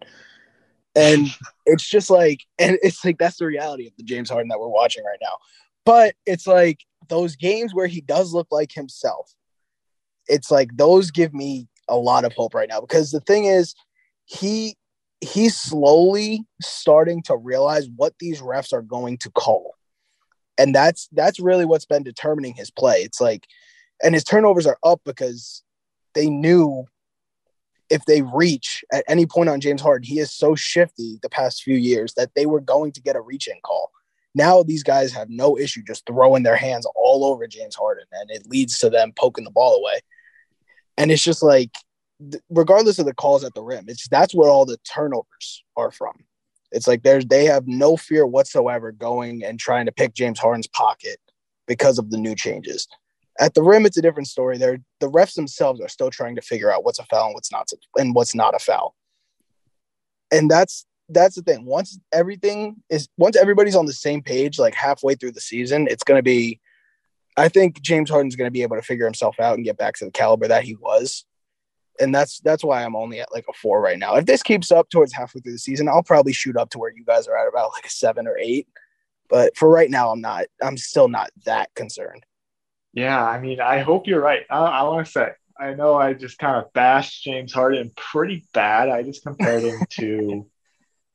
and 0.95 1.29
it's 1.67 1.89
just 1.89 2.11
like, 2.11 2.47
and 2.59 2.79
it's 2.83 3.05
like 3.05 3.19
that's 3.19 3.39
the 3.39 3.47
reality 3.47 3.87
of 3.87 3.93
the 3.97 4.05
James 4.05 4.31
Harden 4.31 4.49
that 4.49 4.61
we're 4.61 4.69
watching 4.69 5.05
right 5.05 5.19
now. 5.21 5.39
But 5.85 6.15
it's 6.27 6.47
like 6.47 6.81
those 7.09 7.37
games 7.37 7.75
where 7.75 7.87
he 7.87 8.01
does 8.01 8.33
look 8.33 8.49
like 8.51 8.73
himself. 8.73 9.33
It's 10.29 10.51
like 10.51 10.77
those 10.77 11.11
give 11.11 11.35
me 11.35 11.69
a 11.89 11.97
lot 11.97 12.25
of 12.25 12.33
hope 12.33 12.55
right 12.55 12.69
now 12.69 12.81
because 12.81 13.11
the 13.11 13.21
thing 13.21 13.47
is, 13.47 13.75
he 14.27 14.77
he's 15.21 15.57
slowly 15.57 16.45
starting 16.61 17.23
to 17.25 17.37
realize 17.37 17.89
what 17.95 18.15
these 18.19 18.41
refs 18.41 18.73
are 18.73 18.83
going 18.83 19.19
to 19.19 19.31
call. 19.31 19.75
And 20.59 20.75
that's 20.75 21.09
that's 21.13 21.41
really 21.41 21.65
what's 21.65 21.87
been 21.87 22.03
determining 22.03 22.55
his 22.55 22.71
play. 22.71 22.99
It's 22.99 23.21
like 23.21 23.47
and 24.03 24.15
his 24.15 24.25
turnovers 24.25 24.67
are 24.67 24.79
up 24.83 25.01
because 25.05 25.63
they 26.15 26.29
knew 26.29 26.87
if 27.89 28.05
they 28.05 28.23
reach 28.23 28.85
at 28.93 29.05
any 29.09 29.27
point 29.27 29.49
on 29.49 29.61
James 29.61 29.83
Harden, 29.83 30.07
he 30.07 30.21
is 30.21 30.33
so 30.33 30.55
shifty 30.55 31.19
the 31.23 31.29
past 31.29 31.63
few 31.63 31.77
years 31.77 32.15
that 32.15 32.31
they 32.37 32.47
were 32.47 32.61
going 32.61 32.93
to 32.93 33.03
get 33.03 33.17
a 33.17 33.21
reach 33.21 33.49
in 33.49 33.57
call. 33.63 33.91
Now 34.35 34.63
these 34.63 34.85
guys 34.85 35.13
have 35.13 35.29
no 35.29 35.59
issue 35.59 35.83
just 35.85 36.07
throwing 36.07 36.45
their 36.45 36.57
hands 36.57 36.87
all 36.95 37.25
over 37.25 37.49
James 37.49 37.75
Harden, 37.75 38.05
and 38.13 38.31
it 38.31 38.47
leads 38.47 38.79
to 38.79 38.91
them 38.91 39.13
poking 39.17 39.45
the 39.45 39.51
ball 39.51 39.75
away. 39.75 40.01
And 40.97 41.11
it's 41.11 41.23
just 41.23 41.43
like, 41.43 41.71
regardless 42.49 42.99
of 42.99 43.07
the 43.07 43.15
calls 43.15 43.45
at 43.45 43.55
the 43.55 43.63
rim, 43.63 43.87
it's 43.89 44.09
that's 44.09 44.35
where 44.35 44.51
all 44.51 44.67
the 44.67 44.79
turnovers 44.79 45.65
are 45.77 45.91
from. 45.91 46.15
It's 46.73 46.87
like 46.87 47.03
there's 47.03 47.27
they 47.27 47.45
have 47.47 47.67
no 47.67 47.97
fear 47.97 48.27
whatsoever 48.27 48.93
going 48.93 49.45
and 49.45 49.59
trying 49.59 49.87
to 49.87 49.93
pick 49.93 50.15
James 50.15 50.39
Harden's 50.39 50.69
pocket 50.69 51.19
because 51.67 51.99
of 51.99 52.11
the 52.11 52.19
new 52.19 52.35
changes. 52.35 52.87
At 53.39 53.55
the 53.55 53.63
rim, 53.63 53.87
it's 53.87 53.97
a 53.97 54.03
different 54.03 54.29
story. 54.29 54.59
They're 54.59 54.79
the 55.01 55.11
refs 55.11 55.35
themselves 55.35 55.81
are 55.81 55.89
still 55.89 56.11
trying 56.11 56.37
to 56.37 56.43
figure 56.43 56.73
out 56.73 56.85
what's 56.85 56.99
a 56.99 57.05
foul 57.05 57.27
and 57.27 57.35
what's 57.35 57.51
not, 57.51 57.69
and 57.97 58.15
what's 58.15 58.35
not 58.35 58.55
a 58.55 58.59
foul. 58.59 58.95
And 60.31 60.51
that's 60.51 60.85
that's 61.09 61.37
the 61.37 61.43
thing. 61.43 61.65
Once 61.65 61.99
everything 62.13 62.77
is 62.89 63.09
once 63.17 63.37
everybody's 63.37 63.77
on 63.77 63.87
the 63.87 63.93
same 63.93 64.23
page, 64.23 64.59
like 64.59 64.75
halfway 64.75 65.15
through 65.15 65.33
the 65.33 65.41
season, 65.41 65.89
it's 65.91 66.05
going 66.05 66.19
to 66.19 66.23
be. 66.23 66.61
I 67.37 67.49
think 67.49 67.81
James 67.81 68.11
Harden's 68.11 68.37
going 68.37 68.49
to 68.49 68.53
be 68.53 68.63
able 68.63 68.77
to 68.77 68.83
figure 68.83 69.07
himself 69.07 69.41
out 69.41 69.55
and 69.55 69.65
get 69.65 69.79
back 69.79 69.95
to 69.97 70.05
the 70.05 70.11
caliber 70.11 70.49
that 70.49 70.65
he 70.65 70.75
was, 70.75 71.25
and 72.01 72.15
that's 72.15 72.41
that's 72.41 72.65
why 72.65 72.83
I'm 72.83 72.97
only 72.97 73.21
at 73.21 73.33
like 73.33 73.45
a 73.49 73.53
four 73.53 73.81
right 73.81 73.99
now. 73.99 74.17
If 74.17 74.27
this 74.27 74.43
keeps 74.43 74.73
up 74.73 74.89
towards 74.91 75.13
halfway 75.13 75.41
through 75.41 75.53
the 75.53 75.59
season, 75.59 75.89
I'll 75.89 76.03
probably 76.03 76.33
shoot 76.33 76.57
up 76.57 76.71
to 76.71 76.79
where 76.79 76.93
you 76.95 77.05
guys 77.05 77.29
are 77.29 77.37
at 77.37 77.49
about 77.49 77.71
like 77.73 77.87
a 77.87 77.91
seven 77.91 78.27
or 78.27 78.37
eight. 78.39 78.67
But 79.29 79.57
for 79.57 79.71
right 79.71 79.91
now, 79.91 80.11
I'm 80.11 80.21
not. 80.21 80.47
I'm 80.63 80.77
still 80.77 81.09
not 81.09 81.31
that 81.45 81.73
concerned. 81.75 82.25
Yeah, 82.93 83.25
I 83.25 83.41
mean, 83.41 83.61
I 83.61 83.79
hope 83.79 84.09
you're 84.09 84.21
right. 84.21 84.43
I, 84.51 84.59
I 84.59 84.83
want 84.83 85.07
to 85.07 85.13
say, 85.13 85.29
I 85.59 85.75
know 85.75 85.95
I 85.95 86.15
just 86.15 86.39
kind 86.39 86.57
of 86.57 86.73
bashed 86.73 87.23
James 87.23 87.53
Harden 87.53 87.93
pretty 87.97 88.45
bad. 88.53 88.89
I 88.89 89.03
just 89.03 89.23
compared 89.23 89.63
him 89.63 89.81
to 89.91 90.47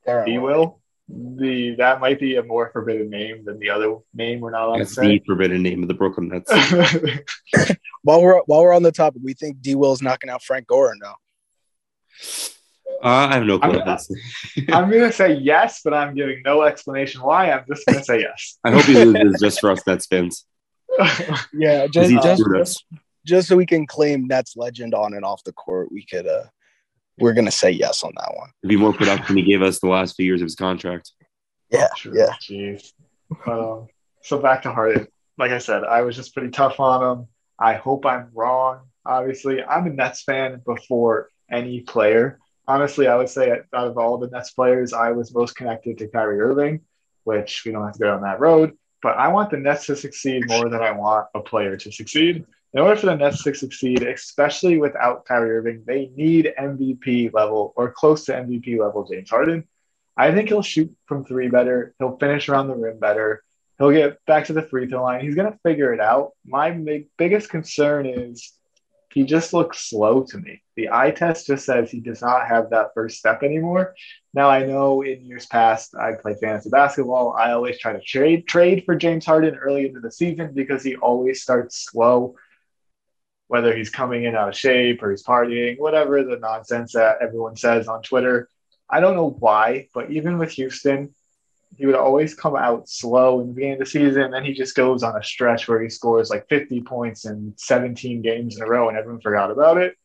D 0.26 0.38
Will. 0.38 0.80
The 1.08 1.76
that 1.76 2.00
might 2.00 2.20
be 2.20 2.38
a 2.38 2.44
more 2.44 2.70
forbidden 2.72 3.10
name 3.10 3.44
than 3.46 3.60
the 3.60 3.70
other 3.70 3.98
name 4.14 4.40
we're 4.40 4.52
not 4.52 4.68
allowed 4.68 4.80
That's 4.80 4.96
to 4.96 5.02
say. 5.02 5.08
the 5.08 5.24
forbidden 5.26 5.62
name 5.62 5.84
of 5.84 5.88
the 5.88 5.94
Brooklyn 5.94 6.30
Nets. 6.30 6.52
While 8.06 8.22
we're 8.22 8.40
while 8.46 8.62
we're 8.62 8.72
on 8.76 8.84
the 8.84 8.92
topic, 8.92 9.24
we 9.24 9.34
think 9.34 9.62
D 9.62 9.74
Will's 9.74 10.00
knocking 10.00 10.30
out 10.30 10.44
Frank 10.44 10.68
Gore 10.68 10.94
now. 11.02 11.16
Uh, 13.04 13.28
I 13.30 13.34
have 13.34 13.46
no 13.46 13.58
clue. 13.58 13.72
I'm- 13.72 13.82
honestly. 13.88 14.22
I'm 14.70 14.92
gonna 14.92 15.12
say 15.24 15.34
yes, 15.34 15.82
but 15.84 15.96
I'm 15.96 16.14
giving 16.14 16.44
no 16.46 16.62
explanation 16.62 17.22
why. 17.22 17.50
I'm 17.50 17.66
just 17.68 17.84
gonna 17.88 18.04
say 18.04 18.20
yes. 18.20 18.60
I 18.64 18.72
hope 18.72 18.84
he 18.84 18.94
loses 18.94 19.42
just 19.42 19.60
for 19.60 19.72
us 19.72 19.86
Nets 19.88 20.06
fans. 20.06 20.46
yeah, 21.52 21.88
just 21.88 22.12
he 22.12 22.18
just, 22.18 22.42
screwed 22.42 22.68
just 23.26 23.48
so 23.48 23.56
we 23.56 23.66
can 23.66 23.88
claim 23.88 24.28
Nets 24.28 24.56
legend 24.56 24.94
on 24.94 25.16
and 25.16 25.26
off 25.26 25.44
the 25.44 25.54
court, 25.54 25.92
we 25.92 26.06
could 26.06 26.28
uh 26.28 26.44
we're 27.18 27.34
gonna 27.34 27.50
say 27.50 27.72
yes 27.72 28.04
on 28.04 28.12
that 28.18 28.36
one. 28.36 28.52
It'd 28.62 28.70
be 28.70 28.76
more 28.76 28.94
production 28.94 29.36
he 29.36 29.44
gave 29.44 29.64
us 29.64 29.80
the 29.80 29.88
last 29.88 30.16
few 30.16 30.28
years 30.28 30.42
of 30.42 30.46
his 30.46 30.56
contract. 30.56 31.12
Yeah, 31.72 31.88
True. 31.98 32.14
yeah. 32.16 32.36
Jeez. 32.40 32.94
Um, 33.48 33.88
so 34.22 34.38
back 34.38 34.62
to 34.62 34.72
Harden. 34.72 35.08
Like 35.40 35.50
I 35.50 35.58
said, 35.58 35.84
I 35.84 36.04
was 36.04 36.16
just 36.16 36.36
pretty 36.36 36.52
tough 36.52 36.80
on 36.80 37.02
him. 37.20 37.28
I 37.60 37.74
hope 37.74 38.06
I'm 38.06 38.30
wrong. 38.34 38.82
Obviously, 39.06 39.64
I'm 39.64 39.88
a 39.88 39.90
Nets 39.90 40.24
fan 40.24 40.62
before 40.66 41.30
any 41.50 41.82
player. 41.82 42.40
Honestly, 42.68 43.08
I 43.08 43.16
would 43.16 43.30
say 43.30 43.52
out 43.52 43.88
of 43.88 43.98
all 43.98 44.18
the 44.18 44.30
Nets 44.30 44.52
players, 44.52 44.94
I 44.94 45.12
was 45.12 45.34
most 45.34 45.56
connected 45.56 45.98
to 46.00 46.08
Kyrie 46.08 46.40
Irving, 46.40 46.82
which 47.24 47.64
we 47.66 47.72
don't 47.72 47.86
have 47.86 47.94
to 47.94 48.00
go 48.00 48.08
down 48.08 48.22
that 48.24 48.40
road. 48.40 48.74
But 49.02 49.18
I 49.18 49.28
want 49.28 49.52
the 49.52 49.58
Nets 49.58 49.86
to 49.86 49.96
succeed 49.96 50.48
more 50.48 50.68
than 50.68 50.82
I 50.82 50.92
want 50.92 51.28
a 51.36 51.40
player 51.40 51.78
to 51.78 51.92
succeed. 51.92 52.46
In 52.74 52.82
order 52.82 53.00
for 53.00 53.06
the 53.06 53.16
Nets 53.16 53.42
to 53.44 53.54
succeed, 53.54 54.04
especially 54.04 54.78
without 54.78 55.24
Kyrie 55.24 55.58
Irving, 55.58 55.84
they 55.86 56.12
need 56.14 56.54
MVP 56.60 57.32
level 57.34 57.72
or 57.78 57.92
close 57.92 58.26
to 58.26 58.34
MVP 58.34 58.78
level 58.78 59.08
James 59.08 59.30
Harden. 59.30 59.66
I 60.18 60.34
think 60.34 60.50
he'll 60.50 60.62
shoot 60.62 60.94
from 61.06 61.24
three 61.24 61.48
better. 61.48 61.94
He'll 62.00 62.18
finish 62.18 62.50
around 62.50 62.68
the 62.68 62.76
rim 62.76 63.00
better. 63.00 63.45
He'll 63.78 63.92
get 63.92 64.24
back 64.26 64.46
to 64.46 64.54
the 64.54 64.62
free 64.62 64.88
throw 64.88 65.04
line. 65.04 65.22
He's 65.22 65.36
going 65.36 65.52
to 65.52 65.60
figure 65.60 65.94
it 65.94 66.00
out. 66.00 66.32
My 66.46 66.72
big, 66.72 67.08
biggest 67.18 67.50
concern 67.50 68.06
is 68.06 68.54
he 69.16 69.24
just 69.24 69.54
looks 69.54 69.90
slow 69.90 70.24
to 70.24 70.38
me. 70.38 70.62
The 70.76 70.90
eye 70.92 71.12
test 71.12 71.48
just 71.48 71.66
says 71.66 71.90
he 71.90 72.02
does 72.02 72.22
not 72.22 72.48
have 72.48 72.70
that 72.70 72.94
first 72.94 73.18
step 73.18 73.44
anymore. 73.44 73.96
Now 74.34 74.50
I 74.50 74.66
know 74.66 75.04
in 75.04 75.26
years 75.26 75.46
past 75.46 75.96
I 75.96 76.14
played 76.22 76.40
fantasy 76.40 76.70
basketball. 76.70 77.34
I 77.34 77.54
always 77.54 77.80
try 77.80 77.94
to 77.94 78.02
trade 78.02 78.46
trade 78.46 78.84
for 78.86 78.96
James 78.96 79.26
Harden 79.26 79.56
early 79.56 79.88
into 79.88 80.02
the 80.02 80.12
season 80.12 80.54
because 80.54 80.84
he 80.84 80.98
always 80.98 81.42
starts 81.42 81.86
slow. 81.86 82.36
Whether 83.48 83.74
he's 83.74 83.90
coming 83.90 84.26
in 84.26 84.36
out 84.36 84.50
of 84.50 84.58
shape 84.58 85.02
or 85.02 85.12
he's 85.12 85.24
partying, 85.24 85.80
whatever 85.80 86.24
the 86.24 86.38
nonsense 86.38 86.94
that 86.94 87.22
everyone 87.22 87.56
says 87.56 87.88
on 87.88 88.02
Twitter, 88.02 88.50
I 88.90 89.00
don't 89.00 89.16
know 89.16 89.30
why, 89.30 89.88
but 89.94 90.12
even 90.12 90.40
with 90.40 90.52
Houston, 90.52 91.16
he 91.78 91.86
would 91.86 91.96
always 91.96 92.34
come 92.34 92.56
out 92.56 92.88
slow 92.88 93.42
in 93.42 93.48
the 93.48 93.54
beginning 93.54 93.74
of 93.74 93.80
the 93.80 93.86
season. 93.86 94.24
And 94.24 94.34
then 94.34 94.46
he 94.46 94.54
just 94.54 94.76
goes 94.76 95.04
on 95.04 95.18
a 95.18 95.24
stretch 95.24 95.68
where 95.68 95.82
he 95.82 95.90
scores 95.90 96.30
like 96.30 96.48
50 96.48 96.82
points 96.82 97.26
in 97.26 97.54
17 97.58 98.22
games 98.22 98.58
in 98.58 98.64
a 98.64 98.68
row 98.68 98.88
and 98.88 98.98
everyone 98.98 99.22
forgot 99.22 99.52
about 99.52 99.78
it. 99.78 99.96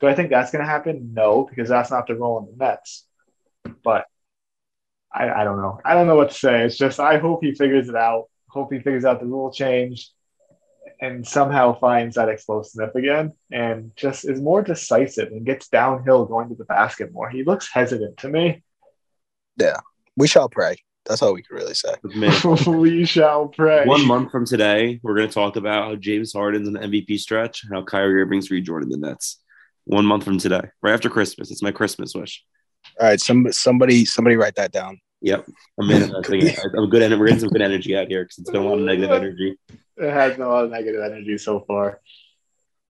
Do 0.00 0.06
I 0.06 0.14
think 0.14 0.30
that's 0.30 0.50
going 0.50 0.64
to 0.64 0.70
happen? 0.70 1.12
No, 1.14 1.46
because 1.48 1.68
that's 1.68 1.90
not 1.90 2.06
the 2.06 2.14
role 2.14 2.38
in 2.40 2.46
the 2.46 2.64
Nets. 2.64 3.06
But 3.82 4.04
I, 5.12 5.30
I 5.30 5.44
don't 5.44 5.60
know. 5.60 5.80
I 5.84 5.94
don't 5.94 6.06
know 6.06 6.16
what 6.16 6.30
to 6.30 6.36
say. 6.36 6.64
It's 6.64 6.76
just 6.76 7.00
I 7.00 7.18
hope 7.18 7.42
he 7.42 7.54
figures 7.54 7.88
it 7.88 7.96
out. 7.96 8.26
Hope 8.48 8.72
he 8.72 8.78
figures 8.78 9.04
out 9.04 9.20
the 9.20 9.26
rule 9.26 9.52
change 9.52 10.10
and 11.00 11.26
somehow 11.26 11.78
finds 11.78 12.16
that 12.16 12.28
explosiveness 12.28 12.94
again 12.94 13.32
and 13.50 13.92
just 13.96 14.24
is 14.24 14.40
more 14.40 14.62
decisive 14.62 15.28
and 15.28 15.44
gets 15.44 15.68
downhill 15.68 16.24
going 16.24 16.48
to 16.48 16.54
the 16.54 16.64
basket 16.64 17.12
more. 17.12 17.28
He 17.28 17.42
looks 17.42 17.68
hesitant 17.70 18.18
to 18.18 18.28
me. 18.28 18.62
Yeah, 19.58 19.78
we 20.16 20.26
shall 20.26 20.48
pray. 20.48 20.76
That's 21.06 21.22
all 21.22 21.32
we 21.32 21.42
can 21.42 21.56
really 21.56 21.74
say. 21.74 21.94
We 22.66 23.04
shall 23.04 23.48
pray. 23.48 23.84
one 23.84 24.06
month 24.06 24.30
from 24.30 24.44
today, 24.44 25.00
we're 25.02 25.14
going 25.14 25.28
to 25.28 25.34
talk 25.34 25.56
about 25.56 25.84
how 25.84 25.94
James 25.96 26.32
Harden's 26.32 26.68
an 26.68 26.74
MVP 26.74 27.18
stretch 27.18 27.64
and 27.64 27.72
how 27.72 27.82
Kyrie 27.82 28.22
Irving's 28.22 28.50
rejoining 28.50 28.88
the 28.88 28.96
Nets. 28.96 29.40
One 29.84 30.04
month 30.04 30.24
from 30.24 30.38
today, 30.38 30.62
right 30.82 30.92
after 30.92 31.08
Christmas. 31.08 31.50
It's 31.50 31.62
my 31.62 31.70
Christmas 31.70 32.14
wish. 32.14 32.44
All 33.00 33.06
right, 33.06 33.20
some 33.20 33.50
somebody 33.52 34.04
somebody 34.04 34.36
write 34.36 34.56
that 34.56 34.72
down. 34.72 35.00
Yep. 35.20 35.46
I'm 35.80 35.88
manifesting 35.88 36.46
it. 36.46 36.58
I'm 36.76 36.90
good. 36.90 37.18
We're 37.18 37.26
getting 37.26 37.40
some 37.40 37.48
good 37.50 37.62
energy 37.62 37.96
out 37.96 38.08
here 38.08 38.24
because 38.24 38.38
it's 38.38 38.50
been 38.50 38.62
a 38.62 38.64
lot 38.64 38.78
of 38.78 38.84
negative 38.84 39.10
energy. 39.10 39.56
It 39.96 40.10
has 40.10 40.32
been 40.32 40.42
a 40.42 40.48
lot 40.48 40.64
of 40.64 40.70
negative 40.70 41.02
energy 41.02 41.38
so 41.38 41.60
far. 41.60 42.00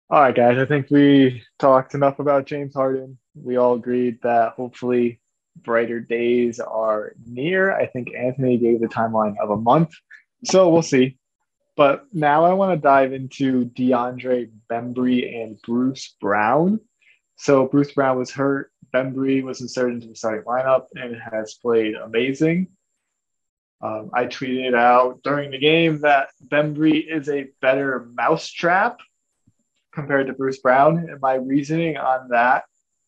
All 0.10 0.22
right, 0.22 0.36
guys. 0.36 0.58
I 0.58 0.66
think 0.66 0.90
we 0.90 1.44
talked 1.60 1.96
enough 1.96 2.20
about 2.20 2.46
James 2.46 2.74
Harden. 2.74 3.18
We 3.36 3.58
all 3.58 3.76
agreed 3.76 4.20
that 4.24 4.54
hopefully 4.54 5.20
brighter 5.64 6.00
days 6.00 6.60
are 6.60 7.14
near. 7.26 7.72
I 7.72 7.88
think 7.88 8.14
Anthony 8.14 8.58
gave 8.58 8.82
the 8.82 8.88
timeline 8.88 9.36
of 9.42 9.50
a 9.50 9.58
month. 9.58 9.94
So 10.44 10.70
we'll 10.70 10.82
see. 10.82 11.18
But 11.76 12.06
now 12.14 12.46
I 12.46 12.54
want 12.54 12.78
to 12.78 12.82
dive 12.82 13.12
into 13.12 13.66
DeAndre 13.66 14.50
Bembry 14.70 15.44
and 15.44 15.62
Bruce 15.62 16.16
Brown. 16.22 16.80
So 17.36 17.68
Bruce 17.68 17.92
Brown 17.92 18.18
was 18.18 18.32
hurt. 18.32 18.72
Bembry 18.94 19.44
was 19.44 19.60
inserted 19.60 19.96
into 19.96 20.08
the 20.08 20.16
starting 20.16 20.46
lineup 20.46 20.86
and 20.96 21.18
has 21.18 21.56
played 21.56 21.96
amazing. 21.96 22.68
Um, 23.82 24.12
I 24.14 24.26
tweeted 24.26 24.74
out 24.74 25.22
during 25.24 25.52
the 25.52 25.58
game 25.58 26.00
that 26.02 26.30
Bembry 26.48 27.04
is 27.06 27.28
a 27.28 27.50
better 27.62 28.08
mousetrap 28.14 29.00
compared 29.92 30.28
to 30.28 30.34
Bruce 30.34 30.60
Brown. 30.60 31.10
And 31.10 31.20
my 31.20 31.36
reasoning 31.36 31.98
on 31.98 32.30
that, 32.30 32.64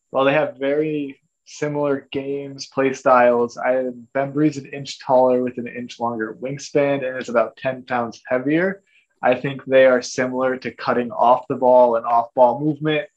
while 0.10 0.26
they 0.26 0.34
have 0.34 0.58
very 0.58 1.22
similar 1.48 2.08
games, 2.12 2.68
play 2.68 2.94
styles, 2.94 3.58
I 3.58 3.86
Bembry's 4.14 4.58
an 4.58 4.68
inch 4.68 5.00
taller 5.00 5.42
with 5.42 5.58
an 5.58 5.68
inch 5.68 6.00
longer 6.00 6.38
wingspan 6.40 7.08
and 7.08 7.18
is 7.18 7.30
about 7.30 7.56
10 7.58 7.84
pounds 7.84 8.22
heavier. 8.28 8.84
I 9.24 9.34
think 9.34 9.66
they 9.66 9.86
are 9.86 10.02
similar 10.02 10.58
to 10.58 10.72
cutting 10.72 11.10
off 11.12 11.46
the 11.48 11.56
ball 11.56 11.96
and 11.96 12.06
off 12.06 12.34
ball 12.36 12.60
movement. 12.60 13.08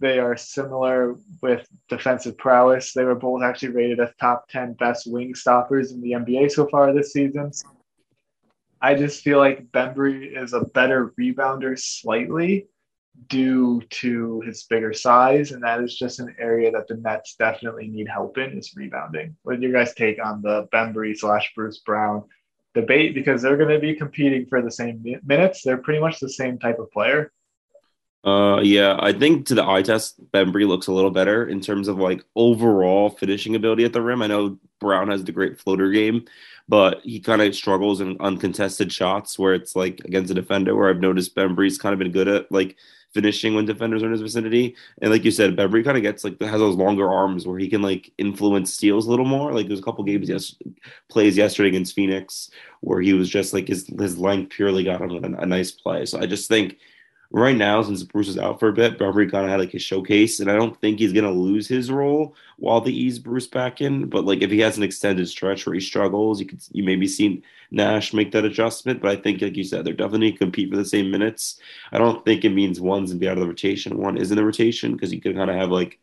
They 0.00 0.18
are 0.18 0.36
similar 0.36 1.14
with 1.42 1.68
defensive 1.88 2.36
prowess. 2.38 2.92
They 2.92 3.04
were 3.04 3.14
both 3.14 3.42
actually 3.42 3.68
rated 3.68 4.00
as 4.00 4.10
top 4.18 4.48
10 4.48 4.72
best 4.74 5.06
wing 5.06 5.34
stoppers 5.34 5.92
in 5.92 6.00
the 6.00 6.12
NBA 6.12 6.50
so 6.50 6.66
far 6.66 6.92
this 6.92 7.12
season. 7.12 7.52
I 8.80 8.94
just 8.94 9.22
feel 9.22 9.38
like 9.38 9.70
Bembry 9.70 10.36
is 10.36 10.52
a 10.52 10.64
better 10.64 11.14
rebounder 11.20 11.78
slightly 11.78 12.66
due 13.28 13.82
to 13.90 14.40
his 14.40 14.64
bigger 14.64 14.92
size, 14.92 15.52
and 15.52 15.62
that 15.62 15.80
is 15.80 15.96
just 15.96 16.20
an 16.20 16.34
area 16.38 16.70
that 16.70 16.88
the 16.88 16.96
Nets 16.96 17.36
definitely 17.36 17.88
need 17.88 18.08
help 18.08 18.38
in 18.38 18.58
is 18.58 18.74
rebounding. 18.76 19.36
What 19.42 19.60
do 19.60 19.66
you 19.66 19.72
guys 19.72 19.94
take 19.94 20.24
on 20.24 20.42
the 20.42 20.68
Bembry 20.72 21.16
slash 21.16 21.52
Bruce 21.54 21.78
Brown 21.78 22.24
debate? 22.74 23.14
Because 23.14 23.42
they're 23.42 23.56
going 23.56 23.70
to 23.70 23.78
be 23.78 23.94
competing 23.94 24.46
for 24.46 24.62
the 24.62 24.70
same 24.70 25.04
minutes. 25.24 25.62
They're 25.62 25.78
pretty 25.78 26.00
much 26.00 26.20
the 26.20 26.28
same 26.28 26.58
type 26.58 26.78
of 26.78 26.90
player. 26.90 27.32
Uh, 28.24 28.58
yeah, 28.62 28.96
I 29.00 29.12
think 29.12 29.46
to 29.46 29.54
the 29.54 29.68
eye 29.68 29.82
test, 29.82 30.18
Bembry 30.32 30.66
looks 30.66 30.86
a 30.86 30.92
little 30.92 31.10
better 31.10 31.46
in 31.46 31.60
terms 31.60 31.88
of 31.88 31.98
like 31.98 32.24
overall 32.34 33.10
finishing 33.10 33.54
ability 33.54 33.84
at 33.84 33.92
the 33.92 34.00
rim. 34.00 34.22
I 34.22 34.28
know 34.28 34.58
Brown 34.80 35.08
has 35.08 35.22
the 35.22 35.32
great 35.32 35.60
floater 35.60 35.90
game, 35.90 36.24
but 36.66 37.02
he 37.04 37.20
kind 37.20 37.42
of 37.42 37.54
struggles 37.54 38.00
in 38.00 38.16
uncontested 38.20 38.90
shots 38.90 39.38
where 39.38 39.52
it's 39.52 39.76
like 39.76 40.00
against 40.06 40.30
a 40.30 40.34
defender. 40.34 40.74
Where 40.74 40.88
I've 40.88 41.00
noticed 41.00 41.36
Bembry's 41.36 41.76
kind 41.76 41.92
of 41.92 41.98
been 41.98 42.12
good 42.12 42.28
at 42.28 42.50
like 42.50 42.76
finishing 43.14 43.54
when 43.54 43.64
defenders 43.64 44.02
are 44.02 44.06
in 44.06 44.12
his 44.12 44.20
vicinity. 44.20 44.74
And 45.00 45.10
like 45.10 45.24
you 45.24 45.30
said, 45.30 45.56
Bembry 45.56 45.84
kind 45.84 45.96
of 45.96 46.02
gets 46.02 46.24
like 46.24 46.40
has 46.40 46.60
those 46.60 46.76
longer 46.76 47.10
arms 47.10 47.46
where 47.46 47.58
he 47.58 47.68
can 47.68 47.80
like 47.80 48.12
influence 48.18 48.74
steals 48.74 49.06
a 49.06 49.10
little 49.10 49.24
more. 49.24 49.52
Like 49.52 49.68
there's 49.68 49.78
a 49.78 49.84
couple 49.84 50.04
games 50.04 50.28
yes 50.28 50.56
plays 51.08 51.36
yesterday 51.36 51.68
against 51.68 51.94
Phoenix 51.94 52.50
where 52.80 53.00
he 53.00 53.14
was 53.14 53.30
just 53.30 53.54
like 53.54 53.68
his 53.68 53.86
his 53.98 54.18
length 54.18 54.50
purely 54.50 54.84
got 54.84 55.00
him 55.00 55.34
a, 55.34 55.38
a 55.38 55.46
nice 55.46 55.70
play. 55.70 56.04
So 56.04 56.20
I 56.20 56.26
just 56.26 56.48
think 56.48 56.76
right 57.30 57.56
now, 57.56 57.82
since 57.82 58.02
Bruce 58.02 58.28
is 58.28 58.38
out 58.38 58.60
for 58.60 58.68
a 58.68 58.72
bit, 58.72 58.98
Bembry 58.98 59.30
kind 59.30 59.44
of 59.44 59.50
had 59.50 59.60
like 59.60 59.72
his 59.72 59.82
showcase, 59.82 60.40
and 60.40 60.50
I 60.50 60.54
don't 60.56 60.80
think 60.80 60.98
he's 60.98 61.12
gonna 61.12 61.32
lose 61.32 61.66
his 61.66 61.90
role 61.90 62.36
while 62.58 62.80
they 62.80 62.90
ease 62.90 63.18
Bruce 63.18 63.46
back 63.46 63.80
in. 63.80 64.08
But 64.08 64.24
like 64.24 64.42
if 64.42 64.50
he 64.50 64.60
has 64.60 64.76
an 64.76 64.82
extended 64.82 65.28
stretch 65.28 65.66
where 65.66 65.74
he 65.74 65.80
struggles, 65.80 66.40
you 66.40 66.46
could 66.46 66.62
you 66.72 66.84
maybe 66.84 67.06
see 67.08 67.42
Nash 67.70 68.12
make 68.14 68.32
that 68.32 68.44
adjustment. 68.44 69.00
But 69.02 69.10
I 69.10 69.20
think, 69.20 69.42
like 69.42 69.56
you 69.56 69.64
said, 69.64 69.84
they're 69.84 69.94
definitely 69.94 70.32
compete 70.32 70.70
for 70.70 70.76
the 70.76 70.84
same 70.84 71.10
minutes. 71.10 71.58
I 71.92 71.98
don't 71.98 72.24
think 72.24 72.44
it 72.44 72.50
means 72.50 72.80
one's 72.80 73.10
gonna 73.10 73.20
be 73.20 73.28
out 73.28 73.38
of 73.38 73.42
the 73.42 73.48
rotation, 73.48 73.98
one 73.98 74.16
is 74.16 74.30
in 74.30 74.36
the 74.36 74.44
rotation 74.44 74.92
because 74.92 75.12
you 75.12 75.20
could 75.20 75.36
kind 75.36 75.50
of 75.50 75.56
have 75.56 75.70
like 75.70 75.98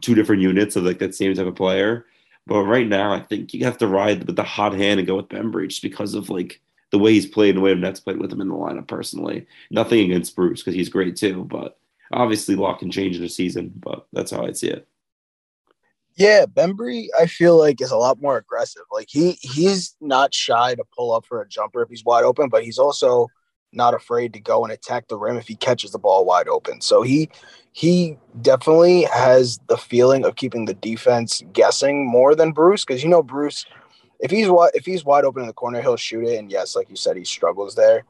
two 0.00 0.14
different 0.14 0.42
units 0.42 0.76
of 0.76 0.84
like 0.84 0.98
that 0.98 1.14
same 1.14 1.34
type 1.34 1.46
of 1.46 1.54
player. 1.54 2.06
But 2.46 2.64
right 2.64 2.86
now, 2.86 3.12
I 3.12 3.20
think 3.20 3.54
you 3.54 3.64
have 3.64 3.78
to 3.78 3.86
ride 3.86 4.24
with 4.24 4.36
the 4.36 4.42
hot 4.42 4.74
hand 4.74 5.00
and 5.00 5.06
go 5.06 5.16
with 5.16 5.28
Bembry 5.28 5.68
just 5.68 5.82
because 5.82 6.14
of 6.14 6.28
like 6.28 6.60
the 6.94 6.98
way 7.00 7.12
he's 7.12 7.26
played 7.26 7.48
and 7.48 7.58
the 7.58 7.62
way 7.62 7.72
of 7.72 7.78
Nets 7.78 7.98
played 7.98 8.18
with 8.18 8.32
him 8.32 8.40
in 8.40 8.46
the 8.46 8.54
lineup 8.54 8.86
personally. 8.86 9.48
Nothing 9.68 10.04
against 10.04 10.36
Bruce 10.36 10.60
because 10.60 10.76
he's 10.76 10.88
great 10.88 11.16
too, 11.16 11.42
but 11.42 11.76
obviously 12.12 12.54
a 12.54 12.74
can 12.76 12.88
change 12.88 13.16
in 13.16 13.24
a 13.24 13.28
season, 13.28 13.72
but 13.74 14.06
that's 14.12 14.30
how 14.30 14.46
I 14.46 14.52
see 14.52 14.68
it. 14.68 14.86
Yeah, 16.14 16.46
Bembry, 16.46 17.08
I 17.18 17.26
feel 17.26 17.58
like 17.58 17.80
is 17.80 17.90
a 17.90 17.96
lot 17.96 18.22
more 18.22 18.36
aggressive. 18.36 18.84
Like 18.92 19.08
he 19.10 19.32
he's 19.40 19.96
not 20.00 20.32
shy 20.32 20.76
to 20.76 20.84
pull 20.96 21.10
up 21.10 21.26
for 21.26 21.42
a 21.42 21.48
jumper 21.48 21.82
if 21.82 21.88
he's 21.88 22.04
wide 22.04 22.22
open, 22.22 22.48
but 22.48 22.62
he's 22.62 22.78
also 22.78 23.26
not 23.72 23.92
afraid 23.92 24.32
to 24.34 24.38
go 24.38 24.62
and 24.62 24.72
attack 24.72 25.08
the 25.08 25.18
rim 25.18 25.36
if 25.36 25.48
he 25.48 25.56
catches 25.56 25.90
the 25.90 25.98
ball 25.98 26.24
wide 26.24 26.46
open. 26.46 26.80
So 26.80 27.02
he 27.02 27.28
he 27.72 28.16
definitely 28.40 29.02
has 29.12 29.58
the 29.66 29.76
feeling 29.76 30.24
of 30.24 30.36
keeping 30.36 30.66
the 30.66 30.74
defense 30.74 31.42
guessing 31.52 32.06
more 32.06 32.36
than 32.36 32.52
Bruce 32.52 32.84
because 32.84 33.02
you 33.02 33.08
know 33.08 33.20
Bruce 33.20 33.66
if 34.20 34.30
he's 34.30 34.48
if 34.74 34.86
he's 34.86 35.04
wide 35.04 35.24
open 35.24 35.42
in 35.42 35.46
the 35.46 35.52
corner, 35.52 35.80
he'll 35.80 35.96
shoot 35.96 36.24
it. 36.24 36.38
And 36.38 36.50
yes, 36.50 36.76
like 36.76 36.88
you 36.90 36.96
said, 36.96 37.16
he 37.16 37.24
struggles 37.24 37.74
there. 37.74 38.04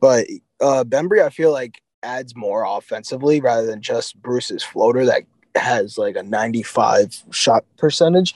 But 0.00 0.26
uh 0.60 0.84
Bembry, 0.84 1.22
I 1.22 1.30
feel 1.30 1.52
like 1.52 1.80
adds 2.02 2.36
more 2.36 2.64
offensively 2.64 3.40
rather 3.40 3.66
than 3.66 3.82
just 3.82 4.20
Bruce's 4.20 4.62
floater 4.62 5.04
that 5.06 5.22
has 5.54 5.98
like 5.98 6.16
a 6.16 6.22
95 6.22 7.24
shot 7.30 7.64
percentage. 7.78 8.34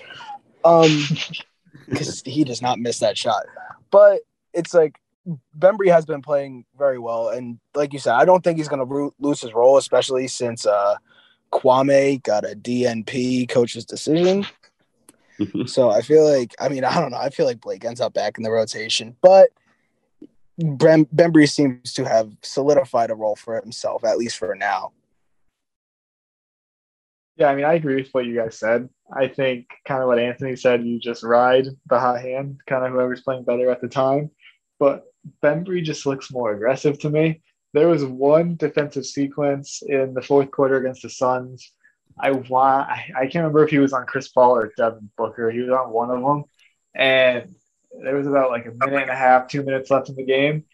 Um 0.64 1.04
because 1.88 2.22
he 2.24 2.44
does 2.44 2.62
not 2.62 2.78
miss 2.78 3.00
that 3.00 3.18
shot. 3.18 3.44
But 3.90 4.20
it's 4.54 4.72
like 4.72 4.96
Bembry 5.58 5.90
has 5.90 6.06
been 6.06 6.22
playing 6.22 6.64
very 6.78 6.98
well, 6.98 7.28
and 7.28 7.58
like 7.74 7.92
you 7.92 7.98
said, 7.98 8.14
I 8.14 8.24
don't 8.24 8.42
think 8.42 8.56
he's 8.56 8.68
going 8.68 8.86
to 8.86 9.14
lose 9.18 9.40
his 9.40 9.52
role, 9.52 9.76
especially 9.76 10.26
since 10.28 10.66
uh, 10.66 10.96
Kwame 11.52 12.22
got 12.22 12.44
a 12.44 12.56
DNP 12.56 13.48
coach's 13.48 13.84
decision. 13.84 14.46
so 15.66 15.90
I 15.90 16.02
feel 16.02 16.28
like, 16.28 16.54
I 16.60 16.68
mean, 16.68 16.84
I 16.84 17.00
don't 17.00 17.10
know. 17.10 17.18
I 17.18 17.30
feel 17.30 17.46
like 17.46 17.60
Blake 17.60 17.84
ends 17.84 18.00
up 18.00 18.14
back 18.14 18.38
in 18.38 18.44
the 18.44 18.50
rotation, 18.50 19.16
but 19.20 19.50
Brem- 20.60 21.08
Bembry 21.14 21.48
seems 21.48 21.92
to 21.94 22.04
have 22.04 22.36
solidified 22.42 23.10
a 23.10 23.14
role 23.14 23.36
for 23.36 23.60
himself, 23.60 24.04
at 24.04 24.18
least 24.18 24.38
for 24.38 24.54
now. 24.54 24.92
Yeah, 27.36 27.48
I 27.48 27.54
mean, 27.54 27.64
I 27.64 27.74
agree 27.74 27.96
with 27.96 28.10
what 28.12 28.26
you 28.26 28.36
guys 28.36 28.58
said. 28.58 28.88
I 29.12 29.26
think 29.28 29.66
kind 29.88 30.02
of 30.02 30.08
what 30.08 30.18
Anthony 30.18 30.56
said, 30.56 30.84
you 30.84 30.98
just 30.98 31.22
ride 31.22 31.66
the 31.86 31.98
hot 31.98 32.20
hand, 32.20 32.60
kind 32.66 32.84
of 32.84 32.92
whoever's 32.92 33.22
playing 33.22 33.44
better 33.44 33.70
at 33.70 33.80
the 33.80 33.88
time. 33.88 34.30
But 34.78 35.04
Bembry 35.42 35.82
just 35.82 36.04
looks 36.04 36.30
more 36.30 36.52
aggressive 36.52 36.98
to 37.00 37.10
me. 37.10 37.40
There 37.72 37.88
was 37.88 38.04
one 38.04 38.56
defensive 38.56 39.06
sequence 39.06 39.82
in 39.86 40.12
the 40.12 40.22
fourth 40.22 40.50
quarter 40.50 40.76
against 40.76 41.02
the 41.02 41.10
Suns 41.10 41.72
I 42.18 42.32
want 42.32 42.88
I, 42.88 43.10
I 43.16 43.20
can't 43.22 43.36
remember 43.36 43.64
if 43.64 43.70
he 43.70 43.78
was 43.78 43.92
on 43.92 44.06
Chris 44.06 44.28
Paul 44.28 44.56
or 44.56 44.72
Devin 44.76 45.10
Booker. 45.16 45.50
He 45.50 45.60
was 45.60 45.70
on 45.70 45.90
one 45.90 46.10
of 46.10 46.22
them, 46.22 46.44
and 46.94 47.54
there 48.02 48.16
was 48.16 48.26
about 48.26 48.50
like 48.50 48.66
a 48.66 48.72
minute 48.72 49.02
and 49.02 49.10
a 49.10 49.16
half, 49.16 49.48
two 49.48 49.62
minutes 49.62 49.90
left 49.90 50.08
in 50.08 50.16
the 50.16 50.24
game, 50.24 50.64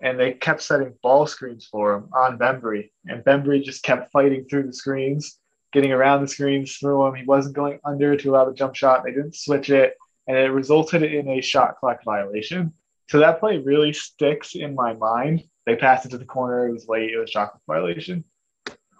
and 0.00 0.18
they 0.18 0.32
kept 0.32 0.62
setting 0.62 0.94
ball 1.02 1.26
screens 1.26 1.66
for 1.66 1.94
him 1.94 2.08
on 2.14 2.38
Bembry, 2.38 2.90
and 3.06 3.24
Bembry 3.24 3.62
just 3.62 3.82
kept 3.82 4.12
fighting 4.12 4.46
through 4.48 4.64
the 4.64 4.72
screens, 4.72 5.38
getting 5.72 5.92
around 5.92 6.22
the 6.22 6.28
screens 6.28 6.76
through 6.76 7.06
him. 7.06 7.14
He 7.14 7.24
wasn't 7.24 7.56
going 7.56 7.78
under 7.84 8.16
to 8.16 8.30
allow 8.30 8.44
the 8.44 8.54
jump 8.54 8.74
shot. 8.74 9.04
They 9.04 9.12
didn't 9.12 9.36
switch 9.36 9.70
it, 9.70 9.94
and 10.26 10.36
it 10.36 10.50
resulted 10.50 11.02
in 11.02 11.28
a 11.28 11.40
shot 11.40 11.76
clock 11.76 12.04
violation. 12.04 12.72
So 13.08 13.20
that 13.20 13.38
play 13.40 13.58
really 13.58 13.92
sticks 13.92 14.54
in 14.54 14.74
my 14.74 14.94
mind. 14.94 15.44
They 15.64 15.76
passed 15.76 16.06
it 16.06 16.10
to 16.10 16.18
the 16.18 16.24
corner. 16.24 16.68
It 16.68 16.72
was 16.72 16.88
late. 16.88 17.10
It 17.10 17.18
was 17.18 17.30
shot 17.30 17.52
clock 17.52 17.62
violation. 17.66 18.24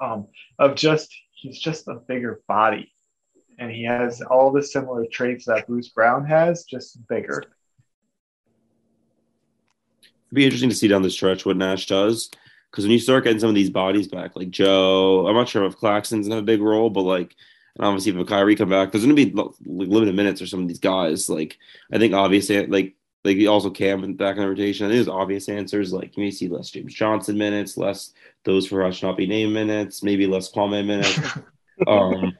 Um, 0.00 0.28
of 0.58 0.74
just 0.74 1.14
he's 1.46 1.58
just 1.58 1.88
a 1.88 1.94
bigger 1.94 2.42
body. 2.48 2.92
And 3.58 3.70
he 3.70 3.84
has 3.84 4.20
all 4.20 4.52
the 4.52 4.62
similar 4.62 5.06
traits 5.06 5.46
that 5.46 5.66
Bruce 5.66 5.88
Brown 5.88 6.26
has, 6.26 6.64
just 6.64 7.06
bigger. 7.08 7.44
It'd 10.02 10.34
be 10.34 10.44
interesting 10.44 10.68
to 10.68 10.76
see 10.76 10.88
down 10.88 11.02
the 11.02 11.10
stretch 11.10 11.46
what 11.46 11.56
Nash 11.56 11.86
does. 11.86 12.30
Because 12.70 12.84
when 12.84 12.92
you 12.92 12.98
start 12.98 13.24
getting 13.24 13.38
some 13.38 13.48
of 13.48 13.54
these 13.54 13.70
bodies 13.70 14.08
back, 14.08 14.36
like 14.36 14.50
Joe, 14.50 15.26
I'm 15.26 15.34
not 15.34 15.48
sure 15.48 15.64
if 15.64 15.76
Claxton's 15.76 16.26
in 16.26 16.32
a 16.32 16.42
big 16.42 16.60
role, 16.60 16.90
but 16.90 17.02
like, 17.02 17.34
and 17.76 17.86
obviously 17.86 18.12
if 18.12 18.18
a 18.18 18.24
Kyrie 18.24 18.56
come 18.56 18.68
back, 18.68 18.92
there's 18.92 19.04
going 19.04 19.16
to 19.16 19.26
be 19.26 19.32
limited 19.64 20.14
minutes 20.14 20.40
for 20.40 20.46
some 20.46 20.60
of 20.60 20.68
these 20.68 20.80
guys. 20.80 21.30
Like, 21.30 21.56
I 21.92 21.98
think 21.98 22.12
obviously, 22.12 22.66
like, 22.66 22.95
like 23.26 23.48
also 23.48 23.70
Cam 23.70 24.00
back 24.14 24.36
in 24.36 24.42
the 24.42 24.48
rotation. 24.48 24.86
I 24.86 24.88
think 24.88 24.96
there's 24.98 25.14
obvious 25.14 25.48
answers. 25.48 25.92
Like 25.92 26.16
you 26.16 26.22
may 26.22 26.30
see 26.30 26.48
less 26.48 26.70
James 26.70 26.94
Johnson 26.94 27.36
minutes, 27.36 27.76
less 27.76 28.12
those 28.44 28.66
for 28.66 28.84
us 28.84 29.02
not 29.02 29.16
be 29.16 29.26
named 29.26 29.52
minutes, 29.52 30.02
maybe 30.02 30.26
less 30.26 30.50
Kwame 30.50 30.86
minutes. 30.86 31.18
um, 31.86 32.36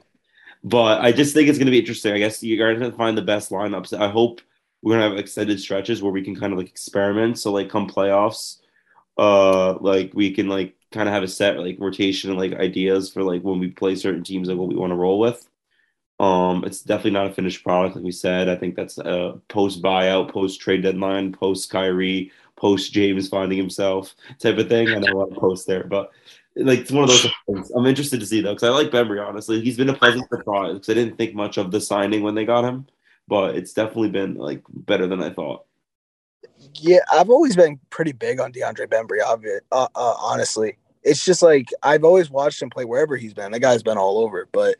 but 0.63 1.01
I 1.01 1.11
just 1.11 1.33
think 1.33 1.49
it's 1.49 1.57
going 1.57 1.67
to 1.67 1.71
be 1.71 1.79
interesting. 1.79 2.13
I 2.13 2.19
guess 2.19 2.41
you're 2.41 2.57
going 2.57 2.79
to 2.79 2.97
find 2.97 3.17
the 3.17 3.21
best 3.21 3.51
lineups. 3.51 3.97
I 3.97 4.09
hope 4.09 4.41
we're 4.81 4.97
going 4.97 5.03
to 5.03 5.09
have 5.09 5.19
extended 5.19 5.59
stretches 5.59 6.01
where 6.01 6.11
we 6.11 6.23
can 6.23 6.35
kind 6.35 6.53
of 6.53 6.59
like 6.59 6.69
experiment. 6.69 7.37
So 7.39 7.51
like 7.51 7.69
come 7.69 7.89
playoffs, 7.89 8.57
uh, 9.17 9.75
like 9.79 10.11
we 10.13 10.31
can 10.31 10.47
like 10.47 10.75
kind 10.91 11.09
of 11.09 11.13
have 11.13 11.23
a 11.23 11.27
set 11.27 11.59
like 11.59 11.77
rotation 11.79 12.29
and 12.29 12.39
like 12.39 12.53
ideas 12.53 13.11
for 13.11 13.23
like 13.23 13.41
when 13.41 13.59
we 13.59 13.69
play 13.69 13.95
certain 13.95 14.23
teams 14.23 14.47
like 14.47 14.57
what 14.57 14.69
we 14.69 14.75
want 14.75 14.91
to 14.91 14.95
roll 14.95 15.19
with. 15.19 15.47
Um, 16.19 16.63
it's 16.65 16.81
definitely 16.81 17.11
not 17.11 17.27
a 17.27 17.33
finished 17.33 17.63
product, 17.63 17.95
like 17.95 18.05
we 18.05 18.11
said. 18.11 18.49
I 18.49 18.55
think 18.55 18.75
that's 18.75 18.97
a 18.97 19.39
post 19.49 19.83
buyout, 19.83 20.31
post 20.31 20.59
trade 20.59 20.81
deadline, 20.81 21.31
post 21.31 21.69
Kyrie, 21.69 22.31
post 22.55 22.91
James 22.91 23.29
finding 23.29 23.57
himself 23.57 24.15
type 24.39 24.57
of 24.57 24.67
thing. 24.67 24.89
I 24.89 24.99
know 24.99 25.13
a 25.13 25.17
lot 25.17 25.31
of 25.31 25.37
posts 25.37 25.65
there, 25.65 25.83
but 25.83 26.11
like 26.55 26.79
it's 26.79 26.91
one 26.91 27.03
of 27.03 27.09
those 27.09 27.27
things. 27.45 27.71
I'm 27.71 27.85
interested 27.85 28.19
to 28.19 28.25
see 28.25 28.41
though, 28.41 28.53
because 28.53 28.67
I 28.67 28.71
like 28.71 28.89
Bembry 28.89 29.25
honestly. 29.25 29.61
He's 29.61 29.77
been 29.77 29.89
a 29.89 29.93
pleasant 29.93 30.27
surprise 30.29 30.73
because 30.73 30.89
I 30.89 30.95
didn't 30.95 31.17
think 31.17 31.35
much 31.35 31.57
of 31.57 31.71
the 31.71 31.79
signing 31.79 32.23
when 32.23 32.35
they 32.35 32.45
got 32.45 32.65
him, 32.65 32.87
but 33.27 33.55
it's 33.55 33.73
definitely 33.73 34.09
been 34.09 34.35
like 34.35 34.63
better 34.69 35.07
than 35.07 35.21
I 35.21 35.29
thought. 35.29 35.65
Yeah, 36.73 36.99
I've 37.11 37.29
always 37.29 37.55
been 37.55 37.79
pretty 37.91 38.11
big 38.11 38.39
on 38.39 38.51
DeAndre 38.51 38.87
Bembry. 38.87 39.19
Uh, 39.71 39.87
uh, 39.95 40.15
honestly, 40.19 40.77
it's 41.03 41.23
just 41.23 41.43
like 41.43 41.69
I've 41.83 42.03
always 42.03 42.31
watched 42.31 42.61
him 42.61 42.71
play 42.71 42.85
wherever 42.85 43.15
he's 43.15 43.33
been. 43.33 43.51
The 43.51 43.59
guy's 43.59 43.83
been 43.83 43.97
all 43.97 44.17
over, 44.17 44.47
but 44.51 44.75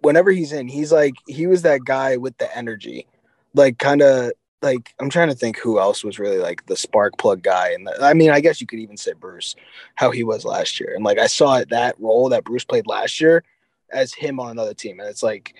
whenever 0.00 0.30
he's 0.30 0.52
in, 0.52 0.68
he's 0.68 0.92
like 0.92 1.14
he 1.26 1.46
was 1.46 1.62
that 1.62 1.84
guy 1.84 2.16
with 2.16 2.36
the 2.38 2.56
energy, 2.56 3.06
like 3.54 3.78
kind 3.78 4.02
of 4.02 4.32
like 4.62 4.94
I'm 4.98 5.10
trying 5.10 5.28
to 5.28 5.34
think 5.34 5.58
who 5.58 5.78
else 5.78 6.04
was 6.04 6.18
really 6.18 6.38
like 6.38 6.66
the 6.66 6.76
spark 6.76 7.18
plug 7.18 7.42
guy. 7.42 7.70
And 7.70 7.88
I 8.00 8.14
mean, 8.14 8.30
I 8.30 8.40
guess 8.40 8.60
you 8.60 8.66
could 8.66 8.78
even 8.78 8.96
say 8.96 9.12
Bruce, 9.12 9.54
how 9.94 10.10
he 10.10 10.24
was 10.24 10.44
last 10.44 10.80
year. 10.80 10.92
And 10.94 11.04
like 11.04 11.18
I 11.18 11.26
saw 11.26 11.62
that 11.68 12.00
role 12.00 12.28
that 12.30 12.44
Bruce 12.44 12.64
played 12.64 12.86
last 12.86 13.20
year 13.20 13.44
as 13.90 14.12
him 14.12 14.40
on 14.40 14.50
another 14.50 14.74
team, 14.74 15.00
and 15.00 15.08
it's 15.08 15.22
like 15.22 15.54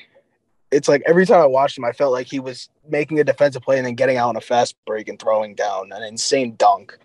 it's 0.70 0.89
like 0.89 1.03
every 1.07 1.26
time 1.26 1.41
I 1.41 1.47
watched 1.47 1.78
him, 1.78 1.84
I 1.84 1.93
felt 1.93 2.12
like 2.12 2.26
he 2.26 2.41
was 2.41 2.68
making 2.89 3.20
a 3.20 3.24
defensive 3.24 3.62
play 3.62 3.78
and 3.78 3.87
then 3.87 3.95
getting 3.95 4.16
out 4.16 4.30
on 4.30 4.37
a 4.37 4.41
fast 4.41 4.74
break 4.87 5.09
and 5.09 5.18
throwing 5.18 5.55
down 5.55 5.93
an 5.93 6.03
insane 6.03 6.57
dunk 6.57 6.99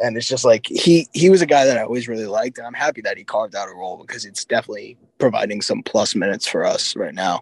and 0.00 0.16
it's 0.16 0.28
just 0.28 0.44
like 0.44 0.66
he 0.66 1.08
he 1.12 1.30
was 1.30 1.42
a 1.42 1.46
guy 1.46 1.64
that 1.64 1.78
I 1.78 1.82
always 1.82 2.08
really 2.08 2.26
liked, 2.26 2.58
and 2.58 2.66
I'm 2.66 2.74
happy 2.74 3.00
that 3.02 3.16
he 3.16 3.24
carved 3.24 3.54
out 3.54 3.68
a 3.68 3.72
role 3.72 3.96
because 3.96 4.24
it's 4.24 4.44
definitely 4.44 4.96
providing 5.18 5.60
some 5.60 5.82
plus 5.82 6.14
minutes 6.14 6.46
for 6.46 6.64
us 6.64 6.96
right 6.96 7.14
now. 7.14 7.40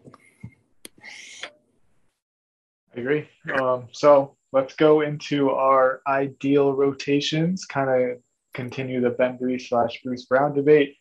I 2.94 3.00
agree. 3.00 3.28
Um, 3.60 3.88
so 3.92 4.36
let's 4.52 4.74
go 4.74 5.00
into 5.00 5.50
our 5.50 6.02
ideal 6.06 6.74
rotations. 6.74 7.64
Kind 7.64 7.90
of 7.90 8.18
continue 8.52 9.00
the 9.00 9.10
Bembry 9.10 9.60
slash 9.60 10.00
Bruce 10.04 10.26
Brown 10.26 10.54
debate, 10.54 10.96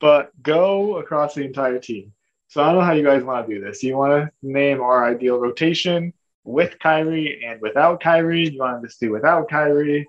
but 0.00 0.30
go 0.42 0.96
across 0.96 1.34
the 1.34 1.44
entire 1.44 1.78
team. 1.78 2.12
So 2.48 2.62
I 2.62 2.66
don't 2.66 2.76
know 2.76 2.84
how 2.84 2.92
you 2.92 3.04
guys 3.04 3.22
want 3.24 3.46
to 3.46 3.54
do 3.54 3.60
this. 3.60 3.82
You 3.82 3.96
want 3.96 4.12
to 4.12 4.30
name 4.42 4.80
our 4.80 5.04
ideal 5.04 5.38
rotation 5.38 6.14
with 6.44 6.78
Kyrie 6.78 7.44
and 7.44 7.60
without 7.60 8.00
Kyrie? 8.00 8.50
You 8.50 8.60
want 8.60 8.80
to 8.80 8.88
just 8.88 9.00
do 9.00 9.10
without 9.10 9.48
Kyrie? 9.48 10.06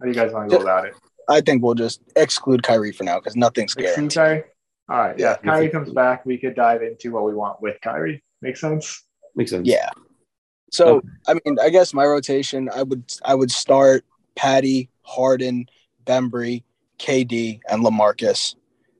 How 0.00 0.04
do 0.06 0.10
you 0.10 0.14
guys 0.14 0.32
want 0.32 0.50
to 0.50 0.56
go 0.56 0.62
about 0.62 0.86
it? 0.86 0.94
I 1.28 1.40
think 1.40 1.62
we'll 1.62 1.74
just 1.74 2.00
exclude 2.16 2.62
Kyrie 2.62 2.92
for 2.92 3.04
now 3.04 3.18
because 3.18 3.36
nothing's 3.36 3.74
Exclude 3.74 3.84
guaranteed. 3.84 4.16
Kyrie? 4.16 4.44
All 4.88 4.98
right. 4.98 5.18
Yeah. 5.18 5.26
Yeah. 5.26 5.32
If 5.32 5.42
Kyrie 5.42 5.68
comes 5.68 5.92
back, 5.92 6.24
we 6.24 6.38
could 6.38 6.54
dive 6.54 6.82
into 6.82 7.12
what 7.12 7.24
we 7.24 7.34
want 7.34 7.60
with 7.60 7.80
Kyrie. 7.82 8.22
Make 8.40 8.56
sense? 8.56 9.04
Makes 9.34 9.50
sense. 9.50 9.66
Yeah. 9.68 9.90
So 10.70 11.02
I 11.26 11.34
mean, 11.34 11.58
I 11.60 11.70
guess 11.70 11.92
my 11.94 12.04
rotation, 12.04 12.70
I 12.74 12.82
would 12.82 13.04
I 13.24 13.34
would 13.34 13.50
start 13.50 14.04
Patty, 14.36 14.90
Harden, 15.02 15.66
Bembry, 16.04 16.62
KD, 16.98 17.60
and 17.68 17.84
Lamarcus. 17.84 18.54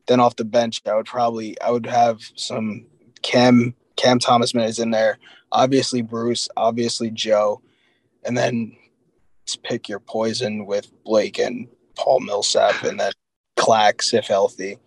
Then 0.07 0.21
off 0.21 0.37
the 0.37 0.45
bench, 0.45 0.81
I 0.87 0.95
would 0.95 1.07
probably 1.07 1.61
I 1.61 1.71
would 1.71 1.87
have 1.87 2.21
some 2.35 2.87
Cam 3.23 3.75
Cam 3.97 4.19
Thomas 4.19 4.55
minutes 4.55 4.79
in 4.79 4.91
there. 4.91 5.19
Obviously 5.53 6.03
Bruce, 6.03 6.49
obviously 6.57 7.11
Joe, 7.11 7.61
and 8.25 8.37
then 8.37 8.77
just 8.77 8.78
pick 9.57 9.89
your 9.89 10.01
poison 10.01 10.67
with 10.67 10.91
Blake 11.05 11.39
and 11.39 11.69
Paul 11.97 12.21
Millsap, 12.21 12.85
and 12.85 12.99
then 12.99 13.13
Clax 13.59 14.15
if 14.15 14.27
healthy. 14.27 14.79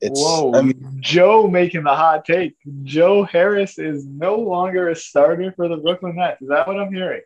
It's 0.00 0.20
Whoa. 0.20 0.52
I 0.52 0.62
mean, 0.62 0.96
Joe 0.98 1.46
making 1.46 1.84
the 1.84 1.94
hot 1.94 2.24
take. 2.24 2.56
Joe 2.82 3.22
Harris 3.22 3.78
is 3.78 4.04
no 4.04 4.34
longer 4.34 4.88
a 4.88 4.96
starter 4.96 5.52
for 5.52 5.68
the 5.68 5.76
Brooklyn 5.76 6.16
Nets. 6.16 6.42
Is 6.42 6.48
that 6.48 6.66
what 6.66 6.78
I'm 6.78 6.92
hearing? 6.92 7.22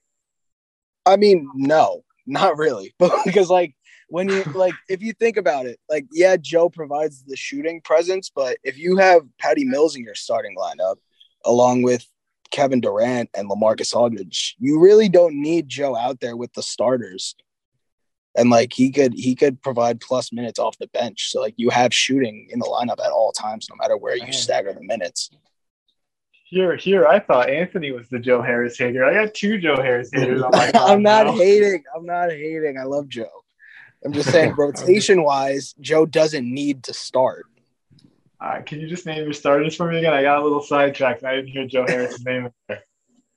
I 1.06 1.16
mean, 1.16 1.48
no, 1.54 2.04
not 2.26 2.58
really. 2.58 2.94
But 2.98 3.12
because 3.24 3.48
like 3.48 3.74
when 4.08 4.28
you 4.28 4.42
like 4.54 4.74
if 4.88 5.02
you 5.02 5.14
think 5.14 5.36
about 5.36 5.66
it, 5.66 5.80
like 5.88 6.06
yeah, 6.12 6.36
Joe 6.36 6.68
provides 6.68 7.22
the 7.24 7.36
shooting 7.36 7.80
presence, 7.80 8.30
but 8.34 8.58
if 8.62 8.78
you 8.78 8.98
have 8.98 9.22
Patty 9.40 9.64
Mills 9.64 9.96
in 9.96 10.04
your 10.04 10.14
starting 10.14 10.54
lineup 10.56 10.96
along 11.44 11.82
with 11.82 12.06
Kevin 12.50 12.80
Durant 12.80 13.30
and 13.36 13.50
LaMarcus 13.50 13.94
Aldridge, 13.94 14.56
you 14.58 14.80
really 14.80 15.08
don't 15.08 15.40
need 15.40 15.68
Joe 15.68 15.96
out 15.96 16.20
there 16.20 16.36
with 16.36 16.52
the 16.54 16.62
starters. 16.62 17.34
And 18.36 18.50
like 18.50 18.72
he 18.72 18.90
could 18.90 19.14
he 19.14 19.34
could 19.34 19.62
provide 19.62 20.00
plus 20.00 20.32
minutes 20.32 20.58
off 20.58 20.76
the 20.78 20.88
bench. 20.88 21.30
So 21.30 21.40
like 21.40 21.54
you 21.56 21.70
have 21.70 21.94
shooting 21.94 22.48
in 22.50 22.58
the 22.58 22.66
lineup 22.66 23.02
at 23.04 23.10
all 23.10 23.32
times, 23.32 23.66
no 23.70 23.76
matter 23.76 23.96
where 23.96 24.16
you 24.16 24.32
stagger 24.32 24.74
the 24.74 24.82
minutes. 24.82 25.30
Here, 26.48 26.76
here, 26.76 27.08
I 27.08 27.18
thought 27.18 27.50
Anthony 27.50 27.90
was 27.90 28.08
the 28.08 28.20
Joe 28.20 28.40
Harris 28.40 28.78
hater. 28.78 29.04
I 29.04 29.12
got 29.12 29.34
two 29.34 29.58
Joe 29.58 29.76
Harris 29.82 30.10
haters 30.12 30.42
on 30.42 30.50
my 30.52 30.70
I'm 30.74 31.02
not 31.02 31.26
now. 31.26 31.32
hating. 31.32 31.82
I'm 31.94 32.06
not 32.06 32.30
hating. 32.30 32.78
I 32.78 32.84
love 32.84 33.08
Joe. 33.08 33.26
I'm 34.04 34.12
just 34.12 34.30
saying, 34.30 34.54
rotation 34.58 35.24
wise, 35.24 35.74
Joe 35.80 36.06
doesn't 36.06 36.48
need 36.48 36.84
to 36.84 36.94
start. 36.94 37.46
Uh, 38.40 38.60
can 38.64 38.80
you 38.80 38.88
just 38.88 39.06
name 39.06 39.24
your 39.24 39.32
starters 39.32 39.74
for 39.76 39.90
me 39.90 39.98
again? 39.98 40.12
I 40.12 40.22
got 40.22 40.38
a 40.40 40.42
little 40.42 40.62
sidetracked. 40.62 41.24
I 41.24 41.36
didn't 41.36 41.48
hear 41.50 41.66
Joe 41.66 41.86
Harris's 41.86 42.24
name 42.24 42.50
there. 42.68 42.82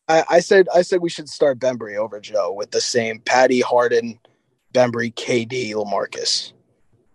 I, 0.08 0.24
I 0.30 0.40
said 0.40 0.68
I 0.74 0.82
said 0.82 1.02
we 1.02 1.10
should 1.10 1.30
start 1.30 1.60
Bembry 1.60 1.96
over 1.96 2.20
Joe 2.20 2.52
with 2.52 2.72
the 2.72 2.82
same 2.82 3.20
Patty 3.20 3.62
Harden, 3.62 4.20
Bembry, 4.74 5.14
KD, 5.14 5.74
Lamarcus. 5.74 6.52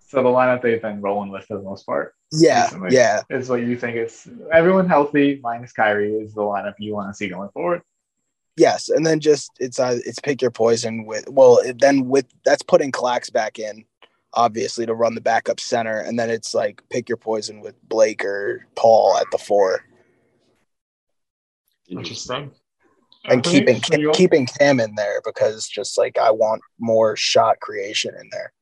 So 0.07 0.22
the 0.22 0.28
lineup 0.28 0.62
they've 0.62 0.80
been 0.80 1.01
rolling 1.01 1.30
with 1.30 1.45
for 1.45 1.57
the 1.57 1.62
most 1.62 1.85
part 1.85 2.14
Yeah, 2.32 2.62
Recently. 2.64 2.95
yeah, 2.95 3.22
is 3.30 3.49
what 3.49 3.62
you 3.62 3.76
think 3.76 3.97
is 3.97 4.28
everyone 4.53 4.89
healthy 4.89 5.41
minus 5.43 5.72
Kyrie 5.72 6.12
is 6.14 6.35
the 6.35 6.43
lineup 6.43 6.74
you 6.78 6.95
want 6.95 7.11
to 7.11 7.14
see 7.14 7.28
going 7.28 7.49
forward. 7.51 7.82
yes. 8.57 8.89
And 8.91 9.05
then 9.05 9.18
just 9.20 9.51
it's 9.59 9.80
uh, 9.80 9.99
it's 10.07 10.20
pick 10.20 10.41
your 10.41 10.53
poison 10.53 11.05
with 11.05 11.28
well 11.28 11.59
it- 11.59 11.80
then 11.80 12.09
with 12.09 12.26
that's 12.45 12.62
putting 12.62 12.93
Clax 12.93 13.30
back 13.32 13.59
in, 13.59 13.85
obviously 14.35 14.85
to 14.87 14.95
run 14.95 15.14
the 15.14 15.20
backup 15.20 15.59
center, 15.61 16.01
and 16.01 16.18
then 16.18 16.30
it's 16.30 16.55
like 16.55 16.82
pick 16.91 17.09
your 17.09 17.16
poison 17.18 17.61
with 17.61 17.74
Blake 17.89 18.24
or 18.24 18.66
Paul 18.74 19.16
at 19.18 19.26
the 19.32 19.39
four. 19.39 19.85
Interesting. 21.89 22.51
and 23.24 23.32
Anthony, 23.37 23.59
keeping 23.61 23.82
so 23.82 23.97
you- 23.99 24.12
keeping 24.12 24.47
Cam 24.47 24.80
in 24.80 24.95
there 24.97 25.20
because 25.24 25.66
just 25.68 25.97
like 25.99 26.18
I 26.18 26.30
want 26.30 26.61
more 26.78 27.16
shot 27.16 27.59
creation 27.61 28.14
in 28.20 28.28
there. 28.30 28.53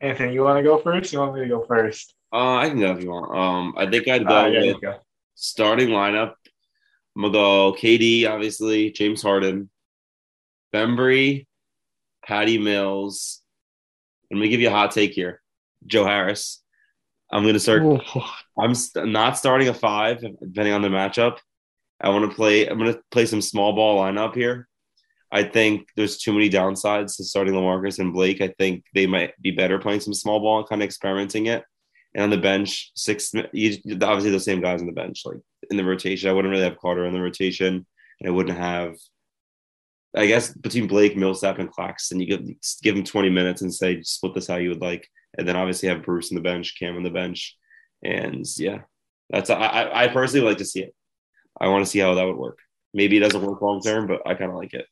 Anthony, 0.00 0.34
you 0.34 0.42
want 0.42 0.58
to 0.58 0.62
go 0.62 0.78
first? 0.78 1.12
You 1.12 1.20
want 1.20 1.34
me 1.34 1.40
to 1.40 1.48
go 1.48 1.64
first? 1.64 2.14
Uh, 2.32 2.56
I 2.56 2.68
can 2.68 2.78
go 2.80 2.92
if 2.96 3.02
you 3.02 3.10
want. 3.10 3.34
Um, 3.36 3.74
I 3.76 3.88
think 3.88 4.06
I'd 4.08 4.26
go 4.26 4.36
Uh, 4.36 4.46
yeah, 4.48 4.72
with 4.72 4.80
go. 4.82 4.98
starting 5.34 5.88
lineup. 5.90 6.34
I'm 7.16 7.22
gonna 7.22 7.32
go 7.32 7.72
KD, 7.72 8.26
obviously, 8.28 8.90
James 8.90 9.22
Harden, 9.22 9.70
Bembry, 10.74 11.46
Patty 12.26 12.58
Mills. 12.58 13.40
I'm 14.34 14.40
gonna 14.40 14.48
give 14.48 14.60
you 14.60 14.68
a 14.68 14.72
hot 14.72 14.90
take 14.90 15.12
here. 15.12 15.40
Joe 15.86 16.04
Harris. 16.04 16.60
I'm 17.30 17.46
gonna 17.46 17.60
start. 17.60 17.82
I'm 18.58 18.74
st- 18.74 19.06
not 19.08 19.38
starting 19.38 19.68
a 19.68 19.74
five, 19.74 20.20
depending 20.20 20.72
on 20.72 20.82
the 20.82 20.88
matchup. 20.88 21.38
I 22.00 22.08
want 22.08 22.28
to 22.28 22.34
play. 22.34 22.66
I'm 22.66 22.78
gonna 22.78 22.98
play 23.12 23.26
some 23.26 23.40
small 23.40 23.72
ball 23.74 24.00
lineup 24.00 24.34
here. 24.34 24.68
I 25.30 25.44
think 25.44 25.88
there's 25.96 26.18
too 26.18 26.32
many 26.32 26.50
downsides 26.50 27.16
to 27.16 27.24
starting 27.24 27.54
Lamarcus 27.54 28.00
and 28.00 28.12
Blake. 28.12 28.40
I 28.40 28.54
think 28.58 28.84
they 28.92 29.06
might 29.06 29.40
be 29.40 29.52
better 29.52 29.78
playing 29.78 30.00
some 30.00 30.14
small 30.14 30.40
ball 30.40 30.58
and 30.58 30.68
kind 30.68 30.82
of 30.82 30.86
experimenting 30.86 31.46
it. 31.46 31.64
And 32.14 32.24
on 32.24 32.30
the 32.30 32.38
bench, 32.38 32.90
six 32.94 33.32
you, 33.52 33.78
obviously 34.02 34.30
the 34.30 34.40
same 34.40 34.60
guys 34.60 34.80
on 34.80 34.86
the 34.86 34.92
bench, 34.92 35.22
like 35.24 35.38
in 35.70 35.76
the 35.76 35.84
rotation. 35.84 36.28
I 36.28 36.32
wouldn't 36.32 36.50
really 36.50 36.64
have 36.64 36.78
Carter 36.78 37.04
in 37.04 37.14
the 37.14 37.20
rotation, 37.20 37.86
and 38.20 38.28
I 38.28 38.30
wouldn't 38.30 38.58
have. 38.58 38.94
I 40.16 40.26
guess 40.26 40.52
between 40.52 40.86
Blake, 40.86 41.16
Millsap, 41.16 41.58
and 41.58 41.70
Claxton, 41.70 42.20
you 42.20 42.26
could 42.26 42.54
give 42.82 42.94
them 42.94 43.04
20 43.04 43.30
minutes 43.30 43.62
and 43.62 43.74
say 43.74 44.02
split 44.02 44.34
this 44.34 44.46
how 44.46 44.56
you 44.56 44.68
would 44.68 44.80
like, 44.80 45.08
and 45.36 45.46
then 45.46 45.56
obviously 45.56 45.88
have 45.88 46.04
Bruce 46.04 46.30
on 46.30 46.36
the 46.36 46.42
bench, 46.42 46.78
Cam 46.78 46.96
on 46.96 47.02
the 47.02 47.10
bench, 47.10 47.56
and 48.02 48.44
yeah, 48.56 48.82
that's 49.30 49.50
I, 49.50 49.90
I 49.92 50.08
personally 50.08 50.46
like 50.46 50.58
to 50.58 50.64
see 50.64 50.82
it. 50.82 50.94
I 51.60 51.68
want 51.68 51.84
to 51.84 51.90
see 51.90 51.98
how 51.98 52.14
that 52.14 52.26
would 52.26 52.36
work. 52.36 52.58
Maybe 52.92 53.16
it 53.16 53.20
doesn't 53.20 53.42
work 53.42 53.60
long 53.60 53.80
term, 53.80 54.06
but 54.06 54.22
I 54.26 54.34
kind 54.34 54.50
of 54.50 54.56
like 54.56 54.74
it. 54.74 54.86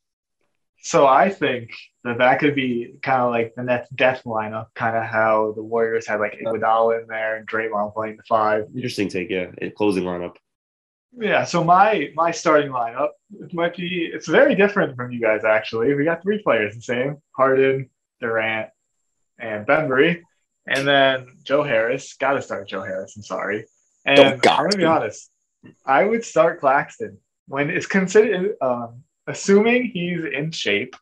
So 0.84 1.06
I 1.06 1.30
think 1.30 1.70
that 2.02 2.18
that 2.18 2.40
could 2.40 2.56
be 2.56 2.96
kind 3.02 3.22
of 3.22 3.30
like 3.30 3.54
the 3.54 3.62
Nets 3.62 3.88
death 3.90 4.22
lineup, 4.24 4.66
kind 4.74 4.96
of 4.96 5.04
how 5.04 5.52
the 5.54 5.62
Warriors 5.62 6.08
had 6.08 6.18
like 6.18 6.40
Iguodala 6.44 7.02
in 7.02 7.06
there 7.06 7.36
and 7.36 7.46
Draymond 7.46 7.94
playing 7.94 8.16
the 8.16 8.24
five. 8.28 8.66
Interesting 8.74 9.08
take, 9.08 9.30
yeah. 9.30 9.46
Closing 9.76 10.02
lineup. 10.02 10.34
Yeah. 11.12 11.44
So 11.44 11.62
my 11.62 12.10
my 12.14 12.30
starting 12.30 12.70
lineup 12.70 13.10
it 13.40 13.52
might 13.52 13.76
be 13.76 14.10
it's 14.12 14.28
very 14.28 14.54
different 14.54 14.96
from 14.96 15.12
you 15.12 15.20
guys 15.20 15.44
actually. 15.44 15.94
We 15.94 16.04
got 16.04 16.22
three 16.22 16.42
players 16.42 16.74
the 16.74 16.82
same: 16.82 17.18
Harden, 17.32 17.90
Durant, 18.20 18.70
and 19.38 19.66
Bembry, 19.66 20.22
and 20.66 20.86
then 20.86 21.38
Joe 21.42 21.62
Harris. 21.62 22.14
Got 22.14 22.34
to 22.34 22.42
start 22.42 22.68
Joe 22.68 22.82
Harris. 22.82 23.16
I'm 23.16 23.22
sorry. 23.22 23.66
And 24.04 24.20
I'm 24.20 24.38
gonna 24.38 24.76
be 24.76 24.84
honest. 24.84 25.30
I 25.86 26.04
would 26.04 26.24
start 26.24 26.60
Claxton 26.60 27.18
when 27.46 27.70
it's 27.70 27.86
considered. 27.86 28.56
Um, 28.60 29.04
assuming 29.26 29.84
he's 29.84 30.24
in 30.24 30.50
shape, 30.50 30.96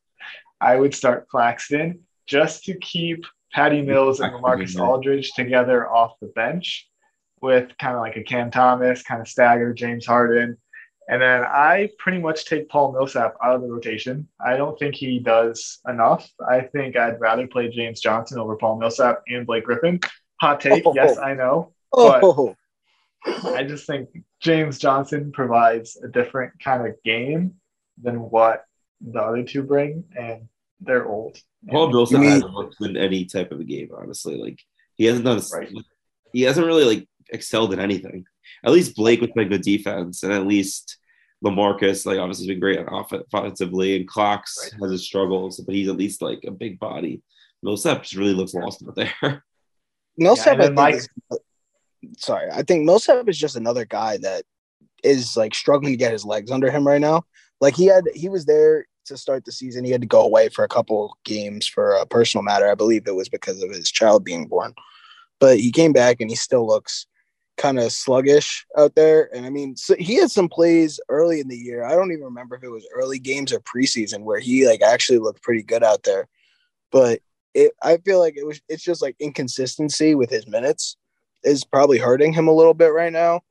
I 0.61 0.77
would 0.77 0.95
start 0.95 1.29
Claxton 1.29 2.01
just 2.27 2.65
to 2.65 2.77
keep 2.79 3.25
Patty 3.53 3.83
Mills 3.83 4.21
and 4.21 4.41
Marcus 4.41 4.77
Aldridge 4.77 5.33
together 5.33 5.89
off 5.89 6.19
the 6.21 6.29
bench 6.29 6.90
with 7.41 7.77
kind 7.79 7.95
of 7.95 8.01
like 8.01 8.17
a 8.17 8.23
Cam 8.23 8.51
Thomas, 8.51 9.03
kind 9.03 9.21
of 9.21 9.29
stagger 9.29 9.73
James 9.73 10.07
Harden. 10.07 10.57
And 11.09 11.21
then 11.21 11.43
I 11.43 11.91
pretty 11.99 12.19
much 12.19 12.45
take 12.45 12.69
Paul 12.69 12.93
Millsap 12.93 13.35
out 13.43 13.57
of 13.57 13.63
the 13.63 13.69
rotation. 13.69 14.29
I 14.45 14.57
don't 14.57 14.79
think 14.79 14.95
he 14.95 15.19
does 15.19 15.81
enough. 15.89 16.31
I 16.49 16.61
think 16.61 16.97
I'd 16.97 17.21
rather 17.21 17.47
play 17.49 17.69
James 17.69 18.01
Johnson 18.01 18.39
over 18.39 18.55
Paul 18.57 18.79
Millsap 18.79 19.23
and 19.27 19.45
Blake 19.47 19.65
Griffin. 19.65 19.99
Hot 20.41 20.61
take, 20.61 20.87
Oh. 20.87 20.95
yes, 20.95 21.19
I 21.19 21.35
know. 21.35 21.73
Oh. 21.93 22.09
But- 22.21 22.23
Oh, 22.23 22.57
I 23.55 23.65
just 23.65 23.87
think 23.87 24.09
James 24.41 24.79
Johnson 24.79 25.31
provides 25.31 25.99
a 26.03 26.09
different 26.09 26.55
kind 26.63 26.87
of 26.87 26.95
game 27.05 27.57
than 28.01 28.17
what 28.31 28.65
the 29.03 29.21
other 29.21 29.43
two 29.43 29.63
bring, 29.63 30.05
and 30.19 30.49
they're 30.81 31.07
old. 31.07 31.37
Paul 31.69 31.91
Millsap 31.91 32.23
hasn't 32.23 32.55
looked 32.55 32.79
good 32.79 32.91
in 32.91 32.97
any 32.97 33.27
type 33.27 33.53
of 33.53 33.61
a 33.61 33.65
game, 33.65 33.91
honestly. 33.95 34.37
Like 34.37 34.59
he 34.95 35.05
hasn't 35.05 35.27
done. 35.27 35.43
Right. 35.53 35.71
He 36.33 36.43
hasn't 36.43 36.67
really 36.67 36.85
like 36.85 37.09
excelled 37.33 37.73
in 37.73 37.81
anything. 37.81 38.25
At 38.65 38.73
least 38.73 38.97
Blake 38.97 39.21
was 39.21 39.31
playing 39.33 39.49
good 39.51 39.63
defense, 39.63 40.23
and 40.23 40.33
at 40.33 40.47
least 40.47 40.99
Lamarcus, 41.45 42.05
like 42.07 42.19
obviously, 42.19 42.45
has 42.47 42.49
been 42.49 42.61
great 42.61 42.79
on 42.79 42.89
off- 42.89 43.13
offensively, 43.13 43.97
and 43.97 44.09
Clax 44.09 44.43
Right. 44.63 44.73
has 44.83 44.91
his 44.93 45.07
struggles, 45.07 45.59
but 45.61 45.75
he's 45.75 45.89
at 45.89 45.97
least 45.97 46.23
like 46.23 46.41
a 46.47 46.51
big 46.51 46.79
body. 46.79 47.23
Millsap 47.63 48.03
just 48.03 48.17
really 48.17 48.35
looks 48.35 48.55
lost 48.55 48.83
out 48.87 48.95
there. 48.95 49.45
Millsap. 50.17 50.55
and 50.55 50.63
then 50.63 50.71
I 50.73 50.75
Mike- 50.75 50.95
think 51.01 51.09
is, 52.03 52.23
sorry, 52.25 52.51
I 52.51 52.63
think 52.63 52.85
Millsap 52.85 53.29
is 53.29 53.39
just 53.39 53.57
another 53.57 53.85
guy 53.85 54.19
that 54.19 54.45
is 55.03 55.37
like 55.37 55.55
struggling 55.55 55.93
to 55.93 55.97
get 55.97 56.13
his 56.13 56.25
legs 56.25 56.51
under 56.51 56.71
him 56.71 56.87
right 56.87 57.01
now. 57.01 57.25
Like 57.61 57.75
he 57.77 57.87
had, 57.87 58.05
he 58.15 58.29
was 58.29 58.45
there 58.47 58.87
to 59.07 59.17
start 59.17 59.45
the 59.45 59.53
season. 59.53 59.85
He 59.85 59.91
had 59.91 60.01
to 60.03 60.07
go 60.07 60.23
away 60.23 60.49
for 60.51 60.65
a 60.65 60.69
couple 60.69 61.17
games 61.25 61.67
for 61.67 61.93
a 61.93 62.07
personal 62.07 62.43
matter. 62.43 62.71
I 62.71 62.75
believe 62.75 63.07
it 63.07 63.15
was 63.15 63.29
because 63.29 63.63
of 63.63 63.71
his 63.71 63.91
child 63.91 64.25
being 64.25 64.47
born. 64.47 64.75
But 65.39 65.59
he 65.59 65.71
came 65.73 65.93
back 65.93 66.19
and 66.21 66.29
he 66.31 66.37
still 66.37 66.67
looks 66.67 67.07
kind 67.61 67.79
of 67.79 67.93
sluggish 67.93 68.67
out 68.79 68.95
there. 68.95 69.29
And 69.35 69.45
I 69.45 69.51
mean, 69.51 69.77
so 69.77 69.95
he 69.99 70.17
had 70.17 70.31
some 70.31 70.49
plays 70.49 70.99
early 71.11 71.41
in 71.41 71.49
the 71.49 71.57
year. 71.57 71.85
I 71.85 71.95
don't 71.95 72.11
even 72.11 72.25
remember 72.25 72.57
if 72.57 72.65
it 72.65 72.71
was 72.71 72.89
early 72.95 73.19
games 73.19 73.53
or 73.53 73.61
preseason 73.61 74.23
where 74.23 74.41
he 74.41 74.67
like 74.67 74.81
actually 74.81 75.19
looked 75.19 75.43
pretty 75.43 75.63
good 75.63 75.85
out 75.85 76.03
there. 76.03 76.27
But 76.91 77.21
it, 77.53 77.73
I 77.83 77.99
feel 77.99 78.19
like 78.19 78.37
it 78.37 78.47
was, 78.47 78.63
it's 78.69 78.83
just 78.83 79.03
like 79.03 79.15
inconsistency 79.21 80.15
with 80.15 80.31
his 80.31 80.49
minutes 80.49 80.97
is 81.45 81.65
probably 81.65 81.99
hurting 81.99 82.33
him 82.33 82.49
a 82.49 82.55
little 82.55 82.75
bit 82.75 82.95
right 82.95 83.13
now. 83.13 83.43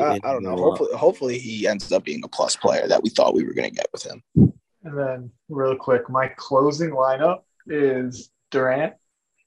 I, 0.00 0.20
I 0.22 0.32
don't 0.32 0.44
know. 0.44 0.56
Hopefully, 0.56 0.96
hopefully 0.96 1.38
he 1.38 1.66
ends 1.66 1.90
up 1.92 2.04
being 2.04 2.22
a 2.24 2.28
plus 2.28 2.56
player 2.56 2.86
that 2.88 3.02
we 3.02 3.10
thought 3.10 3.34
we 3.34 3.44
were 3.44 3.54
going 3.54 3.68
to 3.68 3.74
get 3.74 3.88
with 3.92 4.04
him. 4.04 4.22
And 4.34 4.98
then, 4.98 5.30
real 5.48 5.76
quick, 5.76 6.08
my 6.08 6.28
closing 6.28 6.90
lineup 6.90 7.40
is 7.66 8.30
Durant, 8.50 8.94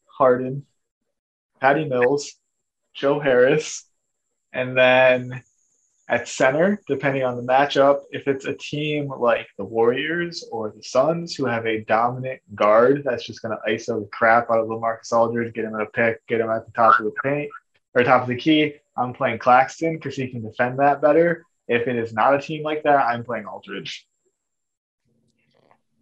Harden, 0.06 0.66
Patty 1.62 1.86
Mills, 1.86 2.34
Joe 2.94 3.20
Harris, 3.20 3.86
and 4.52 4.78
then 4.78 5.44
at 6.10 6.28
center, 6.28 6.82
depending 6.88 7.24
on 7.24 7.38
the 7.38 7.44
matchup, 7.44 8.02
if 8.12 8.28
it's 8.28 8.46
a 8.46 8.54
team 8.54 9.08
like 9.08 9.48
the 9.58 9.64
Warriors 9.64 10.46
or 10.52 10.74
the 10.76 10.84
Suns 10.84 11.34
who 11.34 11.46
have 11.46 11.66
a 11.66 11.84
dominant 11.86 12.42
guard 12.54 13.04
that's 13.06 13.26
just 13.26 13.42
going 13.42 13.56
to 13.58 13.72
ISO 13.72 14.02
the 14.02 14.10
crap 14.12 14.52
out 14.52 14.60
of 14.60 14.68
LaMarcus 14.68 15.12
Aldridge, 15.14 15.54
get 15.54 15.66
him 15.66 15.76
at 15.76 15.82
a 15.82 15.86
pick, 15.88 16.26
get 16.28 16.42
him 16.42 16.50
at 16.50 16.66
the 16.66 16.72
top 16.74 17.00
of 17.00 17.06
the 17.06 17.14
paint 17.24 17.50
or 17.96 18.04
top 18.04 18.24
of 18.24 18.28
the 18.28 18.36
key, 18.36 18.76
I'm 18.98 19.14
playing 19.14 19.40
Claxton 19.40 19.96
because 19.96 20.16
he 20.16 20.28
can 20.28 20.44
defend 20.44 20.80
that 20.80 21.02
better. 21.02 21.46
If 21.68 21.88
it 21.88 21.96
is 21.96 22.14
not 22.14 22.36
a 22.36 22.42
team 22.42 22.64
like 22.64 22.84
that, 22.84 23.06
I'm 23.06 23.24
playing 23.24 23.46
Aldridge. 23.46 24.06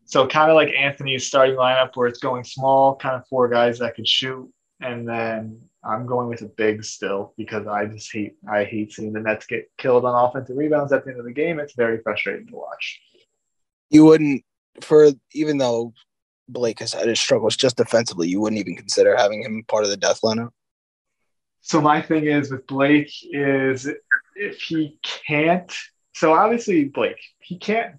So 0.05 0.27
kind 0.27 0.49
of 0.49 0.55
like 0.55 0.69
Anthony's 0.69 1.27
starting 1.27 1.55
lineup 1.55 1.91
where 1.95 2.07
it's 2.07 2.19
going 2.19 2.43
small, 2.43 2.95
kind 2.95 3.15
of 3.15 3.27
four 3.27 3.47
guys 3.47 3.79
that 3.79 3.95
could 3.95 4.07
shoot, 4.07 4.51
and 4.81 5.07
then 5.07 5.61
I'm 5.84 6.05
going 6.05 6.27
with 6.27 6.41
a 6.41 6.45
big 6.45 6.84
still 6.84 7.34
because 7.38 7.65
I 7.67 7.86
just 7.86 8.11
hate 8.11 8.36
I 8.49 8.63
hate 8.63 8.93
seeing 8.93 9.13
the 9.13 9.19
Nets 9.19 9.47
get 9.47 9.69
killed 9.77 10.05
on 10.05 10.29
offensive 10.29 10.57
rebounds 10.57 10.93
at 10.93 11.03
the 11.03 11.11
end 11.11 11.19
of 11.19 11.25
the 11.25 11.34
game. 11.34 11.59
It's 11.59 11.73
very 11.73 11.99
frustrating 12.01 12.47
to 12.47 12.55
watch. 12.55 13.01
You 13.89 14.05
wouldn't 14.05 14.43
for 14.82 15.09
even 15.34 15.57
though 15.57 15.93
Blake 16.47 16.79
has 16.79 16.93
had 16.93 17.07
his 17.07 17.19
struggles 17.19 17.55
just 17.55 17.77
defensively, 17.77 18.27
you 18.27 18.41
wouldn't 18.41 18.59
even 18.59 18.75
consider 18.75 19.15
having 19.15 19.41
him 19.41 19.63
part 19.67 19.84
of 19.84 19.89
the 19.89 19.97
death 19.97 20.21
lineup. 20.21 20.49
So 21.61 21.82
my 21.82 22.01
thing 22.01 22.25
is 22.25 22.51
with 22.51 22.67
Blake 22.67 23.11
is 23.32 23.89
if 24.36 24.61
he 24.61 24.99
can't 25.03 25.73
so 26.13 26.34
obviously 26.34 26.86
Blake, 26.86 27.21
he 27.39 27.57
can't 27.57 27.95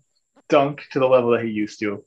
dunk 0.49 0.83
to 0.93 1.01
the 1.01 1.07
level 1.07 1.31
that 1.31 1.45
he 1.45 1.51
used 1.51 1.81
to. 1.81 2.05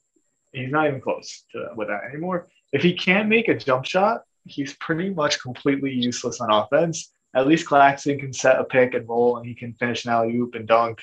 He's 0.54 0.72
not 0.72 0.88
even 0.88 1.02
close 1.02 1.44
to 1.52 1.70
with 1.76 1.90
that 1.90 2.04
anymore. 2.10 2.48
If 2.72 2.82
he 2.82 2.94
can't 2.94 3.28
make 3.28 3.50
a 3.50 3.58
jump 3.58 3.86
shot, 3.86 4.22
he's 4.46 4.74
pretty 4.78 5.10
much 5.10 5.42
completely 5.42 5.92
useless 5.92 6.40
on 6.40 6.52
offense. 6.52 7.12
At 7.36 7.48
least 7.48 7.68
Claxton 7.68 8.20
can 8.20 8.32
set 8.32 8.60
a 8.60 8.64
pick 8.64 8.94
and 8.94 9.08
roll, 9.08 9.38
and 9.38 9.46
he 9.46 9.54
can 9.54 9.74
finish 9.74 10.06
an 10.06 10.12
alley 10.12 10.36
oop 10.38 10.56
and 10.56 10.68
dunk, 10.68 11.02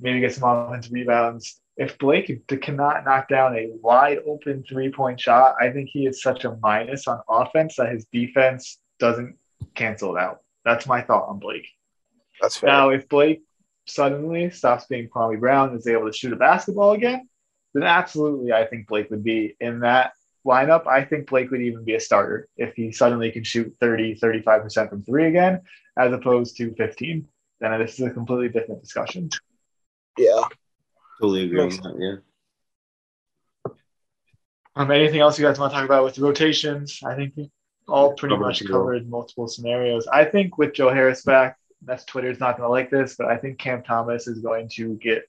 maybe 0.00 0.20
get 0.20 0.34
some 0.34 0.48
offensive 0.48 0.92
rebounds. 0.92 1.60
If 1.76 1.96
Blake 1.98 2.46
cannot 2.60 3.04
knock 3.04 3.28
down 3.28 3.54
a 3.56 3.70
wide 3.80 4.18
open 4.26 4.64
three 4.68 4.90
point 4.90 5.20
shot, 5.20 5.54
I 5.60 5.70
think 5.70 5.88
he 5.90 6.06
is 6.06 6.22
such 6.22 6.44
a 6.44 6.56
minus 6.60 7.06
on 7.06 7.20
offense 7.28 7.76
that 7.76 7.92
his 7.92 8.04
defense 8.12 8.78
doesn't 8.98 9.36
cancel 9.74 10.16
it 10.16 10.20
out. 10.20 10.40
That's 10.64 10.86
my 10.86 11.02
thought 11.02 11.28
on 11.28 11.38
Blake. 11.38 11.68
That's 12.40 12.56
fair. 12.56 12.70
Now, 12.70 12.90
if 12.90 13.08
Blake 13.08 13.42
suddenly 13.86 14.50
stops 14.50 14.86
being 14.86 15.08
Kwame 15.08 15.40
Brown 15.40 15.70
and 15.70 15.78
is 15.78 15.86
able 15.86 16.10
to 16.10 16.16
shoot 16.16 16.32
a 16.32 16.36
basketball 16.36 16.92
again, 16.92 17.28
then 17.74 17.84
absolutely, 17.84 18.52
I 18.52 18.66
think 18.66 18.88
Blake 18.88 19.10
would 19.10 19.24
be 19.24 19.56
in 19.60 19.80
that 19.80 20.12
lineup, 20.46 20.86
I 20.86 21.04
think 21.04 21.28
Blake 21.28 21.50
would 21.50 21.60
even 21.60 21.84
be 21.84 21.94
a 21.94 22.00
starter 22.00 22.48
if 22.56 22.74
he 22.74 22.92
suddenly 22.92 23.30
can 23.30 23.44
shoot 23.44 23.74
30, 23.80 24.16
35% 24.16 24.88
from 24.88 25.02
three 25.02 25.26
again, 25.26 25.60
as 25.98 26.12
opposed 26.12 26.56
to 26.56 26.74
15. 26.74 27.26
Then 27.60 27.78
this 27.78 28.00
is 28.00 28.06
a 28.06 28.10
completely 28.10 28.48
different 28.48 28.82
discussion. 28.82 29.30
Yeah. 30.16 30.42
Totally 31.20 31.44
agree 31.44 31.60
on 31.60 31.68
that. 31.68 31.96
Yeah. 31.98 33.72
Um, 34.76 34.90
anything 34.90 35.20
else 35.20 35.38
you 35.38 35.44
guys 35.44 35.58
want 35.58 35.72
to 35.72 35.76
talk 35.76 35.84
about 35.84 36.04
with 36.04 36.14
the 36.14 36.22
rotations? 36.22 37.00
I 37.04 37.14
think 37.14 37.34
we 37.36 37.50
all 37.88 38.14
pretty 38.14 38.36
much 38.36 38.66
covered 38.66 39.08
multiple 39.08 39.48
scenarios. 39.48 40.06
I 40.06 40.24
think 40.24 40.56
with 40.56 40.72
Joe 40.72 40.90
Harris 40.90 41.22
back, 41.22 41.58
that's 41.82 42.04
Twitter's 42.04 42.40
not 42.40 42.56
going 42.56 42.66
to 42.66 42.70
like 42.70 42.90
this, 42.90 43.16
but 43.16 43.26
I 43.26 43.36
think 43.36 43.58
Cam 43.58 43.82
Thomas 43.82 44.26
is 44.26 44.40
going 44.40 44.68
to 44.76 44.94
get 44.96 45.24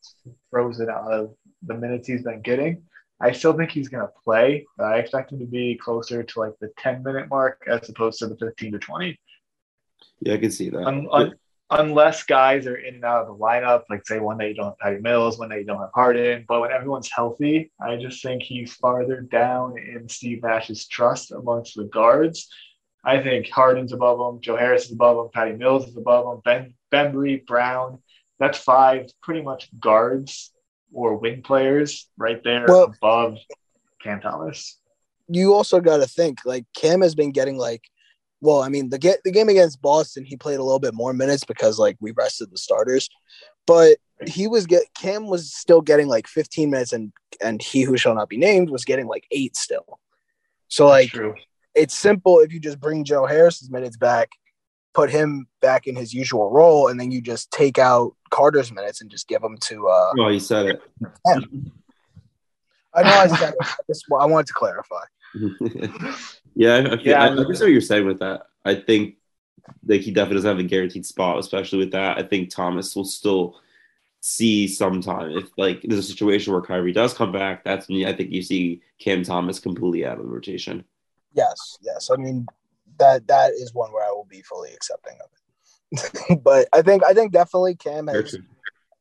frozen 0.50 0.90
out 0.90 1.12
of 1.12 1.36
the 1.64 1.74
minutes 1.74 2.08
he's 2.08 2.24
been 2.24 2.42
getting. 2.42 2.84
I 3.22 3.32
still 3.32 3.54
think 3.54 3.72
he's 3.72 3.88
going 3.88 4.06
to 4.06 4.14
play. 4.24 4.66
I 4.80 4.96
expect 4.96 5.32
him 5.32 5.40
to 5.40 5.46
be 5.46 5.76
closer 5.76 6.24
to 6.24 6.40
like 6.40 6.54
the 6.60 6.72
10 6.78 7.04
minute 7.04 7.30
mark 7.30 7.64
as 7.68 7.88
opposed 7.88 8.20
to 8.20 8.28
the 8.28 8.38
15 8.38 8.74
to 8.74 8.80
20. 8.80 9.20
Yeah, 10.22 10.34
I 10.34 10.38
can 10.38 10.52
see 10.52 10.70
that. 10.70 10.86
Un- 10.86 11.08
un- 11.12 11.36
unless 11.70 12.24
guys 12.24 12.66
are 12.68 12.76
in 12.76 12.96
and 12.96 13.06
out 13.06 13.22
of 13.22 13.28
the 13.28 13.44
lineup, 13.44 13.84
like 13.90 14.06
say 14.06 14.20
one 14.20 14.38
day 14.38 14.50
you 14.50 14.56
don't 14.56 14.66
have 14.68 14.80
Patty 14.80 15.00
Mills, 15.02 15.38
one 15.38 15.50
day 15.50 15.60
you 15.60 15.66
don't 15.66 15.80
have 15.80 15.92
Harden, 15.94 16.46
but 16.48 16.62
when 16.62 16.72
everyone's 16.72 17.10
healthy, 17.12 17.72
I 17.80 17.96
just 17.96 18.24
think 18.24 18.44
he's 18.44 18.74
farther 18.74 19.22
down 19.22 19.78
in 19.78 20.10
Steve 20.10 20.42
Nash's 20.44 20.88
trust 20.88 21.32
amongst 21.32 21.76
the 21.76 21.86
guards. 21.86 22.50
I 23.04 23.22
think 23.22 23.50
Harden's 23.50 23.94
above 23.94 24.20
him, 24.20 24.42
Joe 24.42 24.58
Harris 24.58 24.86
is 24.86 24.92
above 24.92 25.26
him, 25.26 25.32
Patty 25.32 25.54
Mills 25.54 25.88
is 25.88 25.98
above 25.98 26.36
him, 26.36 26.42
Ben 26.44 26.74
Bembry, 26.92 27.46
Brown. 27.46 28.00
That's 28.40 28.58
five 28.58 29.08
pretty 29.22 29.42
much 29.42 29.70
guards 29.80 30.52
or 30.94 31.16
wing 31.16 31.42
players 31.42 32.10
right 32.18 32.44
there 32.44 32.66
Well- 32.68 32.94
above 33.02 33.38
Cam 34.04 34.20
Thomas. 34.22 34.78
you 35.28 35.54
also 35.54 35.80
got 35.80 35.98
to 35.98 36.08
think 36.08 36.40
like 36.46 36.66
Cam 36.76 37.02
has 37.02 37.16
been 37.16 37.32
getting 37.32 37.58
like, 37.58 37.84
well, 38.42 38.62
I 38.62 38.70
mean 38.70 38.90
the 38.90 38.98
get 38.98 39.20
the 39.24 39.32
game 39.32 39.50
against 39.50 39.82
Boston, 39.82 40.26
he 40.26 40.36
played 40.36 40.60
a 40.60 40.64
little 40.64 40.80
bit 40.80 40.94
more 40.94 41.14
minutes 41.14 41.44
because 41.44 41.78
like 41.80 41.98
we 42.02 42.12
rested 42.12 42.50
the 42.52 42.58
starters, 42.58 43.08
but 43.68 43.98
he 44.28 44.48
was 44.48 44.66
get 44.66 44.84
Cam 44.96 45.28
was 45.28 45.54
still 45.54 45.82
getting 45.82 46.08
like 46.08 46.28
15 46.28 46.70
minutes, 46.70 46.92
and 46.94 47.14
and 47.40 47.62
he 47.62 47.84
who 47.84 47.98
shall 47.98 48.16
not 48.16 48.30
be 48.30 48.38
named 48.38 48.70
was 48.70 48.84
getting 48.86 49.08
like 49.08 49.26
eight 49.32 49.56
still. 49.56 50.00
So 50.68 50.88
like 50.88 51.10
true. 51.10 51.36
it's 51.76 51.96
simple 51.96 52.40
if 52.40 52.52
you 52.52 52.60
just 52.60 52.80
bring 52.80 53.04
Joe 53.04 53.26
Harris's 53.26 53.70
minutes 53.70 53.98
back, 53.98 54.30
put 54.94 55.10
him 55.10 55.48
back 55.62 55.88
in 55.88 55.96
his 55.96 56.14
usual 56.14 56.52
role, 56.52 56.88
and 56.88 57.00
then 57.00 57.12
you 57.12 57.22
just 57.22 57.52
take 57.52 57.78
out 57.78 58.16
Carter's 58.30 58.72
minutes 58.72 59.02
and 59.02 59.10
just 59.10 59.28
give 59.28 59.42
them 59.42 59.58
to. 59.58 59.88
uh 59.88 60.14
Oh, 60.20 60.28
you 60.30 60.40
said 60.40 60.66
it. 60.68 60.82
I 62.94 63.04
know 63.04 63.10
I 63.10 63.28
said 63.28 63.54
it. 63.54 63.56
I 63.62 63.84
just 63.88 64.06
I 64.20 64.26
wanted 64.26 64.48
to 64.48 64.54
clarify. 64.54 65.04
yeah, 66.56 66.76
I, 66.76 66.80
I, 66.80 66.98
feel, 66.98 67.00
Yeah, 67.04 67.24
I, 67.24 67.28
I 67.28 67.28
I 67.28 67.30
understand 67.30 67.68
what 67.68 67.72
you're 67.72 67.82
saying 67.82 68.06
with 68.06 68.20
that. 68.20 68.48
I 68.66 68.76
think 68.76 69.16
like 69.86 70.02
he 70.02 70.12
definitely 70.12 70.38
doesn't 70.38 70.58
have 70.58 70.66
a 70.66 70.68
guaranteed 70.68 71.06
spot, 71.06 71.40
especially 71.40 71.80
with 71.80 71.92
that. 71.92 72.18
I 72.18 72.24
think 72.24 72.50
Thomas 72.50 72.96
will 72.96 73.06
still 73.06 73.60
see 74.20 74.68
sometime 74.68 75.32
if 75.32 75.50
like 75.58 75.82
there's 75.84 76.00
a 76.00 76.04
situation 76.04 76.54
where 76.54 76.62
Kyrie 76.62 76.92
does 76.92 77.14
come 77.14 77.32
back. 77.32 77.64
That's 77.64 77.90
me. 77.90 78.06
I 78.06 78.14
think 78.14 78.32
you 78.32 78.42
see 78.42 78.82
Cam 79.00 79.24
Thomas 79.24 79.60
completely 79.60 80.06
out 80.06 80.20
of 80.20 80.26
the 80.26 80.32
rotation. 80.32 80.84
Yes, 81.34 81.78
yes. 81.82 82.10
I 82.12 82.18
mean 82.18 82.46
that 83.02 83.28
that 83.28 83.52
is 83.52 83.74
one 83.74 83.92
where 83.92 84.06
I 84.06 84.12
will 84.12 84.28
be 84.30 84.42
fully 84.42 84.72
accepting 84.74 85.18
of 85.24 85.30
it. 85.34 86.42
but 86.44 86.68
I 86.72 86.82
think 86.82 87.04
I 87.04 87.14
think 87.14 87.34
definitely 87.34 87.76
Cam 87.76 88.08
has 88.08 88.38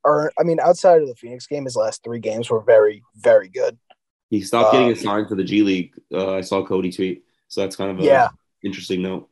or 0.03 0.33
I 0.39 0.43
mean 0.43 0.59
outside 0.59 1.03
of 1.03 1.09
the 1.09 1.15
Phoenix 1.15 1.47
game, 1.47 1.65
his 1.65 1.77
last 1.77 2.03
three 2.03 2.19
games 2.19 2.51
were 2.51 2.61
very, 2.61 3.03
very 3.17 3.49
good. 3.49 3.79
He 4.31 4.41
stopped 4.43 4.73
getting 4.73 4.89
Uh, 4.89 4.93
assigned 4.93 5.29
for 5.29 5.37
the 5.37 5.45
G 5.45 5.63
League. 5.63 5.95
Uh, 6.13 6.35
I 6.35 6.41
saw 6.41 6.65
Cody 6.67 6.91
tweet, 6.93 7.25
so 7.49 7.61
that's 7.61 7.77
kind 7.77 7.91
of 7.91 8.01
a 8.01 8.03
Yeah. 8.05 8.29
interesting 8.63 9.03
note. 9.03 9.29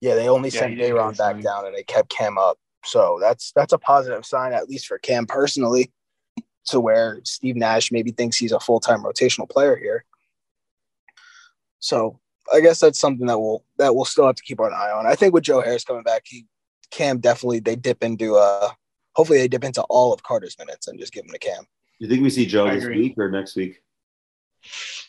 Yeah, 0.00 0.14
they 0.16 0.28
only 0.28 0.48
Yeah, 0.50 0.60
sent 0.60 0.72
he 0.74 0.76
Day'Ron 0.78 1.14
back 1.14 1.34
signed. 1.34 1.44
down 1.44 1.66
and 1.66 1.74
they 1.74 1.84
kept 1.84 2.08
Cam 2.08 2.38
up. 2.38 2.58
So 2.84 3.18
that's 3.20 3.52
that's 3.52 3.72
a 3.72 3.78
positive 3.78 4.24
sign, 4.26 4.52
at 4.52 4.68
least 4.68 4.86
for 4.86 4.98
Cam 4.98 5.26
personally, 5.26 5.92
to 6.66 6.80
where 6.80 7.20
Steve 7.24 7.56
Nash 7.56 7.90
maybe 7.92 8.10
thinks 8.10 8.36
he's 8.36 8.52
a 8.52 8.60
full 8.60 8.80
time 8.80 9.02
rotational 9.02 9.48
player 9.48 9.76
here. 9.76 10.04
So 11.78 12.20
I 12.52 12.60
guess 12.60 12.80
that's 12.80 12.98
something 12.98 13.26
that 13.26 13.38
we'll 13.38 13.64
that 13.78 13.94
we'll 13.94 14.04
still 14.04 14.26
have 14.26 14.36
to 14.36 14.42
keep 14.42 14.60
our 14.60 14.72
eye 14.72 14.90
on. 14.92 15.06
I 15.06 15.14
think 15.14 15.34
with 15.34 15.44
Joe 15.44 15.60
Harris 15.60 15.84
coming 15.84 16.02
back, 16.02 16.22
he 16.26 16.46
Cam 16.90 17.18
definitely 17.18 17.60
they 17.60 17.76
dip 17.76 18.02
into 18.02 18.36
uh 18.36 18.70
hopefully 19.14 19.38
they 19.38 19.48
dip 19.48 19.64
into 19.64 19.82
all 19.82 20.12
of 20.12 20.22
Carter's 20.22 20.56
minutes 20.58 20.88
and 20.88 20.98
just 20.98 21.12
give 21.12 21.24
him 21.24 21.30
to 21.32 21.38
Cam. 21.38 21.64
You 21.98 22.08
think 22.08 22.22
we 22.22 22.30
see 22.30 22.46
Joe 22.46 22.66
I 22.66 22.74
this 22.74 22.84
agree. 22.84 22.98
week 22.98 23.14
or 23.18 23.30
next 23.30 23.54
week? 23.56 23.82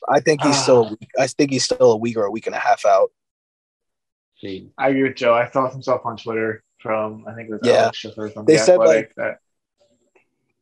I 0.09 0.19
think 0.19 0.41
he's 0.41 0.55
Ah. 0.55 0.61
still 0.63 0.85
a 0.85 0.89
week, 0.89 1.09
I 1.17 1.27
think 1.27 1.51
he's 1.51 1.63
still 1.63 1.91
a 1.91 1.97
week 1.97 2.17
or 2.17 2.25
a 2.25 2.31
week 2.31 2.45
and 2.47 2.55
a 2.55 2.59
half 2.59 2.85
out. 2.85 3.11
I 4.77 4.89
agree 4.89 5.03
with 5.03 5.15
Joe. 5.15 5.33
I 5.33 5.49
saw 5.49 5.69
some 5.71 5.81
stuff 5.81 6.01
on 6.03 6.17
Twitter 6.17 6.63
from 6.79 7.25
I 7.27 7.33
think 7.33 7.49
it 7.49 7.53
was 7.53 7.61
Yeah. 7.63 7.83
Alex 7.83 7.97
Schiffer 7.99 8.29
from 8.29 8.45
They 8.45 8.53
the 8.57 8.59
said, 8.59 8.73
Athletic 8.79 9.15
that 9.15 9.39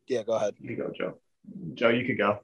Yeah, 0.08 0.22
go 0.24 0.34
ahead. 0.34 0.54
you 0.60 0.76
go, 0.76 0.92
Joe. 0.96 1.18
Joe, 1.74 1.90
you 1.90 2.06
could 2.06 2.18
go. 2.20 2.40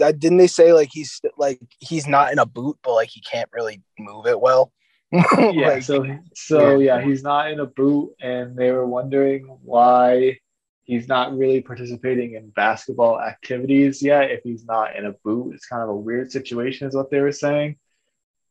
That 0.00 0.18
didn't 0.18 0.38
they 0.38 0.46
say 0.46 0.72
like 0.72 0.88
he's 0.92 1.20
like 1.38 1.60
he's 1.78 2.08
not 2.08 2.32
in 2.32 2.38
a 2.38 2.46
boot, 2.46 2.78
but 2.82 2.94
like 2.94 3.10
he 3.10 3.20
can't 3.20 3.48
really 3.52 3.82
move 3.98 4.26
it 4.26 4.40
well. 4.40 4.72
Yeah, 5.52 5.68
Like, 5.68 5.82
so 5.82 6.06
so 6.34 6.78
yeah, 6.78 7.00
he's 7.00 7.22
not 7.22 7.50
in 7.50 7.60
a 7.60 7.66
boot, 7.66 8.14
and 8.20 8.56
they 8.56 8.70
were 8.70 8.86
wondering 8.86 9.44
why 9.62 10.38
he's 10.84 11.08
not 11.08 11.36
really 11.36 11.60
participating 11.60 12.34
in 12.34 12.50
basketball 12.50 13.20
activities 13.20 14.02
yet. 14.02 14.30
If 14.30 14.42
he's 14.42 14.64
not 14.64 14.96
in 14.96 15.06
a 15.06 15.12
boot, 15.24 15.54
it's 15.54 15.66
kind 15.66 15.82
of 15.82 15.88
a 15.88 15.96
weird 15.96 16.32
situation, 16.32 16.88
is 16.88 16.94
what 16.94 17.10
they 17.10 17.20
were 17.20 17.32
saying. 17.32 17.76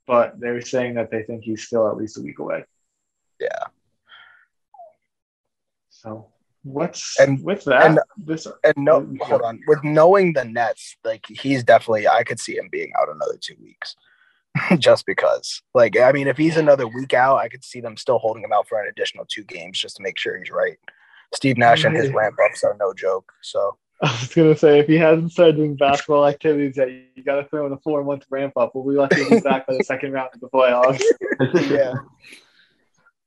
But 0.08 0.40
they 0.40 0.52
were 0.52 0.62
saying 0.62 0.96
that 0.96 1.12
they 1.12 1.24
think 1.24 1.44
he's 1.44 1.66
still 1.66 1.88
at 1.90 1.98
least 1.98 2.18
a 2.18 2.22
week 2.22 2.40
away. 2.40 2.66
yeah, 3.40 3.66
So 5.90 6.28
what's 6.64 7.20
And- 7.20 7.44
with 7.44 7.64
that? 7.66 7.86
and- 7.86 8.00
this 8.18 8.48
and 8.64 8.74
no, 8.78 9.08
oh, 9.22 9.26
hold 9.26 9.42
on. 9.42 9.60
With 9.68 9.84
knowing 9.84 10.34
the 10.34 10.46
Nets, 10.46 10.96
like 11.04 11.26
he's 11.28 11.64
definitely, 11.64 12.08
I 12.08 12.24
could 12.24 12.40
see 12.40 12.58
him 12.58 12.70
being 12.72 12.92
out 13.02 13.10
another 13.10 13.38
two 13.40 13.56
weeks, 13.62 13.96
just 14.78 15.06
because. 15.06 15.62
Like, 15.74 15.98
I 15.98 16.12
mean, 16.12 16.28
if 16.28 16.38
he's 16.38 16.58
another 16.58 16.88
week 16.88 17.14
out, 17.14 17.38
I 17.38 17.50
could 17.50 17.64
see 17.64 17.82
them 17.82 17.98
still 17.98 18.20
holding 18.20 18.44
him 18.44 18.52
out 18.54 18.68
for 18.68 18.82
an 18.82 18.88
additional 18.90 19.26
two 19.28 19.44
games 19.44 19.80
just 19.80 19.98
to 19.98 20.04
make 20.04 20.18
sure 20.18 20.38
he's 20.38 20.52
right. 20.52 20.78
Steve 21.34 21.58
Nash 21.58 21.84
and 21.84 21.96
his 21.96 22.12
ramp 22.12 22.38
ups 22.44 22.64
are 22.64 22.76
no 22.80 22.94
joke. 22.94 23.32
So 23.42 23.78
I 24.02 24.12
was 24.12 24.34
gonna 24.34 24.58
say 24.58 24.80
if 24.80 24.88
he 24.88 24.98
hasn't 24.98 25.32
started 25.32 25.58
doing 25.58 25.76
basketball 25.76 26.26
activities 26.26 26.78
yet, 26.78 26.90
you 26.90 27.24
got 27.24 27.36
to 27.36 27.48
throw 27.50 27.66
in 27.68 27.74
a 27.74 27.78
four 27.78 28.04
month 28.04 28.24
ramp 28.30 28.54
up. 28.56 28.72
We'll 28.74 28.86
be 28.86 28.98
lucky 28.98 29.24
to 29.26 29.30
be 29.30 29.40
back 29.42 29.68
by 29.68 29.74
the 29.76 29.84
second 29.84 30.14
round 30.14 30.30
of 30.34 30.40
the 30.40 30.50
playoffs. 30.50 31.04
yeah. 31.70 31.94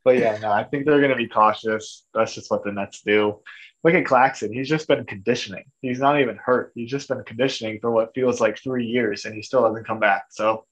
But 0.04 0.18
yeah, 0.18 0.38
no, 0.38 0.50
I 0.50 0.64
think 0.64 0.84
they're 0.84 1.00
gonna 1.00 1.16
be 1.16 1.28
cautious. 1.28 2.04
That's 2.14 2.34
just 2.34 2.50
what 2.50 2.64
the 2.64 2.72
Nets 2.72 3.02
do. 3.02 3.40
Look 3.84 3.94
at 3.94 4.06
Claxton. 4.06 4.52
He's 4.52 4.68
just 4.68 4.86
been 4.86 5.04
conditioning. 5.04 5.64
He's 5.80 5.98
not 5.98 6.20
even 6.20 6.36
hurt. 6.36 6.72
He's 6.74 6.90
just 6.90 7.08
been 7.08 7.22
conditioning 7.24 7.78
for 7.80 7.90
what 7.90 8.14
feels 8.14 8.40
like 8.40 8.58
three 8.58 8.86
years, 8.86 9.24
and 9.24 9.34
he 9.34 9.42
still 9.42 9.66
hasn't 9.66 9.86
come 9.86 9.98
back. 9.98 10.26
So 10.30 10.66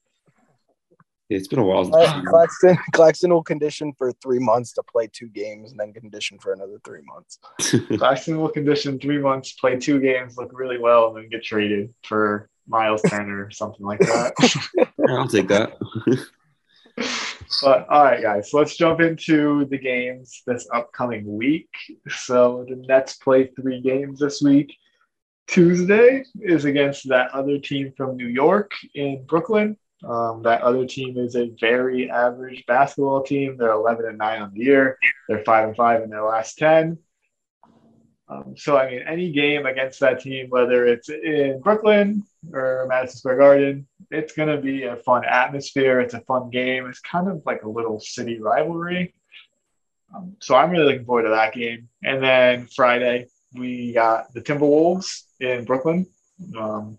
It's 1.29 1.47
been 1.47 1.59
a 1.59 1.63
while. 1.63 1.93
Uh, 1.93 2.21
Claxton, 2.23 2.77
Claxton 2.93 3.31
will 3.31 3.43
condition 3.43 3.93
for 3.97 4.11
three 4.21 4.39
months 4.39 4.73
to 4.73 4.83
play 4.83 5.09
two 5.11 5.27
games 5.27 5.71
and 5.71 5.79
then 5.79 5.93
condition 5.93 6.39
for 6.39 6.53
another 6.53 6.79
three 6.85 7.01
months. 7.05 7.39
Claxton 7.97 8.37
will 8.37 8.49
condition 8.49 8.99
three 8.99 9.17
months, 9.17 9.53
play 9.53 9.77
two 9.77 9.99
games, 9.99 10.37
look 10.37 10.51
really 10.53 10.77
well, 10.77 11.07
and 11.07 11.17
then 11.17 11.29
get 11.29 11.43
traded 11.43 11.93
for 12.03 12.49
Myles 12.67 13.01
Turner 13.03 13.45
or 13.45 13.51
something 13.51 13.85
like 13.85 13.99
that. 13.99 14.33
I'll 15.09 15.27
take 15.27 15.47
that. 15.49 15.77
But 17.61 17.87
all 17.89 18.03
right, 18.03 18.21
guys, 18.21 18.51
let's 18.53 18.77
jump 18.77 19.01
into 19.01 19.65
the 19.65 19.77
games 19.77 20.41
this 20.47 20.67
upcoming 20.73 21.37
week. 21.37 21.69
So 22.09 22.65
the 22.67 22.75
Nets 22.75 23.15
play 23.15 23.47
three 23.47 23.81
games 23.81 24.19
this 24.19 24.41
week. 24.41 24.73
Tuesday 25.47 26.23
is 26.39 26.65
against 26.65 27.09
that 27.09 27.31
other 27.31 27.59
team 27.59 27.93
from 27.97 28.15
New 28.15 28.27
York 28.27 28.71
in 28.95 29.25
Brooklyn. 29.25 29.77
Um, 30.03 30.41
that 30.43 30.61
other 30.61 30.85
team 30.85 31.17
is 31.17 31.35
a 31.35 31.51
very 31.59 32.09
average 32.09 32.63
basketball 32.67 33.23
team. 33.23 33.57
They're 33.57 33.71
11 33.71 34.05
and 34.05 34.17
9 34.17 34.41
on 34.41 34.53
the 34.53 34.61
year. 34.61 34.97
They're 35.27 35.43
5 35.43 35.67
and 35.67 35.75
5 35.75 36.03
in 36.03 36.09
their 36.09 36.23
last 36.23 36.57
10. 36.57 36.97
Um, 38.31 38.55
so, 38.55 38.77
I 38.77 38.89
mean, 38.89 39.01
any 39.05 39.29
game 39.31 39.65
against 39.65 39.99
that 39.99 40.21
team, 40.21 40.47
whether 40.49 40.85
it's 40.85 41.09
in 41.09 41.59
Brooklyn 41.61 42.23
or 42.53 42.85
Madison 42.87 43.17
Square 43.17 43.37
Garden, 43.39 43.87
it's 44.09 44.31
going 44.31 44.47
to 44.47 44.61
be 44.61 44.83
a 44.83 44.95
fun 44.95 45.25
atmosphere. 45.25 45.99
It's 45.99 46.13
a 46.13 46.21
fun 46.21 46.49
game. 46.49 46.87
It's 46.87 47.01
kind 47.01 47.27
of 47.27 47.41
like 47.45 47.63
a 47.63 47.69
little 47.69 47.99
city 47.99 48.39
rivalry. 48.39 49.13
Um, 50.15 50.37
so 50.39 50.55
I'm 50.55 50.69
really 50.71 50.85
looking 50.85 51.05
forward 51.05 51.23
to 51.23 51.29
that 51.31 51.53
game. 51.53 51.89
And 52.03 52.23
then 52.23 52.67
Friday, 52.67 53.27
we 53.53 53.91
got 53.91 54.33
the 54.33 54.39
Timberwolves 54.39 55.23
in 55.41 55.65
Brooklyn. 55.65 56.05
Um, 56.57 56.97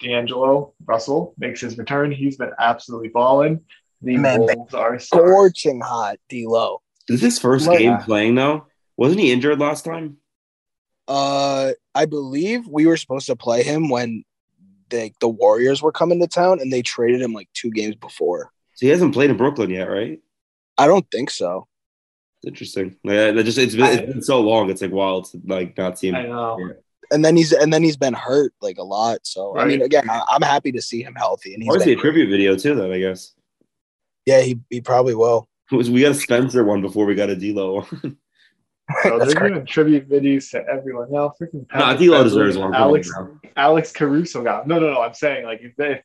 D'Angelo 0.00 0.74
Russell 0.84 1.34
makes 1.38 1.62
his 1.62 1.78
return. 1.78 2.12
He's 2.12 2.36
been 2.36 2.52
absolutely 2.58 3.08
balling. 3.08 3.60
The 4.02 4.18
Man, 4.18 4.40
Wolves 4.40 4.74
are. 4.74 4.98
Scorching 4.98 5.80
hot, 5.80 6.18
D-Lo. 6.28 6.82
This 7.08 7.22
his 7.22 7.38
first 7.38 7.66
Like- 7.66 7.78
game 7.78 7.96
playing 7.98 8.34
though. 8.34 8.66
Wasn't 8.98 9.20
he 9.20 9.32
injured 9.32 9.58
last 9.58 9.84
time? 9.86 10.18
Uh, 11.06 11.72
I 11.94 12.06
believe 12.06 12.66
we 12.66 12.86
were 12.86 12.96
supposed 12.96 13.26
to 13.26 13.36
play 13.36 13.62
him 13.62 13.88
when 13.88 14.24
the 14.90 15.12
the 15.20 15.28
Warriors 15.28 15.82
were 15.82 15.92
coming 15.92 16.20
to 16.20 16.26
town, 16.26 16.60
and 16.60 16.72
they 16.72 16.82
traded 16.82 17.20
him 17.20 17.32
like 17.32 17.48
two 17.54 17.70
games 17.70 17.96
before. 17.96 18.52
So 18.74 18.86
he 18.86 18.90
hasn't 18.90 19.14
played 19.14 19.30
in 19.30 19.36
Brooklyn 19.36 19.70
yet, 19.70 19.88
right? 19.88 20.20
I 20.78 20.86
don't 20.86 21.08
think 21.10 21.30
so. 21.30 21.68
Interesting. 22.46 22.96
Yeah, 23.04 23.30
that 23.30 23.44
just 23.44 23.58
it's 23.58 23.74
been, 23.74 23.98
it's 23.98 24.12
been 24.12 24.22
so 24.22 24.40
long. 24.40 24.70
It's 24.70 24.82
like 24.82 24.92
wild 24.92 25.30
to 25.30 25.40
like 25.46 25.76
not 25.78 25.98
see 25.98 26.08
him. 26.08 26.16
I 26.16 26.22
know. 26.24 26.72
And 27.10 27.24
then 27.24 27.36
he's 27.36 27.52
and 27.52 27.72
then 27.72 27.82
he's 27.82 27.96
been 27.96 28.14
hurt 28.14 28.52
like 28.60 28.78
a 28.78 28.82
lot. 28.82 29.20
So 29.22 29.56
I 29.56 29.64
mean, 29.66 29.82
again, 29.82 30.08
I, 30.10 30.22
I'm 30.28 30.42
happy 30.42 30.72
to 30.72 30.82
see 30.82 31.02
him 31.02 31.14
healthy. 31.14 31.54
And 31.54 31.62
he's 31.62 31.72
Or 31.72 31.76
is 31.76 31.84
he 31.84 31.92
a 31.92 31.96
tribute 31.96 32.28
video 32.28 32.56
too? 32.56 32.74
Then 32.74 32.90
I 32.90 32.98
guess 32.98 33.34
yeah, 34.26 34.40
he 34.40 34.58
he 34.70 34.80
probably 34.80 35.14
will. 35.14 35.48
Was- 35.70 35.90
we 35.90 36.02
got 36.02 36.12
a 36.12 36.14
Spencer 36.14 36.64
one 36.64 36.80
before 36.82 37.06
we 37.06 37.14
got 37.14 37.30
a 37.30 37.36
D'Lo. 37.36 37.82
one. 37.82 38.16
So 39.02 39.18
they're 39.18 39.48
giving 39.48 39.64
tribute 39.66 40.08
videos 40.08 40.50
to 40.50 40.64
everyone 40.68 41.10
now. 41.10 41.32
Freaking 41.40 41.66
Patrick 41.68 42.00
D'Lo 42.00 42.22
Beverley 42.22 42.24
deserves 42.24 42.58
one. 42.58 42.74
Alex 42.74 43.10
Alex 43.56 43.92
Caruso 43.92 44.42
got 44.42 44.66
no 44.66 44.78
no 44.78 44.92
no. 44.92 45.00
I'm 45.00 45.14
saying 45.14 45.46
like 45.46 45.62
if 45.62 45.74
they, 45.76 46.02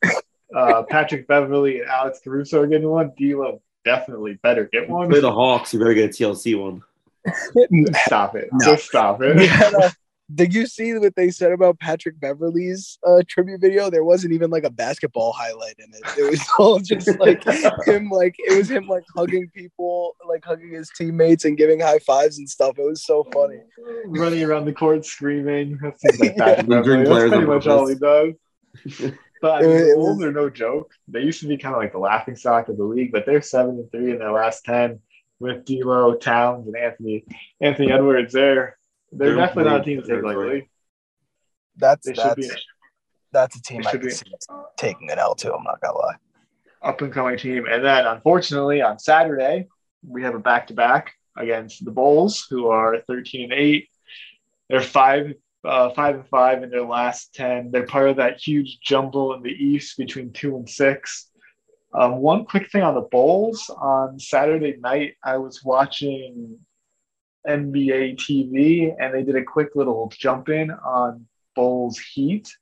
uh, 0.56 0.82
Patrick 0.88 1.26
Beverley 1.26 1.80
and 1.80 1.88
Alex 1.90 2.20
Caruso 2.24 2.62
are 2.62 2.66
getting 2.66 2.88
one, 2.88 3.12
D'Lo 3.18 3.60
definitely 3.84 4.38
better 4.42 4.68
get 4.72 4.88
one. 4.88 5.10
Play 5.10 5.20
the 5.20 5.32
Hawks. 5.32 5.74
You 5.74 5.80
better 5.80 5.94
get 5.94 6.06
a 6.06 6.12
TLC 6.12 6.58
one. 6.58 6.82
Stop 8.06 8.34
it. 8.36 8.48
No. 8.52 8.64
Just 8.64 8.86
stop 8.86 9.20
it. 9.22 9.94
had 10.30 10.40
a- 10.40 10.44
did 10.44 10.54
you 10.54 10.66
see 10.66 10.92
what 10.98 11.14
they 11.16 11.30
said 11.30 11.52
about 11.52 11.78
Patrick 11.80 12.18
Beverley's 12.20 12.98
uh, 13.06 13.22
tribute 13.28 13.60
video? 13.60 13.90
There 13.90 14.04
wasn't 14.04 14.32
even 14.32 14.50
like 14.50 14.64
a 14.64 14.70
basketball 14.70 15.32
highlight 15.32 15.76
in 15.78 15.86
it. 15.92 16.18
It 16.18 16.30
was 16.30 16.40
all 16.58 16.78
just 16.80 17.18
like 17.18 17.42
him, 17.86 18.08
like 18.10 18.34
it 18.38 18.56
was 18.56 18.70
him 18.70 18.86
like 18.86 19.04
hugging 19.16 19.48
people, 19.54 20.16
like 20.28 20.44
hugging 20.44 20.72
his 20.72 20.90
teammates 20.96 21.44
and 21.44 21.56
giving 21.56 21.80
high 21.80 21.98
fives 22.00 22.38
and 22.38 22.48
stuff. 22.48 22.78
It 22.78 22.84
was 22.86 23.04
so 23.04 23.26
funny. 23.32 23.58
Running 24.06 24.42
around 24.42 24.64
the 24.66 24.72
court 24.72 25.04
screaming. 25.04 25.78
That 25.82 26.00
seems 26.18 26.20
like 26.20 26.36
Yeah. 26.36 26.62
Beverley. 26.62 27.04
That's 27.04 27.28
pretty 27.30 27.46
much 27.46 27.66
all 27.66 27.86
he 27.86 27.94
does. 27.94 28.34
But 29.42 29.64
I 29.64 29.66
mean, 29.66 29.70
It 29.76 29.94
the 29.94 29.98
was- 29.98 30.22
are 30.22 30.32
no 30.32 30.50
joke. 30.50 30.92
They 31.08 31.22
used 31.22 31.40
to 31.40 31.48
be 31.48 31.56
kind 31.56 31.74
of 31.74 31.80
like 31.80 31.92
the 31.92 31.98
laughing 31.98 32.36
stock 32.36 32.68
of 32.68 32.76
the 32.76 32.84
league, 32.84 33.10
but 33.10 33.24
they're 33.24 33.40
seven 33.40 33.76
and 33.78 33.90
three 33.90 34.10
in 34.12 34.18
their 34.18 34.32
last 34.32 34.66
ten 34.66 35.00
with 35.38 35.64
D'Lo, 35.64 36.14
Towns, 36.16 36.66
and 36.66 36.76
Anthony 36.76 37.24
Anthony 37.58 37.90
Edwards. 37.90 38.34
They're 38.34 38.76
they're 39.12 39.34
They're 39.34 39.46
definitely 39.46 39.70
not 39.70 39.80
a 39.80 39.84
team 39.84 40.02
to 40.02 40.06
take 40.06 40.22
lightly. 40.22 40.70
That's 41.76 42.06
They 42.06 42.14
should 42.14 42.36
be 42.36 42.48
that's 42.48 42.64
that's 43.32 43.56
a 43.56 43.62
team 43.62 43.82
I 43.86 43.90
should 43.90 44.00
can 44.00 44.08
be- 44.08 44.14
see 44.14 44.24
taking 44.76 45.10
an 45.10 45.18
L 45.18 45.34
too. 45.34 45.52
I'm 45.52 45.62
not 45.64 45.80
gonna 45.80 45.96
lie. 45.98 46.16
up 46.82 47.00
and 47.02 47.12
coming 47.12 47.36
team. 47.38 47.66
And 47.70 47.84
then 47.84 48.06
unfortunately 48.06 48.82
on 48.82 48.98
Saturday, 48.98 49.68
we 50.06 50.22
have 50.22 50.34
a 50.34 50.38
back 50.38 50.66
to 50.68 50.74
back 50.74 51.12
against 51.36 51.84
the 51.84 51.90
Bulls, 51.90 52.46
who 52.50 52.68
are 52.68 53.00
13 53.06 53.44
and 53.44 53.52
8. 53.52 53.88
They're 54.68 54.80
five 54.80 55.34
uh, 55.62 55.90
five 55.90 56.14
and 56.14 56.26
five 56.28 56.62
in 56.62 56.70
their 56.70 56.86
last 56.86 57.34
10. 57.34 57.70
They're 57.70 57.84
part 57.84 58.08
of 58.08 58.16
that 58.16 58.40
huge 58.40 58.78
jumble 58.80 59.34
in 59.34 59.42
the 59.42 59.50
East 59.50 59.98
between 59.98 60.32
two 60.32 60.56
and 60.56 60.68
six. 60.68 61.28
Um, 61.92 62.16
one 62.16 62.46
quick 62.46 62.70
thing 62.70 62.82
on 62.82 62.94
the 62.94 63.02
Bulls 63.02 63.68
on 63.68 64.18
Saturday 64.18 64.76
night, 64.80 65.16
I 65.22 65.36
was 65.36 65.62
watching 65.62 66.58
NBA 67.46 68.16
TV 68.16 68.94
and 68.98 69.14
they 69.14 69.22
did 69.22 69.36
a 69.36 69.44
quick 69.44 69.70
little 69.74 70.12
jump 70.16 70.48
in 70.48 70.70
on 70.70 71.26
Bulls 71.54 71.98
Heat. 71.98 72.54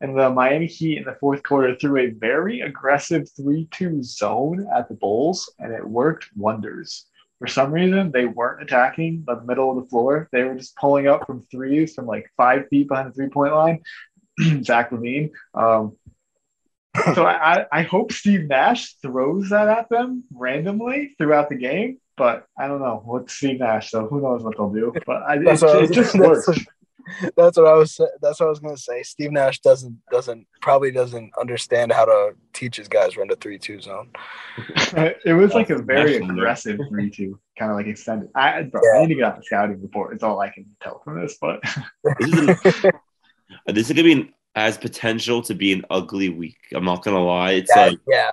And 0.00 0.18
the 0.18 0.28
Miami 0.28 0.66
Heat 0.66 0.98
in 0.98 1.04
the 1.04 1.16
fourth 1.20 1.42
quarter 1.42 1.74
threw 1.76 1.98
a 1.98 2.10
very 2.10 2.60
aggressive 2.60 3.28
3 3.36 3.68
2 3.70 4.02
zone 4.02 4.66
at 4.74 4.88
the 4.88 4.94
Bulls, 4.94 5.50
and 5.58 5.72
it 5.72 5.86
worked 5.86 6.28
wonders. 6.36 7.06
For 7.38 7.46
some 7.46 7.72
reason, 7.72 8.10
they 8.10 8.26
weren't 8.26 8.62
attacking 8.62 9.24
the 9.26 9.40
middle 9.42 9.70
of 9.70 9.82
the 9.82 9.88
floor. 9.88 10.28
They 10.32 10.44
were 10.44 10.54
just 10.56 10.76
pulling 10.76 11.08
up 11.08 11.26
from 11.26 11.42
threes 11.42 11.94
from 11.94 12.06
like 12.06 12.30
five 12.36 12.68
feet 12.68 12.88
behind 12.88 13.08
the 13.08 13.12
three 13.12 13.28
point 13.28 13.54
line. 13.54 13.82
Zach 14.62 14.90
LaVine. 14.90 15.30
Um, 15.54 15.96
so 17.14 17.24
I, 17.24 17.60
I- 17.60 17.66
I 17.72 17.82
hope 17.82 18.12
Steve 18.12 18.44
Nash 18.48 18.94
throws 19.02 19.50
that 19.50 19.68
at 19.68 19.88
them 19.88 20.24
randomly 20.32 21.14
throughout 21.18 21.48
the 21.48 21.56
game, 21.56 21.98
but 22.16 22.46
I 22.58 22.68
don't 22.68 22.80
know. 22.80 23.02
What's 23.04 23.34
Steve 23.34 23.60
Nash? 23.60 23.90
So 23.90 24.06
who 24.06 24.20
knows 24.20 24.42
what 24.42 24.56
they'll 24.56 24.70
do? 24.70 24.92
But 25.06 25.22
I, 25.22 25.36
it, 25.36 25.44
That's 25.44 25.62
what 25.62 25.76
I 25.76 25.80
was- 25.80 25.90
it 25.90 25.94
just 25.94 26.12
that's 26.18 26.46
works. 26.46 26.64
That's 27.36 27.58
what 27.58 27.66
I 27.66 27.74
was. 27.74 28.00
That's 28.22 28.40
what 28.40 28.46
I 28.46 28.48
was 28.48 28.60
gonna 28.60 28.78
say. 28.78 29.02
Steve 29.02 29.30
Nash 29.30 29.60
doesn't 29.60 30.00
doesn't 30.10 30.46
probably 30.62 30.90
doesn't 30.90 31.32
understand 31.38 31.92
how 31.92 32.06
to 32.06 32.30
teach 32.54 32.76
his 32.76 32.88
guys 32.88 33.18
run 33.18 33.28
the 33.28 33.36
three 33.36 33.58
two 33.58 33.78
zone. 33.82 34.08
it 34.96 35.36
was 35.36 35.52
like 35.52 35.68
a 35.68 35.76
very 35.82 36.12
National 36.12 36.28
there. 36.28 36.36
aggressive 36.38 36.80
3 36.88 37.10
2, 37.10 37.38
kind 37.58 37.70
of 37.70 37.76
like 37.76 37.88
extended. 37.88 38.30
I, 38.34 38.62
bro, 38.62 38.80
Yeah. 38.82 38.98
I 38.98 39.02
need 39.02 39.08
to 39.08 39.14
get 39.16 39.24
out 39.24 39.36
the 39.36 39.42
scouting 39.42 39.82
report. 39.82 40.14
It's 40.14 40.22
all 40.22 40.40
I 40.40 40.48
can 40.48 40.64
tell 40.82 41.02
from 41.04 41.20
this, 41.20 41.36
but 41.38 41.60
This 42.20 42.32
is, 42.32 42.82
this 43.66 43.90
is 43.90 43.92
gonna 43.92 44.02
be 44.04 44.12
an, 44.12 44.32
as 44.54 44.78
potential 44.78 45.42
to 45.42 45.54
be 45.54 45.72
an 45.72 45.84
ugly 45.90 46.28
week. 46.28 46.58
I'm 46.72 46.84
not 46.84 47.04
gonna 47.04 47.24
lie. 47.24 47.52
It's 47.52 47.72
yeah, 47.74 47.86
like 47.86 47.98
yeah, 48.06 48.30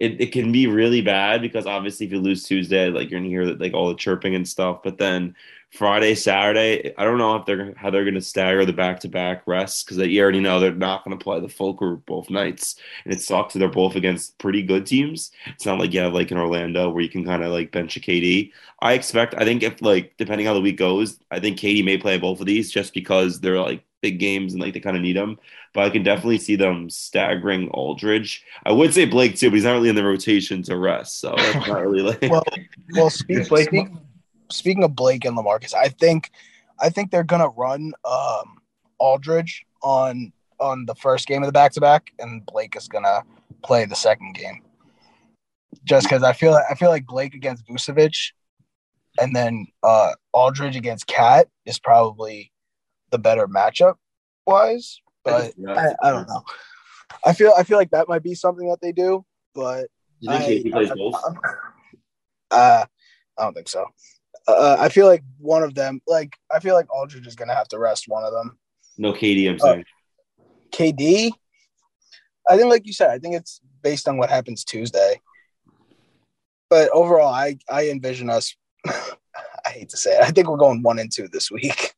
it, 0.00 0.20
it 0.20 0.32
can 0.32 0.52
be 0.52 0.66
really 0.66 1.00
bad 1.00 1.42
because 1.42 1.66
obviously 1.66 2.06
if 2.06 2.12
you 2.12 2.20
lose 2.20 2.44
Tuesday, 2.44 2.88
like 2.90 3.10
you're 3.10 3.20
gonna 3.20 3.30
hear 3.30 3.44
like 3.44 3.74
all 3.74 3.88
the 3.88 3.96
chirping 3.96 4.34
and 4.34 4.46
stuff. 4.46 4.80
But 4.84 4.98
then 4.98 5.34
Friday, 5.72 6.14
Saturday, 6.14 6.94
I 6.96 7.04
don't 7.04 7.18
know 7.18 7.36
if 7.36 7.44
they're 7.44 7.74
how 7.76 7.90
they're 7.90 8.04
gonna 8.04 8.20
stagger 8.20 8.64
the 8.64 8.72
back 8.72 9.00
to 9.00 9.08
back 9.08 9.42
rests 9.46 9.82
because 9.82 9.98
you 9.98 10.22
already 10.22 10.40
know 10.40 10.60
they're 10.60 10.72
not 10.72 11.02
gonna 11.04 11.16
play 11.16 11.40
the 11.40 11.48
full 11.48 11.72
group 11.72 12.06
both 12.06 12.30
nights, 12.30 12.76
and 13.04 13.12
it 13.12 13.20
sucks. 13.20 13.54
that 13.54 13.58
They're 13.58 13.68
both 13.68 13.96
against 13.96 14.38
pretty 14.38 14.62
good 14.62 14.86
teams. 14.86 15.32
It's 15.46 15.66
not 15.66 15.80
like 15.80 15.92
you 15.92 16.00
have 16.00 16.14
like 16.14 16.30
in 16.30 16.38
Orlando 16.38 16.90
where 16.90 17.02
you 17.02 17.10
can 17.10 17.24
kind 17.24 17.42
of 17.42 17.50
like 17.50 17.72
bench 17.72 17.96
a 17.96 18.00
KD. 18.00 18.52
I 18.80 18.92
expect. 18.92 19.34
I 19.36 19.44
think 19.44 19.64
if 19.64 19.82
like 19.82 20.14
depending 20.16 20.46
how 20.46 20.54
the 20.54 20.60
week 20.60 20.78
goes, 20.78 21.18
I 21.30 21.40
think 21.40 21.58
KD 21.58 21.84
may 21.84 21.98
play 21.98 22.18
both 22.18 22.40
of 22.40 22.46
these 22.46 22.70
just 22.70 22.94
because 22.94 23.40
they're 23.40 23.60
like 23.60 23.82
big 24.00 24.18
games 24.18 24.52
and 24.52 24.62
like 24.62 24.74
they 24.74 24.80
kind 24.80 24.96
of 24.96 25.02
need 25.02 25.16
them. 25.16 25.38
But 25.74 25.84
I 25.84 25.90
can 25.90 26.02
definitely 26.02 26.38
see 26.38 26.56
them 26.56 26.90
staggering 26.90 27.68
Aldridge. 27.70 28.44
I 28.64 28.72
would 28.72 28.94
say 28.94 29.04
Blake 29.04 29.36
too, 29.36 29.50
but 29.50 29.56
he's 29.56 29.64
not 29.64 29.72
really 29.72 29.88
in 29.88 29.96
the 29.96 30.04
rotation 30.04 30.62
to 30.64 30.76
rest, 30.76 31.20
so 31.20 31.34
that's 31.36 31.66
not 31.68 31.80
really 31.86 32.02
like. 32.02 32.30
Well, 32.30 32.44
well, 32.94 33.10
speak, 33.10 33.48
Blake- 33.48 33.68
speak, 33.68 33.88
speaking 34.50 34.84
of 34.84 34.94
Blake 34.94 35.24
and 35.24 35.36
Lamarcus, 35.36 35.74
I 35.74 35.88
think, 35.88 36.30
I 36.80 36.88
think 36.90 37.10
they're 37.10 37.24
gonna 37.24 37.48
run 37.48 37.92
um, 38.04 38.58
Aldridge 38.98 39.64
on 39.82 40.32
on 40.60 40.86
the 40.86 40.94
first 40.94 41.28
game 41.28 41.42
of 41.42 41.46
the 41.48 41.52
back 41.52 41.72
to 41.72 41.80
back, 41.80 42.12
and 42.18 42.44
Blake 42.46 42.76
is 42.76 42.88
gonna 42.88 43.22
play 43.62 43.84
the 43.84 43.96
second 43.96 44.34
game. 44.34 44.62
Just 45.84 46.08
because 46.08 46.22
I 46.22 46.32
feel 46.32 46.58
I 46.70 46.74
feel 46.74 46.90
like 46.90 47.06
Blake 47.06 47.34
against 47.34 47.66
Vucevic, 47.66 48.32
and 49.20 49.34
then 49.34 49.66
uh, 49.82 50.12
Aldridge 50.32 50.76
against 50.76 51.06
Cat 51.06 51.48
is 51.66 51.78
probably 51.78 52.52
the 53.10 53.18
better 53.18 53.46
matchup 53.48 53.94
wise, 54.46 55.00
but 55.24 55.52
I, 55.68 55.94
I 56.02 56.10
don't 56.10 56.28
know. 56.28 56.42
I 57.24 57.32
feel 57.32 57.52
I 57.56 57.62
feel 57.62 57.78
like 57.78 57.90
that 57.90 58.08
might 58.08 58.22
be 58.22 58.34
something 58.34 58.68
that 58.68 58.80
they 58.80 58.92
do, 58.92 59.24
but 59.54 59.88
you 60.20 60.30
think 60.30 60.42
I- 60.42 60.46
KD 60.68 60.72
plays 60.72 60.90
I- 60.90 60.94
both? 60.94 61.14
Uh, 62.50 62.86
I 63.36 63.42
don't 63.42 63.52
think 63.52 63.68
so. 63.68 63.84
Uh, 64.46 64.78
I 64.80 64.88
feel 64.88 65.06
like 65.06 65.22
one 65.36 65.62
of 65.62 65.74
them, 65.74 66.00
like 66.06 66.34
I 66.50 66.60
feel 66.60 66.74
like 66.74 66.86
Aldridge 66.90 67.26
is 67.26 67.34
gonna 67.36 67.54
have 67.54 67.68
to 67.68 67.78
rest 67.78 68.04
one 68.08 68.24
of 68.24 68.32
them. 68.32 68.58
No 68.96 69.12
KD, 69.12 69.50
I'm 69.50 69.58
saying. 69.58 69.84
KD, 70.70 71.32
I 72.48 72.56
think, 72.56 72.70
like 72.70 72.86
you 72.86 72.94
said, 72.94 73.10
I 73.10 73.18
think 73.18 73.34
it's 73.34 73.60
based 73.82 74.08
on 74.08 74.16
what 74.16 74.30
happens 74.30 74.64
Tuesday. 74.64 75.20
But 76.70 76.88
overall, 76.90 77.28
I 77.32 77.58
I 77.68 77.90
envision 77.90 78.30
us. 78.30 78.56
I 78.86 79.70
hate 79.70 79.90
to 79.90 79.98
say 79.98 80.16
it. 80.16 80.22
I 80.22 80.30
think 80.30 80.48
we're 80.48 80.56
going 80.56 80.82
one 80.82 80.98
and 80.98 81.12
two 81.12 81.28
this 81.28 81.50
week. 81.50 81.94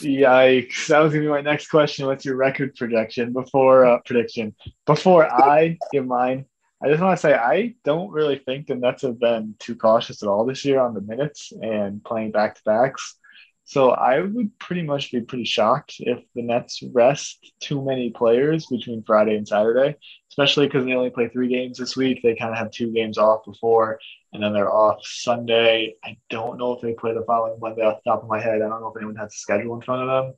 Yikes! 0.00 0.86
That 0.88 1.00
was 1.00 1.12
gonna 1.12 1.24
be 1.24 1.30
my 1.30 1.40
next 1.40 1.68
question. 1.68 2.06
What's 2.06 2.24
your 2.24 2.36
record 2.36 2.74
projection 2.74 3.32
before 3.32 3.84
uh, 3.84 3.98
prediction? 4.04 4.54
Before 4.86 5.26
I 5.26 5.78
give 5.92 6.06
mine, 6.06 6.46
I 6.82 6.88
just 6.88 7.02
want 7.02 7.16
to 7.16 7.20
say 7.20 7.34
I 7.34 7.74
don't 7.84 8.10
really 8.10 8.38
think 8.38 8.66
the 8.66 8.74
Nets 8.74 9.02
have 9.02 9.18
been 9.18 9.54
too 9.58 9.76
cautious 9.76 10.22
at 10.22 10.28
all 10.28 10.44
this 10.44 10.64
year 10.64 10.80
on 10.80 10.94
the 10.94 11.00
minutes 11.00 11.52
and 11.60 12.02
playing 12.04 12.32
back 12.32 12.56
to 12.56 12.62
backs. 12.64 13.16
So 13.64 13.90
I 13.90 14.20
would 14.20 14.58
pretty 14.58 14.82
much 14.82 15.12
be 15.12 15.20
pretty 15.20 15.44
shocked 15.44 15.96
if 16.00 16.18
the 16.34 16.42
Nets 16.42 16.82
rest 16.92 17.52
too 17.60 17.82
many 17.82 18.10
players 18.10 18.66
between 18.66 19.04
Friday 19.04 19.36
and 19.36 19.46
Saturday, 19.46 19.96
especially 20.30 20.66
because 20.66 20.84
they 20.84 20.94
only 20.94 21.10
play 21.10 21.28
three 21.28 21.48
games 21.48 21.78
this 21.78 21.96
week. 21.96 22.20
They 22.22 22.34
kind 22.34 22.50
of 22.50 22.58
have 22.58 22.72
two 22.72 22.92
games 22.92 23.18
off 23.18 23.44
before, 23.44 24.00
and 24.32 24.42
then 24.42 24.52
they're 24.52 24.72
off 24.72 25.04
Sunday. 25.04 25.96
I 26.04 26.16
don't 26.30 26.58
know 26.58 26.72
if 26.72 26.80
they 26.80 26.94
play 26.94 27.12
the 27.14 27.22
following 27.24 27.58
Monday 27.60 27.82
off 27.82 28.00
the 28.04 28.10
top 28.10 28.22
of 28.22 28.28
my 28.28 28.40
head. 28.40 28.62
I 28.62 28.68
don't 28.68 28.80
know 28.80 28.88
if 28.88 28.96
anyone 28.96 29.16
has 29.16 29.34
a 29.34 29.36
schedule 29.36 29.74
in 29.74 29.82
front 29.82 30.02
of 30.02 30.08
them. 30.26 30.34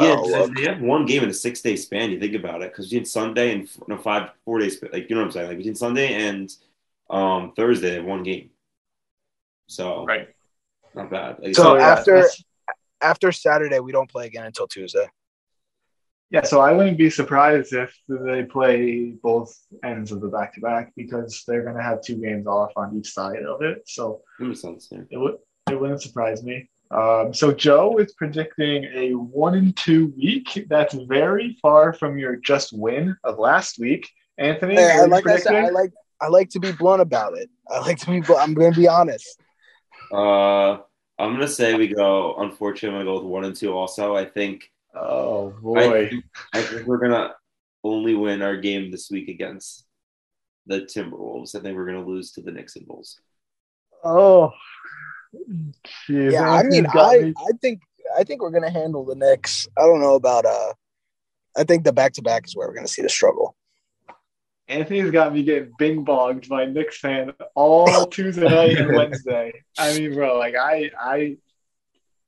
Yeah, 0.00 0.16
Oh, 0.18 0.46
they- 0.46 0.62
have 0.66 0.80
one 0.80 1.04
game 1.06 1.24
in 1.24 1.30
a 1.30 1.34
six 1.34 1.60
day 1.60 1.74
span. 1.74 2.10
You 2.12 2.20
think 2.20 2.34
about 2.36 2.62
it, 2.62 2.70
because 2.72 2.86
between 2.88 3.04
Sunday 3.04 3.52
and 3.52 3.68
no 3.88 3.96
five 3.96 4.30
four 4.44 4.60
days, 4.60 4.80
like 4.92 5.10
you 5.10 5.16
know 5.16 5.22
what 5.22 5.26
I'm 5.26 5.32
saying, 5.32 5.48
like 5.48 5.56
between 5.58 5.74
Sunday 5.74 6.14
and 6.14 6.48
um 7.08 7.52
Thursday, 7.56 7.90
they 7.90 7.94
have 7.96 8.04
one 8.04 8.22
game. 8.22 8.50
So 9.66 10.04
right, 10.06 10.28
not 10.94 11.10
bad. 11.10 11.40
Like, 11.40 11.56
So 11.56 11.76
yeah, 11.76 11.88
after- 11.88 12.14
that's- 12.14 12.44
after 13.02 13.32
Saturday, 13.32 13.80
we 13.80 13.90
don't 13.92 14.08
play 14.10 14.26
again 14.26 14.44
until 14.44 14.68
Tuesday. 14.68 15.08
Yeah, 16.30 16.42
so 16.42 16.60
I 16.60 16.72
wouldn't 16.72 16.96
be 16.96 17.10
surprised 17.10 17.72
if 17.72 17.96
they 18.08 18.44
play 18.44 19.14
both 19.22 19.52
ends 19.82 20.12
of 20.12 20.20
the 20.20 20.28
back 20.28 20.54
to 20.54 20.60
back 20.60 20.92
because 20.96 21.42
they're 21.46 21.64
going 21.64 21.76
to 21.76 21.82
have 21.82 22.02
two 22.02 22.16
games 22.16 22.46
off 22.46 22.70
on 22.76 22.96
each 22.96 23.12
side 23.12 23.42
of 23.42 23.62
it. 23.62 23.82
So 23.86 24.22
that 24.38 24.46
makes 24.46 24.60
sense. 24.60 24.88
Yeah. 24.92 25.00
it 25.10 25.18
would 25.18 25.36
it 25.68 25.80
wouldn't 25.80 26.02
surprise 26.02 26.44
me. 26.44 26.68
Um, 26.92 27.34
so 27.34 27.52
Joe 27.52 27.98
is 27.98 28.12
predicting 28.14 28.84
a 28.94 29.12
one 29.12 29.54
and 29.54 29.76
two 29.76 30.12
week. 30.16 30.66
That's 30.68 30.94
very 30.94 31.58
far 31.60 31.92
from 31.92 32.16
your 32.16 32.36
just 32.36 32.72
win 32.72 33.16
of 33.24 33.38
last 33.38 33.78
week. 33.78 34.08
Anthony, 34.38 34.76
Hey, 34.76 34.82
what 34.82 35.00
are 35.00 35.04
you 35.04 35.10
like 35.10 35.26
I 35.26 35.38
said. 35.38 35.54
I 35.54 35.68
like 35.70 35.92
I 36.20 36.28
like 36.28 36.50
to 36.50 36.60
be 36.60 36.70
blunt 36.72 37.02
about 37.02 37.36
it. 37.36 37.50
I 37.68 37.80
like 37.80 37.98
to 37.98 38.06
be. 38.06 38.20
bl- 38.20 38.34
I'm 38.34 38.54
going 38.54 38.72
to 38.72 38.78
be 38.78 38.88
honest. 38.88 39.40
Uh, 40.12 40.78
I'm 41.18 41.34
gonna 41.34 41.48
say 41.48 41.74
we 41.74 41.88
go. 41.88 42.36
Unfortunately, 42.38 42.98
I'm 42.98 43.04
gonna 43.04 43.18
go 43.18 43.22
with 43.22 43.30
one 43.30 43.44
and 43.44 43.54
two. 43.54 43.72
Also, 43.72 44.16
I 44.16 44.24
think 44.24 44.70
oh 44.94 45.52
I, 45.58 45.60
boy, 45.60 46.08
think- 46.10 46.24
I 46.52 46.62
think 46.62 46.86
we're 46.86 46.98
gonna 46.98 47.34
only 47.84 48.14
win 48.14 48.42
our 48.42 48.56
game 48.56 48.90
this 48.90 49.10
week 49.10 49.28
against 49.28 49.86
the 50.66 50.80
Timberwolves. 50.82 51.54
I 51.54 51.60
think 51.60 51.76
we're 51.76 51.86
gonna 51.86 52.06
lose 52.06 52.32
to 52.32 52.42
the 52.42 52.52
Knicks 52.52 52.76
and 52.76 52.86
Bulls. 52.86 53.18
oh, 54.04 54.52
Jeez, 56.08 56.32
Yeah, 56.32 56.50
I 56.50 56.62
mean, 56.64 56.86
I 56.92 57.18
me. 57.18 57.34
I 57.38 57.52
think 57.60 57.80
I 58.18 58.24
think 58.24 58.42
we're 58.42 58.50
going 58.50 58.64
to 58.64 58.70
handle 58.70 59.04
the 59.04 59.14
Knicks. 59.14 59.68
I 59.78 59.82
don't 59.82 60.00
know 60.00 60.16
about. 60.16 60.44
uh 60.44 60.72
I 61.56 61.64
think 61.64 61.84
the 61.84 61.92
back 61.92 62.12
to 62.14 62.22
back 62.22 62.46
is 62.46 62.56
where 62.56 62.66
we're 62.66 62.74
going 62.74 62.86
to 62.86 62.92
see 62.92 63.02
the 63.02 63.08
struggle. 63.08 63.56
Anthony's 64.68 65.10
got 65.10 65.32
me 65.34 65.42
getting 65.42 65.72
bing 65.78 66.04
bogged 66.04 66.48
by 66.48 66.64
Knicks 66.64 66.98
fan 66.98 67.32
all 67.54 68.06
Tuesday 68.10 68.48
night 68.48 68.78
and 68.78 68.94
Wednesday. 68.96 69.52
I 69.78 69.96
mean, 69.98 70.14
bro, 70.14 70.38
like 70.38 70.54
I 70.56 70.90
I 71.00 71.16
am 71.18 71.38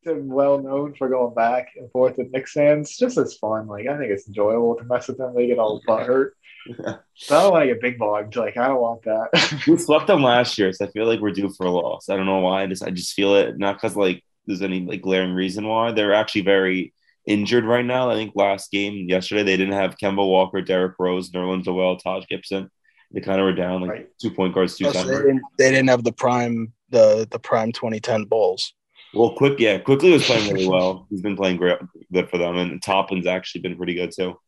well 0.06 0.58
known 0.60 0.94
for 0.94 1.08
going 1.08 1.34
back 1.34 1.68
and 1.76 1.90
forth 1.90 2.16
with 2.18 2.30
Knicks 2.30 2.52
fans. 2.52 2.96
Just 2.96 3.18
as 3.18 3.34
fun. 3.34 3.66
Like 3.66 3.86
I 3.86 3.96
think 3.98 4.10
it's 4.10 4.26
enjoyable 4.26 4.76
to 4.76 4.84
mess 4.84 5.08
with 5.08 5.18
them. 5.18 5.34
They 5.34 5.46
get 5.46 5.58
all 5.58 5.80
butt 5.86 6.06
hurt. 6.06 6.34
So 6.66 6.74
I 7.38 7.42
don't 7.42 7.52
want 7.52 7.62
to 7.62 7.66
get 7.68 7.80
big 7.80 7.98
bogged. 7.98 8.36
Like 8.36 8.56
I 8.56 8.68
don't 8.68 8.80
want 8.80 9.02
that. 9.04 9.62
we 9.66 9.76
swept 9.78 10.06
them 10.06 10.22
last 10.22 10.58
year, 10.58 10.72
so 10.72 10.86
I 10.86 10.90
feel 10.90 11.06
like 11.06 11.20
we're 11.20 11.32
due 11.32 11.52
for 11.56 11.66
a 11.66 11.70
loss. 11.70 12.08
I 12.08 12.16
don't 12.16 12.26
know 12.26 12.40
why. 12.40 12.62
I 12.62 12.66
just 12.66 12.84
I 12.84 12.90
just 12.90 13.14
feel 13.14 13.34
it. 13.36 13.58
Not 13.58 13.76
because 13.76 13.96
like 13.96 14.22
there's 14.46 14.62
any 14.62 14.80
like 14.80 15.02
glaring 15.02 15.32
reason 15.34 15.66
why. 15.66 15.92
They're 15.92 16.14
actually 16.14 16.42
very 16.42 16.92
injured 17.26 17.64
right 17.64 17.84
now. 17.84 18.10
I 18.10 18.14
think 18.14 18.32
last 18.34 18.70
game 18.70 19.08
yesterday 19.08 19.42
they 19.44 19.56
didn't 19.56 19.74
have 19.74 19.96
Kemba 19.96 20.16
Walker, 20.26 20.60
Derrick 20.62 20.94
Rose, 20.98 21.30
Nerlens 21.30 21.66
Noel, 21.66 21.96
Taj 21.96 22.26
Gibson. 22.28 22.68
They 23.12 23.20
kind 23.20 23.40
of 23.40 23.44
were 23.44 23.52
down 23.52 23.82
like 23.82 23.90
Right. 23.90 24.08
two 24.20 24.30
point 24.30 24.54
guards, 24.54 24.76
two 24.76 24.86
Oh, 24.86 24.92
so 24.92 25.04
they, 25.04 25.16
didn't, 25.16 25.42
they 25.58 25.70
didn't 25.70 25.88
have 25.88 26.02
the 26.02 26.12
prime 26.12 26.72
the 26.90 27.26
the 27.30 27.38
prime 27.38 27.72
2010 27.72 28.24
Bulls. 28.24 28.72
Well, 29.14 29.34
quick, 29.34 29.58
yeah, 29.58 29.78
Quickley 29.78 30.12
was 30.12 30.24
playing 30.24 30.52
really 30.52 30.68
well. 30.68 31.06
He's 31.10 31.20
been 31.20 31.36
playing 31.36 31.58
great, 31.58 31.78
good 32.12 32.30
for 32.30 32.38
them, 32.38 32.56
and 32.56 32.82
Toppin's 32.82 33.26
actually 33.26 33.60
been 33.60 33.76
pretty 33.76 33.94
good 33.94 34.12
too. 34.12 34.38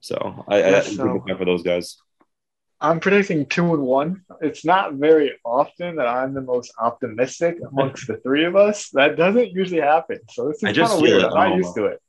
So 0.00 0.44
I, 0.48 0.62
I, 0.62 0.78
I 0.78 0.80
so- 0.80 1.24
for 1.26 1.44
those 1.44 1.62
guys. 1.62 1.96
I'm 2.80 3.00
predicting 3.00 3.46
two 3.46 3.72
and 3.72 3.82
one. 3.82 4.24
It's 4.42 4.62
not 4.62 4.94
very 4.94 5.38
often 5.42 5.96
that 5.96 6.06
I'm 6.06 6.34
the 6.34 6.42
most 6.42 6.70
optimistic 6.78 7.56
amongst 7.66 8.06
the 8.06 8.18
three 8.18 8.44
of 8.44 8.56
us. 8.56 8.90
That 8.90 9.16
doesn't 9.16 9.52
usually 9.52 9.80
happen. 9.80 10.18
So 10.28 10.48
this 10.48 10.56
is 10.56 10.62
kind 10.64 10.74
just 10.74 10.94
of 10.94 11.00
weird. 11.00 11.24
I'm 11.24 11.50
not 11.50 11.56
used 11.56 11.74
to 11.76 11.86
it. 11.86 12.02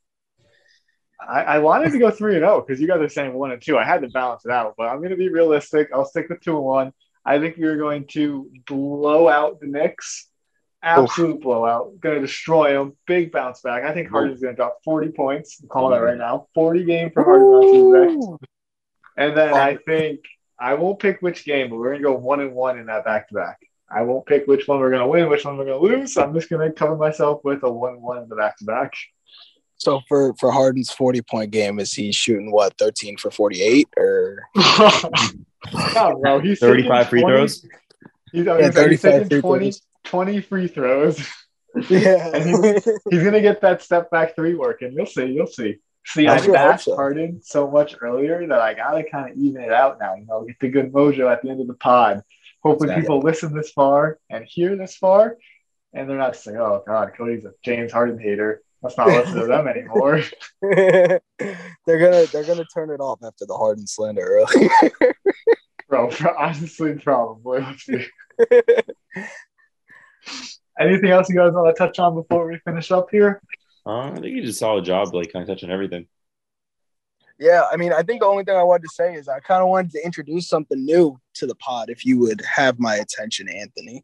I, 1.25 1.43
I 1.43 1.59
wanted 1.59 1.91
to 1.93 1.99
go 1.99 2.11
three 2.11 2.35
and 2.35 2.43
oh, 2.43 2.47
zero 2.47 2.61
because 2.61 2.81
you 2.81 2.87
guys 2.87 2.99
are 2.99 3.07
saying 3.07 3.33
one 3.33 3.51
and 3.51 3.61
two. 3.61 3.77
I 3.77 3.85
had 3.85 4.01
to 4.01 4.09
balance 4.09 4.43
it 4.43 4.51
out, 4.51 4.73
but 4.77 4.89
I'm 4.89 4.97
going 4.97 5.11
to 5.11 5.15
be 5.15 5.29
realistic. 5.29 5.89
I'll 5.93 6.03
stick 6.03 6.27
with 6.27 6.41
two 6.41 6.57
and 6.57 6.65
one. 6.65 6.93
I 7.23 7.39
think 7.39 7.55
we're 7.57 7.77
going 7.77 8.07
to 8.07 8.51
blow 8.67 9.29
out 9.29 9.61
the 9.61 9.67
Knicks. 9.67 10.29
Absolute 10.85 11.41
blowout. 11.41 11.99
Going 11.99 12.15
to 12.15 12.21
destroy 12.21 12.73
them. 12.73 12.95
Big 13.07 13.31
bounce 13.31 13.61
back. 13.61 13.83
I 13.83 13.93
think 13.93 14.09
Harden's 14.09 14.39
going 14.39 14.53
to 14.53 14.55
drop 14.55 14.77
40 14.83 15.09
points. 15.09 15.59
I'm 15.61 15.67
calling 15.67 15.97
that 15.97 16.05
right 16.05 16.17
now. 16.17 16.47
40 16.53 16.85
game 16.85 17.11
for 17.11 17.23
Harden 17.23 17.47
on 17.47 18.37
Tuesday. 18.37 18.47
And 19.17 19.35
then 19.35 19.53
I 19.53 19.77
think 19.77 20.19
I 20.59 20.73
won't 20.75 20.99
pick 20.99 21.21
which 21.21 21.45
game, 21.45 21.69
but 21.69 21.77
we're 21.77 21.91
gonna 21.91 22.03
go 22.03 22.15
one 22.15 22.39
and 22.39 22.53
one 22.53 22.77
in 22.77 22.87
that 22.87 23.05
back 23.05 23.29
to 23.29 23.35
back. 23.35 23.59
I 23.89 24.01
won't 24.01 24.25
pick 24.25 24.47
which 24.47 24.67
one 24.67 24.79
we're 24.79 24.91
gonna 24.91 25.07
win, 25.07 25.29
which 25.29 25.45
one 25.45 25.57
we're 25.57 25.65
gonna 25.65 25.77
lose. 25.77 26.17
I'm 26.17 26.33
just 26.33 26.49
gonna 26.49 26.71
cover 26.71 26.95
myself 26.95 27.41
with 27.43 27.63
a 27.63 27.71
one 27.71 28.01
one 28.01 28.23
in 28.23 28.29
the 28.29 28.35
back 28.35 28.57
to 28.57 28.65
back. 28.65 28.93
So 29.77 30.01
for 30.07 30.33
for 30.35 30.51
Harden's 30.51 30.91
40 30.91 31.21
point 31.21 31.51
game, 31.51 31.79
is 31.79 31.93
he 31.93 32.11
shooting 32.11 32.51
what 32.51 32.77
13 32.77 33.17
for 33.17 33.31
48 33.31 33.87
or 33.97 34.43
No, 35.93 36.19
bro, 36.21 36.39
he's 36.39 36.59
35 36.59 37.09
free 37.09 37.21
20 37.21 37.35
throws. 37.37 37.65
He's, 38.31 38.45
Yeah, 38.45 38.65
he's 38.65 38.73
35 38.73 39.11
taking 39.11 39.29
free 39.29 39.41
20, 39.41 39.65
throws. 39.65 39.81
20 40.05 40.41
free 40.41 40.67
throws. 40.67 41.19
yeah? 41.89 42.29
And 42.33 42.81
He's 43.11 43.23
gonna 43.23 43.41
get 43.41 43.61
that 43.61 43.81
step 43.81 44.09
back 44.11 44.35
three 44.35 44.55
working. 44.55 44.93
You'll 44.93 45.05
see. 45.05 45.25
You'll 45.25 45.47
see. 45.47 45.77
See, 46.07 46.27
I 46.27 46.35
I 46.35 46.47
bashed 46.47 46.85
so. 46.85 46.95
Harden 46.95 47.41
so 47.43 47.69
much 47.69 47.95
earlier 47.99 48.45
that 48.47 48.59
I 48.61 48.73
gotta 48.75 49.03
kind 49.03 49.31
of 49.31 49.37
even 49.37 49.61
it 49.61 49.71
out 49.73 49.99
now. 49.99 50.15
You 50.15 50.25
know, 50.25 50.43
get 50.45 50.55
the 50.61 50.69
good 50.69 50.93
mojo 50.93 51.31
at 51.31 51.41
the 51.41 51.49
end 51.49 51.61
of 51.61 51.67
the 51.67 51.73
pod. 51.73 52.21
Hopefully, 52.63 52.89
Exactly. 52.89 53.01
people 53.01 53.19
listen 53.19 53.53
this 53.53 53.71
far 53.71 54.19
and 54.29 54.45
hear 54.47 54.75
this 54.75 54.95
far, 54.95 55.37
and 55.93 56.07
they're 56.09 56.17
not 56.17 56.35
saying, 56.35 56.57
"Oh 56.57 56.83
God, 56.85 57.11
Cody's 57.17 57.43
a 57.45 57.51
James 57.63 57.91
Harden 57.91 58.19
hater." 58.19 58.61
Let's 58.83 58.97
not 58.97 59.07
listen 59.07 59.39
to 59.39 59.47
them 59.47 59.67
anymore. 59.75 60.21
they're 60.61 61.19
gonna 61.87 62.25
they're 62.31 62.43
gonna 62.45 62.65
turn 62.73 62.91
it 62.91 62.99
off 62.99 63.19
after 63.23 63.45
the 63.47 63.55
Harden 63.57 63.87
slander 63.87 64.21
early. 64.45 64.69
Bro, 65.89 66.11
honestly, 66.37 66.93
probably. 66.93 67.65
Let's 70.25 70.49
see. 70.49 70.55
Anything 70.79 71.11
else 71.11 71.29
you 71.29 71.35
guys 71.35 71.53
want 71.53 71.73
to 71.73 71.77
touch 71.77 71.99
on 71.99 72.15
before 72.15 72.47
we 72.47 72.57
finish 72.59 72.91
up 72.91 73.07
here? 73.09 73.41
Uh, 73.85 74.09
I 74.09 74.13
think 74.13 74.25
he 74.25 74.41
did 74.41 74.49
a 74.49 74.53
solid 74.53 74.83
job, 74.83 75.13
like 75.13 75.31
kind 75.31 75.43
of 75.43 75.47
touching 75.47 75.69
everything. 75.69 76.07
yeah, 77.39 77.63
I 77.71 77.77
mean, 77.77 77.93
I 77.93 78.03
think 78.03 78.21
the 78.21 78.27
only 78.27 78.43
thing 78.43 78.57
I 78.57 78.63
wanted 78.63 78.83
to 78.83 78.89
say 78.89 79.13
is 79.13 79.29
I 79.29 79.39
kind 79.39 79.61
of 79.61 79.69
wanted 79.69 79.91
to 79.91 80.03
introduce 80.05 80.47
something 80.49 80.83
new 80.83 81.17
to 81.35 81.45
the 81.47 81.55
pod. 81.55 81.89
If 81.89 82.05
you 82.05 82.19
would 82.19 82.41
have 82.41 82.79
my 82.79 82.95
attention, 82.95 83.47
Anthony. 83.47 84.03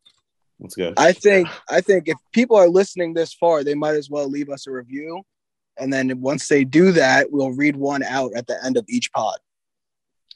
That's 0.59 0.75
good. 0.75 0.93
I 0.97 1.11
think 1.11 1.49
I 1.69 1.81
think 1.81 2.07
if 2.07 2.17
people 2.31 2.55
are 2.55 2.69
listening 2.69 3.13
this 3.13 3.33
far, 3.33 3.63
they 3.63 3.73
might 3.73 3.95
as 3.95 4.09
well 4.09 4.29
leave 4.29 4.49
us 4.49 4.67
a 4.67 4.71
review, 4.71 5.23
and 5.77 5.91
then 5.91 6.21
once 6.21 6.47
they 6.47 6.63
do 6.63 6.91
that, 6.93 7.31
we'll 7.31 7.51
read 7.51 7.75
one 7.75 8.03
out 8.03 8.31
at 8.35 8.47
the 8.47 8.63
end 8.63 8.77
of 8.77 8.85
each 8.87 9.11
pod. 9.11 9.39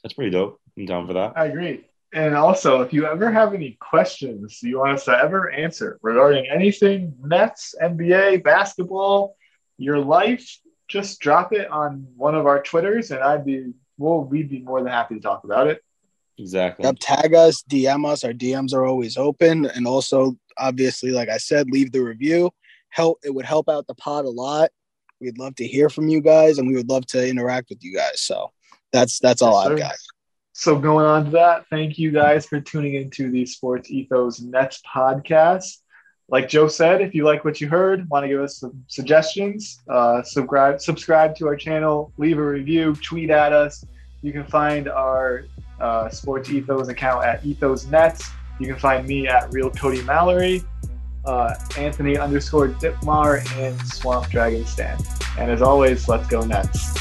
That's 0.02 0.14
pretty 0.14 0.32
dope. 0.32 0.60
I'm 0.76 0.84
down 0.84 1.06
for 1.06 1.14
that. 1.14 1.34
I 1.36 1.46
agree. 1.46 1.84
And 2.12 2.34
also, 2.34 2.82
if 2.82 2.92
you 2.92 3.06
ever 3.06 3.30
have 3.30 3.52
any 3.52 3.76
questions 3.80 4.60
you 4.62 4.78
want 4.78 4.92
us 4.92 5.04
to 5.06 5.12
ever 5.16 5.50
answer 5.50 5.98
regarding 6.02 6.46
anything 6.46 7.14
Nets, 7.22 7.74
NBA, 7.82 8.44
basketball, 8.44 9.36
your 9.76 9.98
life, 9.98 10.58
just 10.88 11.20
drop 11.20 11.52
it 11.52 11.68
on 11.68 12.06
one 12.16 12.34
of 12.34 12.46
our 12.46 12.62
Twitters, 12.62 13.10
and 13.10 13.20
I'd 13.20 13.44
be 13.44 13.72
well, 13.98 14.22
we'd 14.22 14.50
be 14.50 14.60
more 14.60 14.82
than 14.82 14.92
happy 14.92 15.14
to 15.14 15.20
talk 15.20 15.44
about 15.44 15.66
it. 15.66 15.82
Exactly. 16.38 16.84
Yep, 16.84 16.96
tag 17.00 17.34
us, 17.34 17.62
DM 17.68 18.06
us. 18.06 18.24
Our 18.24 18.32
DMs 18.32 18.74
are 18.74 18.84
always 18.84 19.16
open, 19.16 19.66
and 19.66 19.86
also 19.86 20.36
obviously, 20.58 21.10
like 21.10 21.28
I 21.28 21.38
said, 21.38 21.70
leave 21.70 21.92
the 21.92 22.00
review. 22.00 22.50
help 22.90 23.18
it 23.24 23.34
would 23.34 23.44
help 23.44 23.68
out 23.68 23.86
the 23.86 23.94
pod 23.94 24.24
a 24.24 24.30
lot. 24.30 24.70
We'd 25.20 25.38
love 25.38 25.54
to 25.56 25.66
hear 25.66 25.88
from 25.88 26.08
you 26.08 26.20
guys 26.20 26.58
and 26.58 26.68
we 26.68 26.74
would 26.74 26.88
love 26.88 27.06
to 27.06 27.26
interact 27.26 27.70
with 27.70 27.82
you 27.82 27.94
guys. 27.94 28.20
So 28.20 28.52
that's 28.92 29.18
that's 29.18 29.42
all 29.42 29.62
yes, 29.62 29.72
I've 29.72 29.78
got. 29.78 29.94
So 30.58 30.74
going 30.74 31.04
on 31.04 31.26
to 31.26 31.30
that, 31.32 31.66
thank 31.68 31.98
you 31.98 32.10
guys 32.10 32.46
for 32.46 32.62
tuning 32.62 32.94
into 32.94 33.30
the 33.30 33.44
Sports 33.44 33.90
Ethos 33.90 34.40
Nets 34.40 34.80
podcast. 34.90 35.80
Like 36.30 36.48
Joe 36.48 36.66
said, 36.66 37.02
if 37.02 37.14
you 37.14 37.24
like 37.26 37.44
what 37.44 37.60
you 37.60 37.68
heard, 37.68 38.08
want 38.08 38.24
to 38.24 38.28
give 38.28 38.40
us 38.40 38.60
some 38.60 38.82
suggestions, 38.88 39.82
uh, 39.90 40.22
subscribe 40.22 40.80
subscribe 40.80 41.36
to 41.36 41.46
our 41.46 41.56
channel, 41.56 42.10
leave 42.16 42.38
a 42.38 42.42
review, 42.42 42.94
tweet 43.02 43.28
at 43.28 43.52
us. 43.52 43.84
You 44.22 44.32
can 44.32 44.46
find 44.46 44.88
our 44.88 45.44
uh, 45.78 46.08
Sports 46.08 46.48
Ethos 46.48 46.88
account 46.88 47.26
at 47.26 47.44
Ethos 47.44 47.84
Nets. 47.84 48.26
You 48.58 48.66
can 48.66 48.78
find 48.78 49.06
me 49.06 49.28
at 49.28 49.52
Real 49.52 49.70
Cody 49.70 50.00
Mallory, 50.04 50.62
uh, 51.26 51.54
Anthony 51.76 52.16
underscore 52.16 52.68
Dipmar, 52.68 53.42
and 53.56 53.78
Swamp 53.86 54.30
Dragon 54.30 54.64
Stan. 54.64 54.98
And 55.38 55.50
as 55.50 55.60
always, 55.60 56.08
let's 56.08 56.26
go 56.28 56.40
Nets. 56.40 56.96